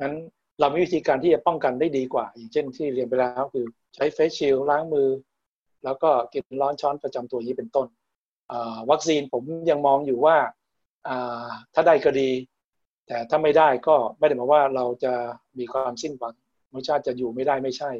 [0.00, 0.14] นั้น
[0.62, 5.08] เรามีวิธีการที่จะป้องกันได้ดีกว่า อย่างเช่นที่เรียนไปแล้วคือใช้เฟสชิลล้างมือ
[5.84, 7.86] แล้วก็กินร้อนช้อนประจำตัวนี้เป็นต้น
[8.90, 10.36] วัคซีนผมยังมองอยู่ว่า
[11.74, 12.30] ถ้าได้ก็ดี
[13.06, 15.12] แต่ถ้าไม่ได้ก็ไม่ได้หมายว่าเราจะ
[15.58, 16.34] มีความสิ้นหวัง
[16.72, 17.90] มนุษยชาติจะอยู่ไม่ได้ไม่ใช่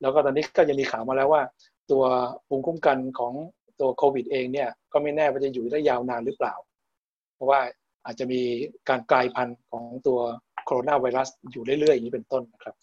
[0.00, 1.42] แล้วก็ตอนนี้ก็ยังมีข่าวมาแล้วว่า
[1.90, 2.04] ตัว
[2.46, 3.34] ภูมิคุ้มกันของ
[3.80, 6.54] ตัวโควิดเองเนี่ยก็ไม่แน่ว่าจะอยู่ได้ยาวนานหรือเปล่า
[7.34, 7.60] เพราะว่า
[8.04, 8.40] อาจจะมี
[8.88, 10.18] การกลายพันธุ์ของตัว
[10.64, 12.74] โคโรนาไวรัสอยู่เรื่อยๆ อย่างนี้เป็นต้นนะครับ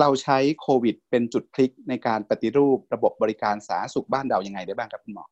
[0.00, 5.24] เราใช้โควิด เป็นจุดพลิกในการปฏิรูประบบบริการสาธารณสุขบ้านเรายังไงได้บ้างครับคุณหมอ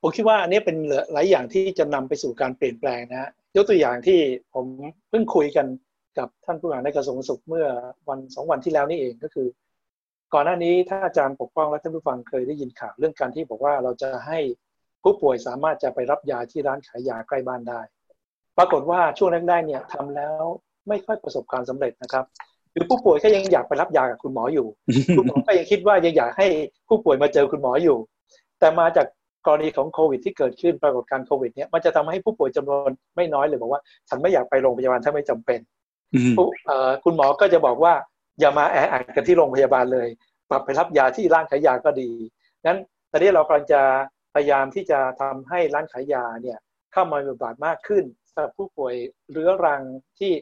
[0.00, 0.76] ผมคิดว่าอันนี้เป็น
[1.12, 4.18] หลายอย่างที่จะนำไปสู่การเปลี่ยนแปลงนะยกตัวอย่างที่
[4.54, 4.66] ผม
[5.08, 5.66] เพิ่งคุยกัน
[6.18, 7.66] กับท่านผู้บริหารในกระทรวงสุขเมื่อ
[8.08, 9.48] วันสองวันที่แล้วนี่เองก็คือ
[10.34, 14.38] ก่อนหน้านี้ถ้าอาจารย์ปกป้องและท่านผู้ฟังเคยได้ยินข่าวเรื่องการที่บอกว่าเราจะให้
[15.02, 17.80] ผู้ป่วยสามารถจะไปรับยาที่ร้านขายยาใกล้บ้านได้
[18.58, 20.42] ปรากฏว่าช่วงแรกๆเนี่ยทำแล้ว
[20.88, 22.24] ไม่ค่อยประสบความสำเร็จนะครับ
[22.72, 24.66] คือผู้ป่วยก็ยังอยากไปรับยากับคุณหมออยู่
[25.16, 26.46] คุณหมอก็ยังคิดว่ายังอยากให้
[26.88, 27.96] ผู้ป่วยมาเจอคุณหมออยู่
[28.58, 29.06] แต่มาจาก
[29.46, 35.60] กรณีของโควิดที่เกิดขึ้นปรากฏการโควิดเนี่ยมันจะทำให้ผู้ป่วยจำนวนไม่น้อยเลยบอกว่า ฉันไม่อยากไปโรงพยาบาลถ้าไม่จำเป็น
[37.04, 37.94] คุณหมอก็จะบอกว่า
[38.40, 40.08] อย่ามาแออัดกันที่โรงพยาบาลเลย
[40.50, 42.10] ปรับไปรับยาที่ร้านขายยาก็ดี
[42.66, 42.78] นั้น
[43.10, 43.80] ตอนนี้เรากำลังจะ
[44.34, 46.58] พยายามที่จะทำให้ร้านขายยาเนี่ย
[46.92, 48.94] เข้ามาบทบาทมากขึ้นสำหรับผู้ป่วย
[49.30, 49.82] เรื้อรัง
[50.18, 50.32] ที่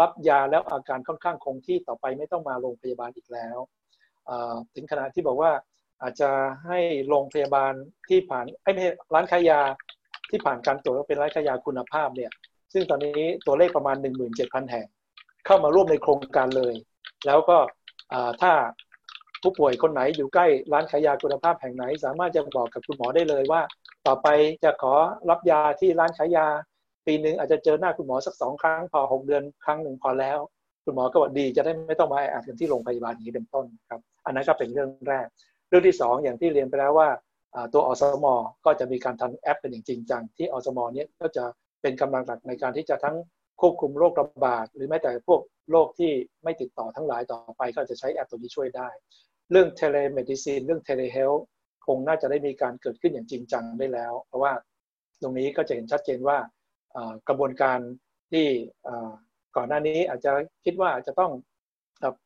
[0.00, 3.58] รับยาแล้วอาการค่อนข้างคงที่ต่อไปไม่ต้องมาโรงพยาบาลอีกแล้ว
[4.74, 5.52] ถึงขนาดที่บอกว่า
[6.02, 6.30] อาจจะ
[6.66, 6.78] ให้
[7.08, 7.72] โรงพยาบาล
[8.08, 8.84] ที่ผ่านไอ้ไม่
[9.14, 9.60] ร้านขายยา
[10.30, 12.30] ที่ผ่านการตรวจว่าเป็นร้านขายยาคุณภาพเนี่ย
[12.72, 13.96] ซึ่งตอนนี้ตัวเลขประมาณ
[14.32, 14.86] 17,000 แห่ง
[15.46, 16.74] เข้ามาร่วมในโครงการเลย
[17.26, 17.56] แล้วก็
[18.42, 18.52] ถ้า
[19.44, 23.60] ผู้ป่วยคนไหนอยู่ใกล้ร้านขายยาคุณภาพแห่งไหน สามารถจะบอกกับคุณหมอได้เลยว่า
[24.06, 24.28] ต่อไป
[24.64, 24.94] จะขอ
[25.30, 26.46] รับยาที่ร้านขายยา
[27.06, 30.38] ปีหนึ่งอาจจะเจอหน้าคุณหมอสักสองครั้งพอหกเดือนครั้งหนึ่งพอแล้ว
[30.84, 35.26] คุณหมอก็บอกดีจะได้ไม่ต้องมาแออัดกันที่โรงพยาบาลนี้เป็นต้นครับ อันนั้นก็เป็นเรื่องแรก
[35.68, 37.08] เรื่องที่สองอย่างที่เรียนไปแล้วว่า
[37.72, 38.26] ตัวอสม
[38.66, 41.44] ก็จะมีการทำแอปเป็นอย่างจริงจังที่อสมเนี่ยก็จะ
[41.82, 43.16] เป็นกำลังหลักในการที่จะทั้ง
[43.60, 45.40] ควบคุมโรคระบาดหรือแม้แต่พวก
[45.70, 46.12] โรคที่
[46.44, 48.88] ไม่ติดต่อทั้งหลายต่อไปก็จะใช้แอปตัวนี้ช่วยได้
[49.50, 51.32] เรื่อง telemedicine เรื่อง telehealth
[51.86, 54.52] คงน่าจะได้มีการเกิดขึ้นอย่างจริงจังได้แล้ว เพราะว่า
[55.22, 56.38] ตรงนี้ก็จะเห็นชัดเจนว่า
[57.28, 57.78] กระบวนการ
[58.32, 58.46] ที่
[59.56, 60.32] ก่อนหน้านี้อาจจะ
[60.64, 61.32] คิดว่าจะต้อง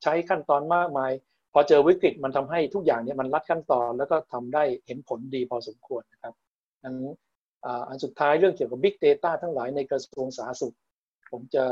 [0.03, 1.13] ใช้ขั้นตอนมากมาย
[1.53, 6.35] พอเจอวิกฤตมันทำให้ทุกอย่างเนี่ยมันรัดขั้นตอนแล้วก็ทำได้เห็นผลดีพอสมควรนะครับ
[6.83, 6.95] อัน
[7.89, 10.77] อันสุดท้ายเรื่องเกี่ยวกับ Big Data ทั้งหลายในกระทรวงสาธารณสุข
[11.31, 11.65] ผมจะ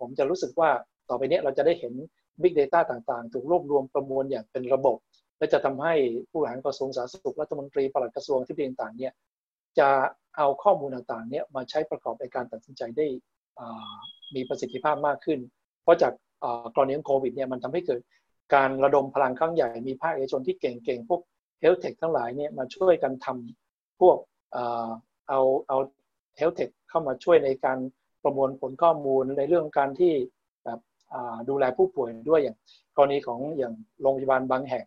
[0.00, 0.70] ผมจะรู้สึกว่า
[1.08, 1.94] ต่อไปนี้เราจะได้เห็น
[2.42, 4.98] Big Data ต่างๆ ถูกรวบรวมประมวลอย่างเป็นระบบ
[5.38, 5.94] และจะทำให้
[6.30, 9.12] ผู้บริหารกระทรวงสาธารณสุขรัฐมนตรีปลัดกระทรวงที่เป็นต่างๆเนี่ย
[9.78, 9.88] จะ
[10.36, 13.06] เอาข้อมูลต่างๆเนี่ยมาใช้ประกอบในการตัดสินใจได้
[14.34, 15.38] มีประสิทธิภาพมากขึ้น
[15.82, 16.12] เพราะจาก
[16.74, 18.00] กรณีของโควิดเนี่ยมันทำให้เกิด
[18.54, 21.20] การระดมพลังครั้งใหญ่มีภาคเอกชนที่เก่งๆ พวก
[21.60, 24.16] health tech ทั้งหลายเนี่ยมาช่วยกันทำพวก
[25.28, 25.78] เอาเอา
[26.36, 27.78] health tech เข้ามาช่วยในการ
[28.22, 30.14] ประมวลผลข้อมูลในเรื่องการที่
[31.48, 32.56] ดูแลผู้ป่วยด้วยอย่าง
[32.96, 34.84] กรณีของอย่างโรงพยาบาลบางแห่ง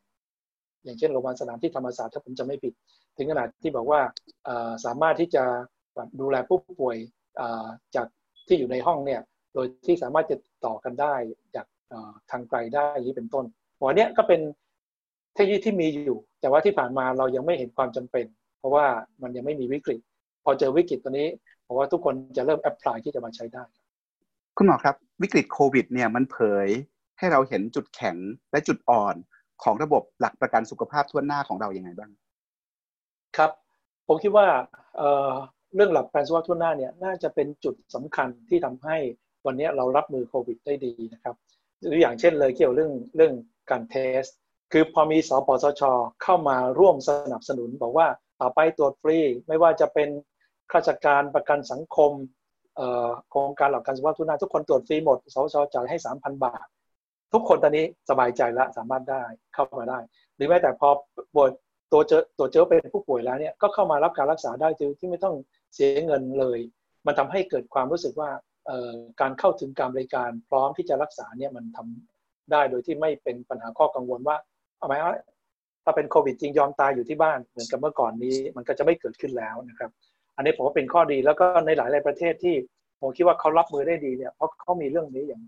[0.84, 2.73] อย่างเช่นโรงพยาบาลสนามที่ธรรมศาสตร์ถ้าผมจะไม่ผิด
[3.17, 4.01] ถึงขนาดที่บอกว่า
[4.86, 5.43] สามารถที่จะ
[6.21, 6.97] ดูแลผู้ป่วย
[7.95, 8.07] จาก
[8.47, 9.21] ที่อยู่ในห้องเนี่ย
[9.53, 11.13] โดยที่สามารถจะต่อกันได้
[11.55, 11.65] จาก
[12.32, 13.45] ทางไกลได้อย่างนี้เป็นต้น
[13.80, 14.41] หัวเนี้ยก็เป็น
[15.34, 18.25] เทคโนโลยีที่มีอยู่ แต่ว่าที่ผ่านมาเรายังไม่เห็นความจำเป็น
[18.59, 18.86] เพราะว่า
[19.21, 19.99] มันยังไม่มีวิกฤต
[20.43, 21.28] พอเจอวิกฤตตัวนี้
[21.65, 23.63] ผมว่าทุกคนจะเริ่มแอพพลายที่จะมาใช้ได้
[24.60, 26.68] คุณหมอครับ วิกฤตโควิดเนี่ยมันเผย
[27.20, 28.18] ให้เราเห็นจุดแข็ง
[28.51, 29.16] และจุดอ่อน
[29.64, 32.12] ของระบบหลักประกันสุขภาพทั่วหน้าของเราอย่างไงบ้าง
[33.38, 33.51] ครับ
[34.08, 34.47] ผมคิดว่า
[34.97, 38.97] เเรื่องหลักประกันสุขภาพทั่วหน้าเนี่ยน่าจะเป็นจุดสำคัญที่ทำให้
[39.45, 41.36] วันนี้เรารับมือโควิดได้ดีนะครับ
[41.86, 43.34] หรืออย่างเช่นเลยเกี่ยวเรื่องเรื่อง
[43.70, 44.24] การเทส
[44.72, 45.82] คือพอมีสปสช
[46.24, 48.08] เข้ามาร่วมสนับสนุน บอกว่า
[48.41, 50.10] ต่อไปตรวจฟรี ไม่ว่าจะเป็น
[50.72, 52.12] ข้าราชการประกันสังคม
[53.30, 56.65] โครงการหลักการสุขภาพทุนน้าทุกคนตรวจฟรีหมดสชจ่ายให้สามพันบาท
[57.34, 59.23] ทุกคนตอนนี้สบายใจแล้วสามารถได้
[59.53, 59.99] เข้ามาได้
[60.36, 60.89] หรือแม้แต่พอ
[61.36, 61.49] ป่วย
[61.91, 65.36] ตัวเจอตัวเจอเป็นผู้ป่วยแล้วเนี่ยก็เข้ามารับการรักษาได้โดยที่ไม่ต้อง
[65.73, 66.59] เสียเงินเลย
[67.05, 68.30] มันทำให้เกิดความรู้สึกว่า
[69.21, 74.38] การเข้าถึงการบริการพร้อมที่จะรักษาเนี่ยมันทำได้โดยที่ไม่เป็นปัญหาข้อกังวลว่า
[74.78, 75.15] เอาไหมว่า
[75.84, 79.91] ถ้าเป็นโควิดจริงยอมตายอยู่ที่บ้านเหมือนกับเมื่อก่อนนี้ มันก็จะไม่เกิดขึ้นแล้วนะครับ
[80.38, 82.56] อันนี้ผมว่าเป็นข้อดีแล้วก็ในหลายๆประเทศที่
[83.02, 85.42] ผมคิดว่าเขารับมือได้ดีเนี่ยเพราะเขามีเรื่องนี้อย่าง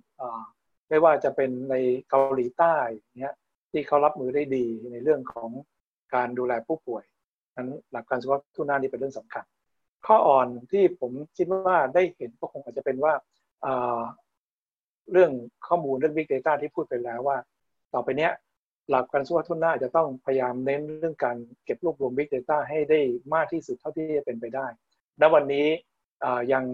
[0.90, 1.76] ไม่ว่าจะเป็นใน
[2.10, 2.76] เกาหลีใต้
[3.20, 3.36] เนี่ย
[3.72, 5.50] ที่เขารับมือได้ดีในเรื่องของ
[6.16, 7.04] การดูแลผู้ป่วย
[7.56, 9.44] นั้นหลักการสุขภาพทุนหน้านี่เป็นเรื่องสำคัญ
[10.06, 13.14] ข้ออ่อนที่ผมคิดว่าได้เห็นก็คงอาจจะเป็นว่า
[15.12, 15.32] เรื่อง
[15.68, 17.38] ข้อมูลเรื่อง Big Data ที่พูดไปแล้วว่า
[17.94, 18.32] ต่อไปเนี้ย
[18.90, 23.00] หลักการสุขภาทุนหน้าจะต้องพยายามเน้นเรื่องการเก็บรวบรวม Big Data ให้ได้
[23.34, 24.68] มากที่สุดเท่าที่จะเป็นไปได้
[25.22, 25.68] ณ วันนี้
[26.54, 26.66] ยัง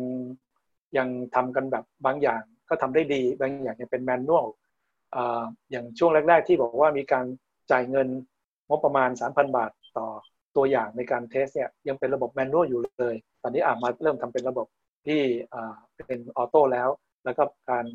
[0.98, 4.48] ยังทำกันแบบบางอย่างก็ทำได้ดี บางอย่างยังเป็นแมนนวล
[5.72, 7.26] อย่างช่วงแรก ๆ ที่บอกว่ามีการ
[7.72, 8.08] จ่ายเงิน
[8.70, 10.08] งบประมาณ 3,000 บาทต่อ
[10.56, 14.68] ตัวอย่างในการ test เนี่ยยังเป็นระบบ manual อยู่เลย ตอนนี้อาจมาเริ่มทำเป็นระบบ
[15.08, 15.22] ที่
[16.08, 16.90] เป็น auto แล้ว
[17.26, 17.86] แล้วก็การ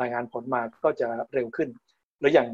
[0.00, 1.68] รายงานผลมาก็จะเร็วขึ้น
[2.18, 2.48] หรืออย่าง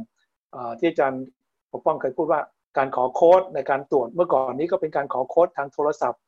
[0.79, 1.25] ที่อาจารย์
[1.73, 2.41] ปกป้องเคยพูดว่า
[2.79, 6.21] การขอโค้ดในการตรวจเมื่อก่อนนี้ก็เป็นการขอโค้ดทางโทรศัพท์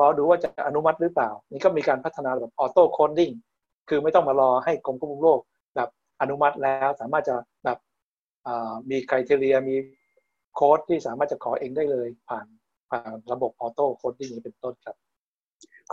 [0.00, 3.30] รอดูว่าจะอนุมัติหรือเปล่า นี่ก็มีการพัฒนาแบบ auto coding
[3.88, 5.40] คือไม่ต้องมารอให้กรมควบคุมโรค
[5.76, 5.88] แบบ
[6.20, 7.78] อนุมัติแล้วสามารถจะแบบ
[8.90, 9.76] มี criteria มี
[10.54, 12.46] โค้ดที่สามารถจะขอเองได้เลยผ่าน
[12.90, 14.96] ผ่านระบบ auto coding นี้เป็นต้นครับ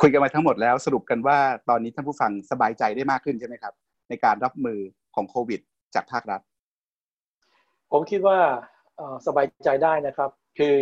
[0.01, 1.37] คุยกันมาทั้งหมดแล้วสรุปกันว่า
[1.69, 3.73] ตอนนี้ท่านผู้ฟังสบายใจได้มากขึ้นใช่ไหมครับ
[4.09, 4.79] ในการรับมือ
[5.15, 5.61] ของโควิด
[5.95, 6.41] จากภาครัฐ
[7.93, 8.39] ผมคิดว่า
[9.27, 10.75] สบายใจได้นะครับ คือ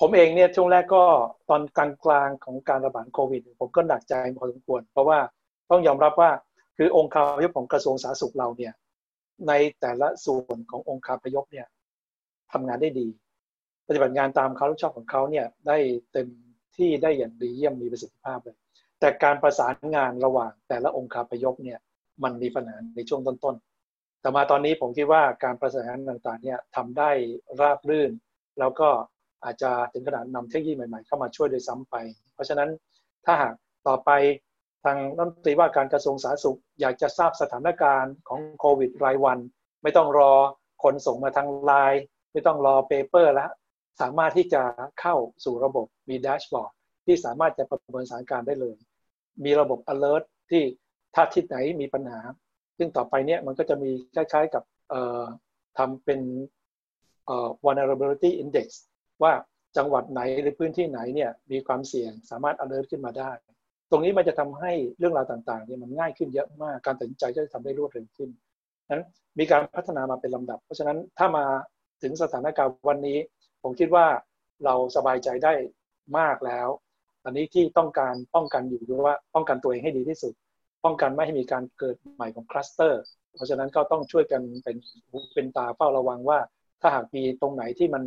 [0.00, 1.04] ผมเองเนี่ยช่วงแรกก็
[1.48, 5.18] ตอนกลางกลางของการระบาดโควิด ผมก็หนักใจพอสมควร เพราะว่า
[5.70, 6.30] ต้องยอมรับว่า
[6.76, 8.72] คือองค์คาพยพของกระทรวงสาธารณสุขเราเนี่ย
[9.48, 11.66] ในแต่ละส่วนขององค์คาพยพเนี่ย
[12.52, 13.08] ทำงานได้ดี
[13.88, 15.78] ปฏิบัติงานตามเขาลูกชอบของเขาเนี่ยได้
[16.12, 16.28] เต็ม
[16.76, 18.56] ที่ได้อย่างดีเยี่ยมมีประสิทธิภาพเลย
[19.00, 21.78] แต่การประสานงานระหว่างแต่ละองค์คาพยพเนี่ย
[22.22, 23.56] มันมีปัญหาในช่วงต้น
[24.24, 27.10] แต่มาตอนนี้ผมคิดว่าการประสานงานต่างๆเนี่ยทำได้
[27.60, 28.12] ราบรื่น
[28.58, 28.88] แล้วก็
[29.44, 31.96] อาจจะถึงขนาดนำเทคโนโลยีใหม่ๆ เข้ามาช่วยโดยซ้ำไป
[32.34, 32.70] เพราะฉะนั้น
[33.24, 33.54] ถ้าหาก
[33.88, 34.10] ต่อไป
[34.84, 39.38] ทางรัฐมนตรีว่าการกระทรวงสาธารณสุข อยากจะทราบสถานการณ์ของโควิดรายวัน
[39.82, 40.32] ไม่ต้องรอ
[40.82, 42.02] คนส่งมาทางไลน์
[42.32, 43.50] ไม่ต้องรอ paper แล้ว
[44.00, 44.62] สามารถที่จะ
[45.00, 46.72] เข้าสู่ระบบมี dashboard
[47.06, 48.76] ที่สามารถจะประเมินสถานการณ์ได้เลย
[49.44, 50.62] มีระบบ alert ที่
[51.14, 52.20] ถ้าทิศไหนมีปัญหา
[52.78, 54.62] ซึ่งต่อไปเนี่ยมันก็จะมีคล้ายๆกับ
[55.78, 56.20] ทำเป็น
[57.64, 58.68] vulnerability index
[59.22, 59.32] ว่า
[59.76, 63.30] จังหวัดไหนหรือพื้นที่ไหนเนี่ยมีความเสี่ยงสามารถ alert ขึ้นมาได้
[63.90, 68.30] ตรงนี้มันจะทำให้เรื่องราวต่างๆเนี่ยมันง่ายขึ้นเยอะมาก การตัดสินใจก็จะทำได้รวดเร็วขึ้น
[68.90, 69.04] นั้น
[69.38, 71.44] มีการพัฒนามาเป็นลำดับ เพราะฉะนั้นถ้ามา
[72.02, 73.18] ถึงสถานการณ์วันนี้
[73.62, 74.06] ผมคิดว่า
[74.64, 75.52] เราสบายใจได้
[76.18, 76.68] มากแล้ว
[77.24, 80.32] อันนี้ที่ต้องการป้องกันอยู่คือว่าป้องกันตัวเองให้ดีที่สุด
[80.84, 83.02] ป้องกันไม่ให้มีการเกิดใหม่ของคลัสเตอร์
[83.34, 84.76] เพราะฉะนั้นก็ต้องช่วยกันเป็น
[85.34, 86.38] เป็นตาเฝ้าระวังว่า
[86.80, 88.02] ถ้าหากมีตรงไหนที่มัน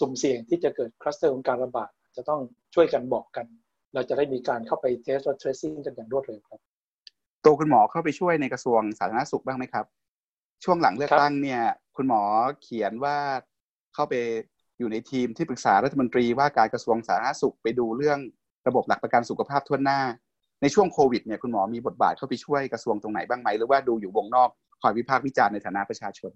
[0.00, 2.40] สุ่มเสี่ยงที่จะเกิดคลัสเตอร์ของการระบาดจะต้อง
[2.74, 3.46] ช่วยกันบอกกัน
[3.94, 6.60] เราจะได้มีการเข้าไป test และ tracing กันอย่างรวดเร็วครับ
[7.44, 9.86] ตัวคุณหมอเข้าไปช่วยในกระทรวงสาธารณสุขบ้างไหมครับ
[10.64, 11.62] ช่วงหลังเลือกตั้งเนี่ย
[11.96, 12.22] คุณหมอ
[12.62, 13.16] เขียนว่า
[13.94, 14.14] เข้าไป
[14.78, 18.18] อยู่ในทีมที่ปรึกษารัฐมนตรีว่าการกระทรวงสาธารณสุขไปดูเรื่อง
[18.68, 20.00] ระบบหลักประกันสุขภาพทั่วหน้า
[20.64, 24.48] ในช่วงโควิดเนี่ยคุณหมอมีบทบาทเข้าไปช่วยกระทรวงตรงไหนบ้างไหมหรือว่าดูอยู่วงนอก
[24.82, 26.32] คอยวิพากษ์วิจารณ์ในฐานะประชาชน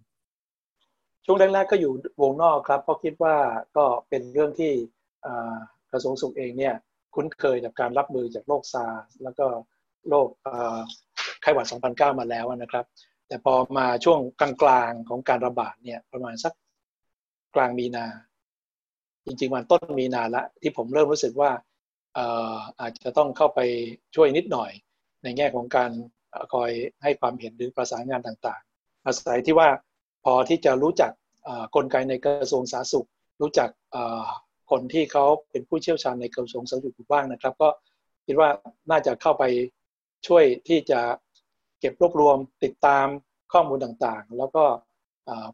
[1.25, 3.37] ช่วงแรกๆก็อยู่วงนอกครับเพราะคิดว่า
[3.77, 4.73] ก็เป็นเรื่องที่
[5.93, 6.75] กระทรวงสุขเองเนี่ย
[7.15, 9.47] คุ้นเคยกับการรับมือจากโรคซาร์แล้วก็
[10.09, 10.29] โรค
[11.43, 12.85] ไข้หวัด 2009 มาแล้วนะครับ
[13.29, 16.53] แต่พอมาช่วงกลางๆของการระบาดเนี่ยประมาณสัก
[17.55, 18.07] กลางมีนา
[19.27, 21.51] จริงๆวันต้นมีนาละที่ผมเริ่มรู้สึกว่า
[22.81, 23.61] อาจจะต้องเข้าไป
[24.17, 24.71] ช่วยนิดหน่อย
[25.23, 25.91] ในแง่ของการ
[26.53, 26.71] คอย
[27.03, 29.69] ให้ความเห็นหรือประสานงานต่างๆ อาศัยที่ว่า
[30.25, 31.13] พอที่จะรู้จัก
[31.77, 33.09] กลไกในกระทรวงสาธารณสุข
[33.41, 33.69] รู้จัก
[34.71, 37.69] คนที่เขาเป็นผู้เชี่ยวชาญในกระทรวงสาธารณสุขบ้างนะครับ ก็
[38.27, 38.51] คิดว่า
[38.91, 39.45] น่าจะเข้าไป
[40.27, 41.01] ช่วยที่จะ
[41.81, 43.07] เก็บรวบรวมติดตาม
[43.53, 44.65] ข้อมูลต่างๆ แล้วก็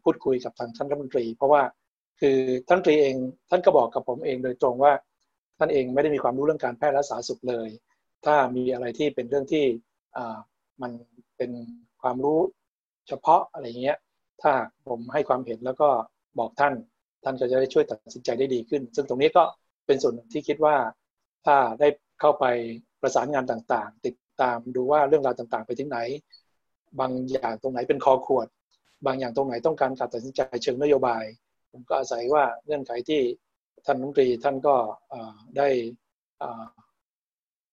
[0.03, 1.61] พูดคุยกับทางท่านรัฐมนตรี เพราะว่า
[2.19, 2.37] คือ
[2.67, 3.15] ท่านตรีเอง
[3.49, 4.93] ท่านก็บอกกับผมเองโดยตรงว่า
[5.57, 7.69] ท่านเองไม่ได้มีความรู้เรื่องการแพทย์และสาธารณสุขเลย
[8.25, 9.65] ถ้ามีอะไรที่เป็นเรื่องที่
[10.81, 10.91] มัน
[11.37, 11.51] เป็น
[12.01, 12.39] ความรู้
[13.07, 13.97] เฉพาะอะไรเงี้ย
[14.41, 14.53] ถ้า
[14.89, 15.89] ผมให้ความเห็นแล้วก็
[16.39, 16.73] บอกท่าน
[17.23, 19.43] ท่านก็จะได้ช่วยตัดสินใจได้ดีขึ้น ซึ่งตรงนี้ก็
[19.85, 20.75] เป็นส่วนที่คิดว่า
[21.45, 21.87] ถ้าได้
[22.19, 22.45] เข้าไป
[23.01, 25.99] ประสานงานต่างๆ ติดตามดูว่าเรื่องราวต่างๆ ไปถึงไหน
[26.99, 28.47] บางอย่างตรงไหนเป็นคอขวด
[29.05, 31.23] บางอย่างตรงไหนต้องการการตัดสินใจเชิงนโยบาย
[31.71, 33.21] ผมก็อาศัยว่าเงื่อนไขที่
[33.85, 34.75] ท่านนุตรีท่านก็
[35.57, 35.67] ได้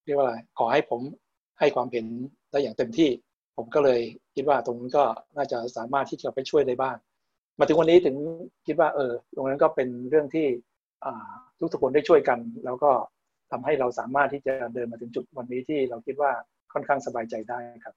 [0.05, 1.01] เรียกว่าอะไรขอให้ผม
[1.59, 2.07] ให้ความเห็น
[2.51, 3.11] ได้อย่างเต็มที่
[3.57, 4.01] ผมก็เลย
[4.35, 5.05] คิดว่าตรงนั้นก็
[5.37, 6.97] น่าจะสามารถที่จะไปช่วยได้บ้าง
[7.59, 8.17] มาถึงวันนี้ถึง
[8.67, 10.47] คิดว่าเออตรงนั้นก็เป็นเรื่องที่
[11.59, 12.91] ทุกทุกคนได้ช่วยกัน แล้วก็
[13.51, 16.31] ทำให้เราสามารถที่จะเดินมาถึงจุดวันนี้ที่เราคิดว่า
[16.73, 17.95] ค่อนข้างสบายใจได้ครับ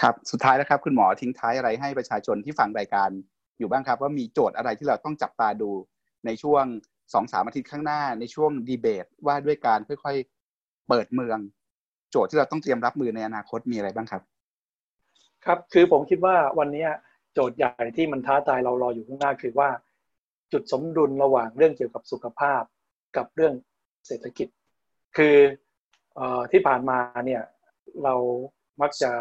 [0.00, 3.10] ครับสุดท้ายแล้วครับ คุณหมอทิ้งท้ายอะไรให้ประชาชนที่ฟังรายการ
[3.58, 5.70] อยู่บ้างครับ ว่ามีโจทย์อะไรที่เราต้องจับตาดู
[6.24, 6.64] ในช่วง
[7.12, 11.38] สองสามอาทิตย์ข้างหน้าในช่วงดีเบตว่าด้วยการค่อยๆเปิดเมือง
[12.10, 14.22] โจทย์ที่เราต้องเตรียมรับมือในอนาคตมีอะไรบ้างครับ
[15.44, 16.86] ครับคือผมคิดว่าวันนี้
[17.32, 19.70] โจทย์ใหญ่ที่มันท้าทายเรารออยู่ข้างหน้าคือว่า
[20.52, 22.62] จุดสมดุลระหว่างเรื่องเกี่ยวกับสุขภาพ
[23.16, 23.54] กับเรื่อง
[24.06, 24.48] เศรษฐกิจ
[25.16, 25.36] คือ
[26.18, 26.20] อ
[26.52, 27.42] ที่ผ่านมาเนี่ย
[28.04, 28.14] เรา
[28.80, 29.12] มักจะ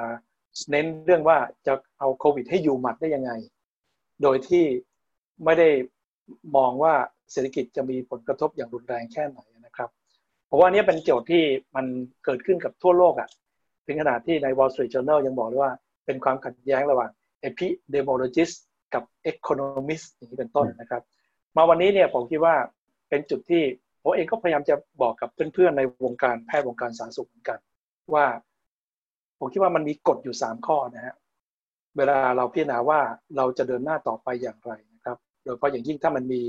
[0.72, 3.32] เน้นเรื่องว่าจะเอาโควิดให้อยู่หมัดได้ยังไง
[4.24, 4.66] โดยที่
[5.46, 5.70] ไม่ได้
[6.58, 6.96] มองว่า
[7.32, 9.90] เศรษฐกิจจะมีผลกระทบอย่างรุนแรงแค่ไหนนะครับ
[10.48, 11.44] เพราะว่านี้เป็นโจทย์ที่
[11.76, 11.86] มัน
[12.26, 13.30] เกิดขึ้นกับทั่วโลกอะ่ะ
[13.86, 15.72] ถึงขนาดที่ใน Wall Street Journal ยังบอกเลยว่า
[16.06, 17.10] เป็นความขัดแย้งระหว่าง
[17.50, 18.56] epidemiologist
[18.94, 21.02] กับ economist อย่างนี้เป็นต้นนะครับ
[21.56, 22.56] มาวันนี้เนี่ยผมคิดว่า
[23.10, 23.64] เป็นจุดที่
[24.02, 27.60] ผมเองก็พยายามจะบอกกับเพื่อนๆในวงการแพทย์วงการสาธารณสุขเหมือนกัน
[28.14, 28.26] ว่า
[29.40, 31.16] ผมคิดว่ามันมีกฎอยู่สามข้อนะฮะ
[31.98, 33.00] เวลาเราพิจารณาว่า
[33.38, 36.42] เราจะเดินหน้าต่อไปอย่างไรนะครับโดยเฉพาะอย่างยิ่งถ้ามันมี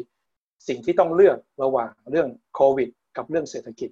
[0.68, 3.90] สิ่งที่ต้องเลือกระหว่างเรื่องโควิด กับเรื่องเศรษฐกิจ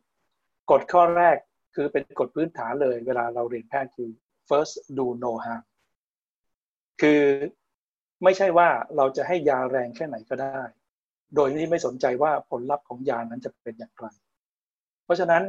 [0.71, 1.37] กฎข้อแรก
[1.75, 4.11] คือเป็นกฎพื้นฐานเลย เวลาเราเรียนแพทย์คือ
[4.49, 5.63] first do no harm
[7.01, 7.23] คือ
[8.25, 10.63] ไม่ใช่ว่าเราจะให้ยาแรงแค่ไหนก็ได้
[11.35, 14.07] โดยที่ไม่สนใจว่าผลลัพธ์ของยานั้นจะเป็นอย่างไร
[15.05, 15.43] เพราะฉะนั้น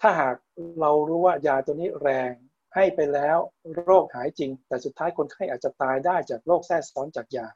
[0.00, 0.36] ถ้าหาก
[0.80, 2.32] เรารู้ว่ายาตัวนี้แรง
[2.74, 3.38] ให้ไปแล้ว
[3.84, 7.46] โรคหายจริง แต่สุดท้ายคนไข้อาจจะตายได้จากโรคแทรกซ้อนจากยา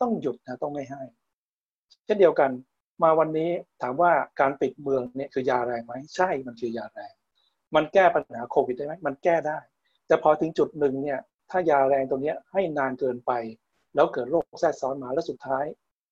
[0.00, 1.02] ต้องหยุดนะต้องไม่ให้
[2.04, 2.50] เช่นเดียวกัน
[3.02, 3.50] มาวันนี้
[3.82, 7.12] ถามว่าการปิดเมืองเนี่ยคือยาแรงไหมใช่มันคือยาแรง
[7.74, 9.58] มันแก้ปัญหาโควิดได้ไหมมันแก้ได้
[10.06, 11.18] แต่พอถึงจุดหนึ่งเนี่ย
[11.50, 13.32] ถ้ายาแรงตรงนี้ให้นานเกินไป
[13.94, 15.64] แล้วเกิดโรคแทรกซ้อนมาแล้วสุดท้าย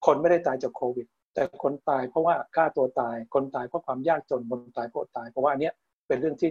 [0.06, 5.70] คนไม่ได้ตายจากโควิด แต่คนตายเพราะว่าฆ่าตัวตาย คนตายเพราะความยากจนคนตายเพราะตาย เพราะว่าอันนี้
[6.08, 6.50] เป็นเรื่องที่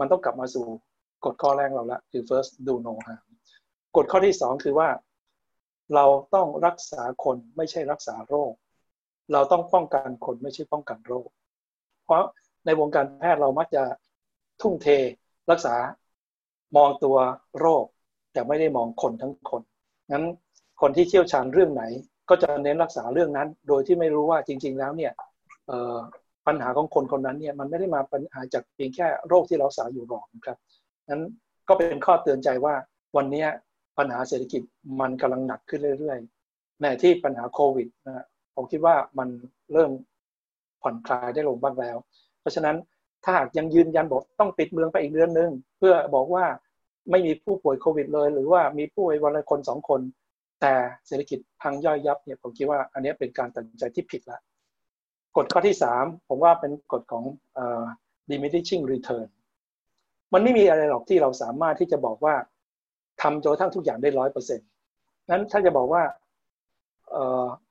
[0.00, 0.66] มันต้องกลับมาสู่
[1.24, 3.22] กฎข้อแรกเราละคือ first do no harm
[3.96, 4.88] กฎข้อที่สองคือว่า
[5.94, 6.04] เรา
[6.34, 8.52] ต้องรักษาคนไม่ใช่รักษาโรค
[9.32, 11.28] เราต้องป้องกันคนไม่ใช่ป้องกันโรค
[12.04, 12.22] เพราะ
[12.66, 13.82] ในวงการแพทย์เรามักจะ
[14.60, 14.86] ทุ่มเท
[15.50, 15.74] รักษา
[16.76, 17.16] มองตัว
[17.60, 17.84] โรค
[18.32, 19.62] แต่ไม่ได้มองคนทั้งคน
[20.10, 20.24] งั้น
[20.80, 21.84] คนที่เชี่ยวชาญเรื่องไหน
[22.28, 25.12] ก็จะเน้นรักษาเรื่องนั้น โดยที่ไม่รู้ว่าจริง ๆ แล้วเนี่ย
[26.46, 30.58] ปัญหาของคนคนนั้นเนี่ยมันไม่ได้มาปัญหาจากเพียงแค่โรคที่เรารักษาอยู่หรอกครับ
[31.08, 31.22] นั้น
[31.68, 32.74] ก็เป็นข้อเตือนใจว่า
[33.16, 33.44] วันนี้
[33.98, 34.62] ปัญหาเศรษฐกิจ
[35.00, 39.28] มันกำลังหนักขึ้นเรื่อยๆในที่ปัญหาโควิดนะ ผมคิดว่ามัน
[39.72, 39.90] เริ่ม
[40.82, 41.96] ผ่อนคลายได้ลงบ้างแล้ว
[42.40, 42.76] เพราะฉะนั้น
[43.24, 46.44] ถ้าหากยังยืนยันบอกต้องปิดเมืองไปอีกเดือนหนึ่งเพื่อบอกว่า
[47.10, 50.00] ไม่มีผู้ป่วยโควิดเลย หรือว่ามีผู้ป่วยวันละคนสองคน
[50.60, 50.72] แต่
[51.06, 54.38] เศรษฐกิจพังย่อยยับเนี่ยผมคิดว่าอันนี้เป็นการตัดสินใจที่ผิดละ
[55.36, 57.24] กฎข้อที่สามผมว่าเป็นกฎของ
[58.30, 59.26] diminishing return
[60.32, 62.34] มันไม่มีอะไรหรอกที่เราสามารถที่จะบอกว่า
[63.22, 64.68] ทำจนทั้งทุกอย่างได้ร้อยเปอร์เซ็นต์
[65.30, 66.02] นั้นถ้าจะบอกว่า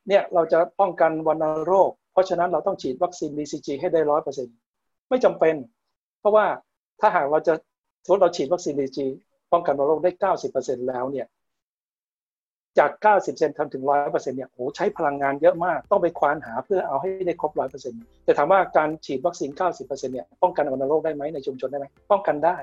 [0.07, 4.55] เนี่ยเราจะป้องกันวัณโรค เพราะฉะนั้นเราต้องฉีดวัคซีน BCG ให้ได้ร้อยเปอร์เซ็นต์
[5.09, 5.55] ไม่จำเป็น
[6.19, 6.45] เพราะว่า
[6.99, 7.53] ถ้าหากเราจะ
[8.03, 8.99] สมมติเราฉีดวัคซีน BCG
[9.51, 11.27] ป้องกันวัณโรคได้เก้าสิบเปอร์เซ็นต์แล้วเนี่ย
[12.79, 22.57] จากเก้าสิบเซนทำถึงร้อยเปอร์เซ็นต์เนี่ยโอ้ใช้พลังงานเยอะมากต้องไปควานหาเพื่อเอาให้ได้ครบร้อยเปอร์เซ็นต์แต่ถามว่าการฉีดวัคซีนเก้าสิบเปอร์เซ็นต์เนี่ยป้องกันวัณโรคได้ไหมในชุมชนได้ไหมป้องกันได้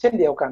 [0.00, 0.50] เช่นเดียวกัน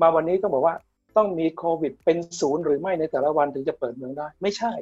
[0.00, 0.74] มาวันนี้ต้องบอกว่า
[1.16, 4.72] ต้องมีโควิดเป็นศูนย์หรือไม่ในแต่ละวันถึงจะเปิดเมืองได้ ไม่ใช่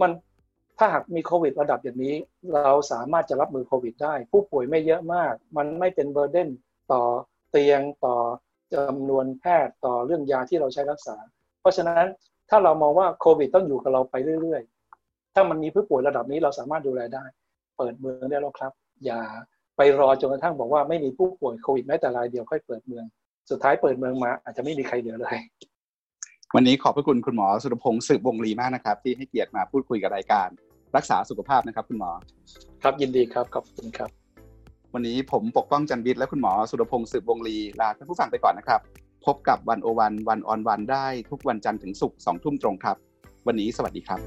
[0.00, 0.10] มัน
[0.78, 2.14] ถ้าหากมีโควิดระดับอย่างนี้
[2.54, 6.48] เราสามารถจะรับมือโควิดได้ ผู้ป่วยไม่เยอะมาก มันไม่เป็นเบอร์เดน
[6.92, 7.02] ต่อ
[7.50, 8.16] เตียงต่อ
[8.74, 11.16] จำนวนแพทย์ต่อเรื่องยาที่เราใช้รักษา
[11.60, 12.06] เพราะฉะนั้น
[12.50, 17.24] ถ้าเรามองว่าโควิดต้องอยู่กับเราไปเรื่อยๆ ถ้ามันมีผู้ป่วยระดับนี้เราสามารถดูแลได้
[17.76, 18.72] เปิดเมืองได้แล้วครับ
[19.04, 19.20] อย่า
[19.76, 23.04] ไปรอจนกระทั่งบอกว่าไม่มีผู้ป่วยโควิดแม้แต่รายเดียวค่อยเปิดเมือง
[23.50, 25.36] สุดท้ายเปิดเมืองมาอาจจะไม่มีใครเหลือเลย
[26.58, 30.48] วันนี้ขอบพระคุณคุณหมอสุรพงศ์สืบวงลีมากนะครับ ที่ให้เกียรติมาพูดคุยกับรายการ
[30.96, 32.10] รักษาสุขภาพนะครับ คุณหมอ
[32.82, 34.10] ครับยินดีครับขอบคุณครับ
[34.94, 38.80] วันนี้ผมปกป้องจันบิดและคุณหมอสุรพงศ์สืบวงลีลาท่านผู้ฟังไปก่อนนะครับ
[39.26, 42.96] พบกับวันโอวันวันออนวันได้ทุกวันจันทร์ถึงศุกร์สองทุ่มตรงครับ
[43.46, 44.20] วันนี้สวัสดีครับ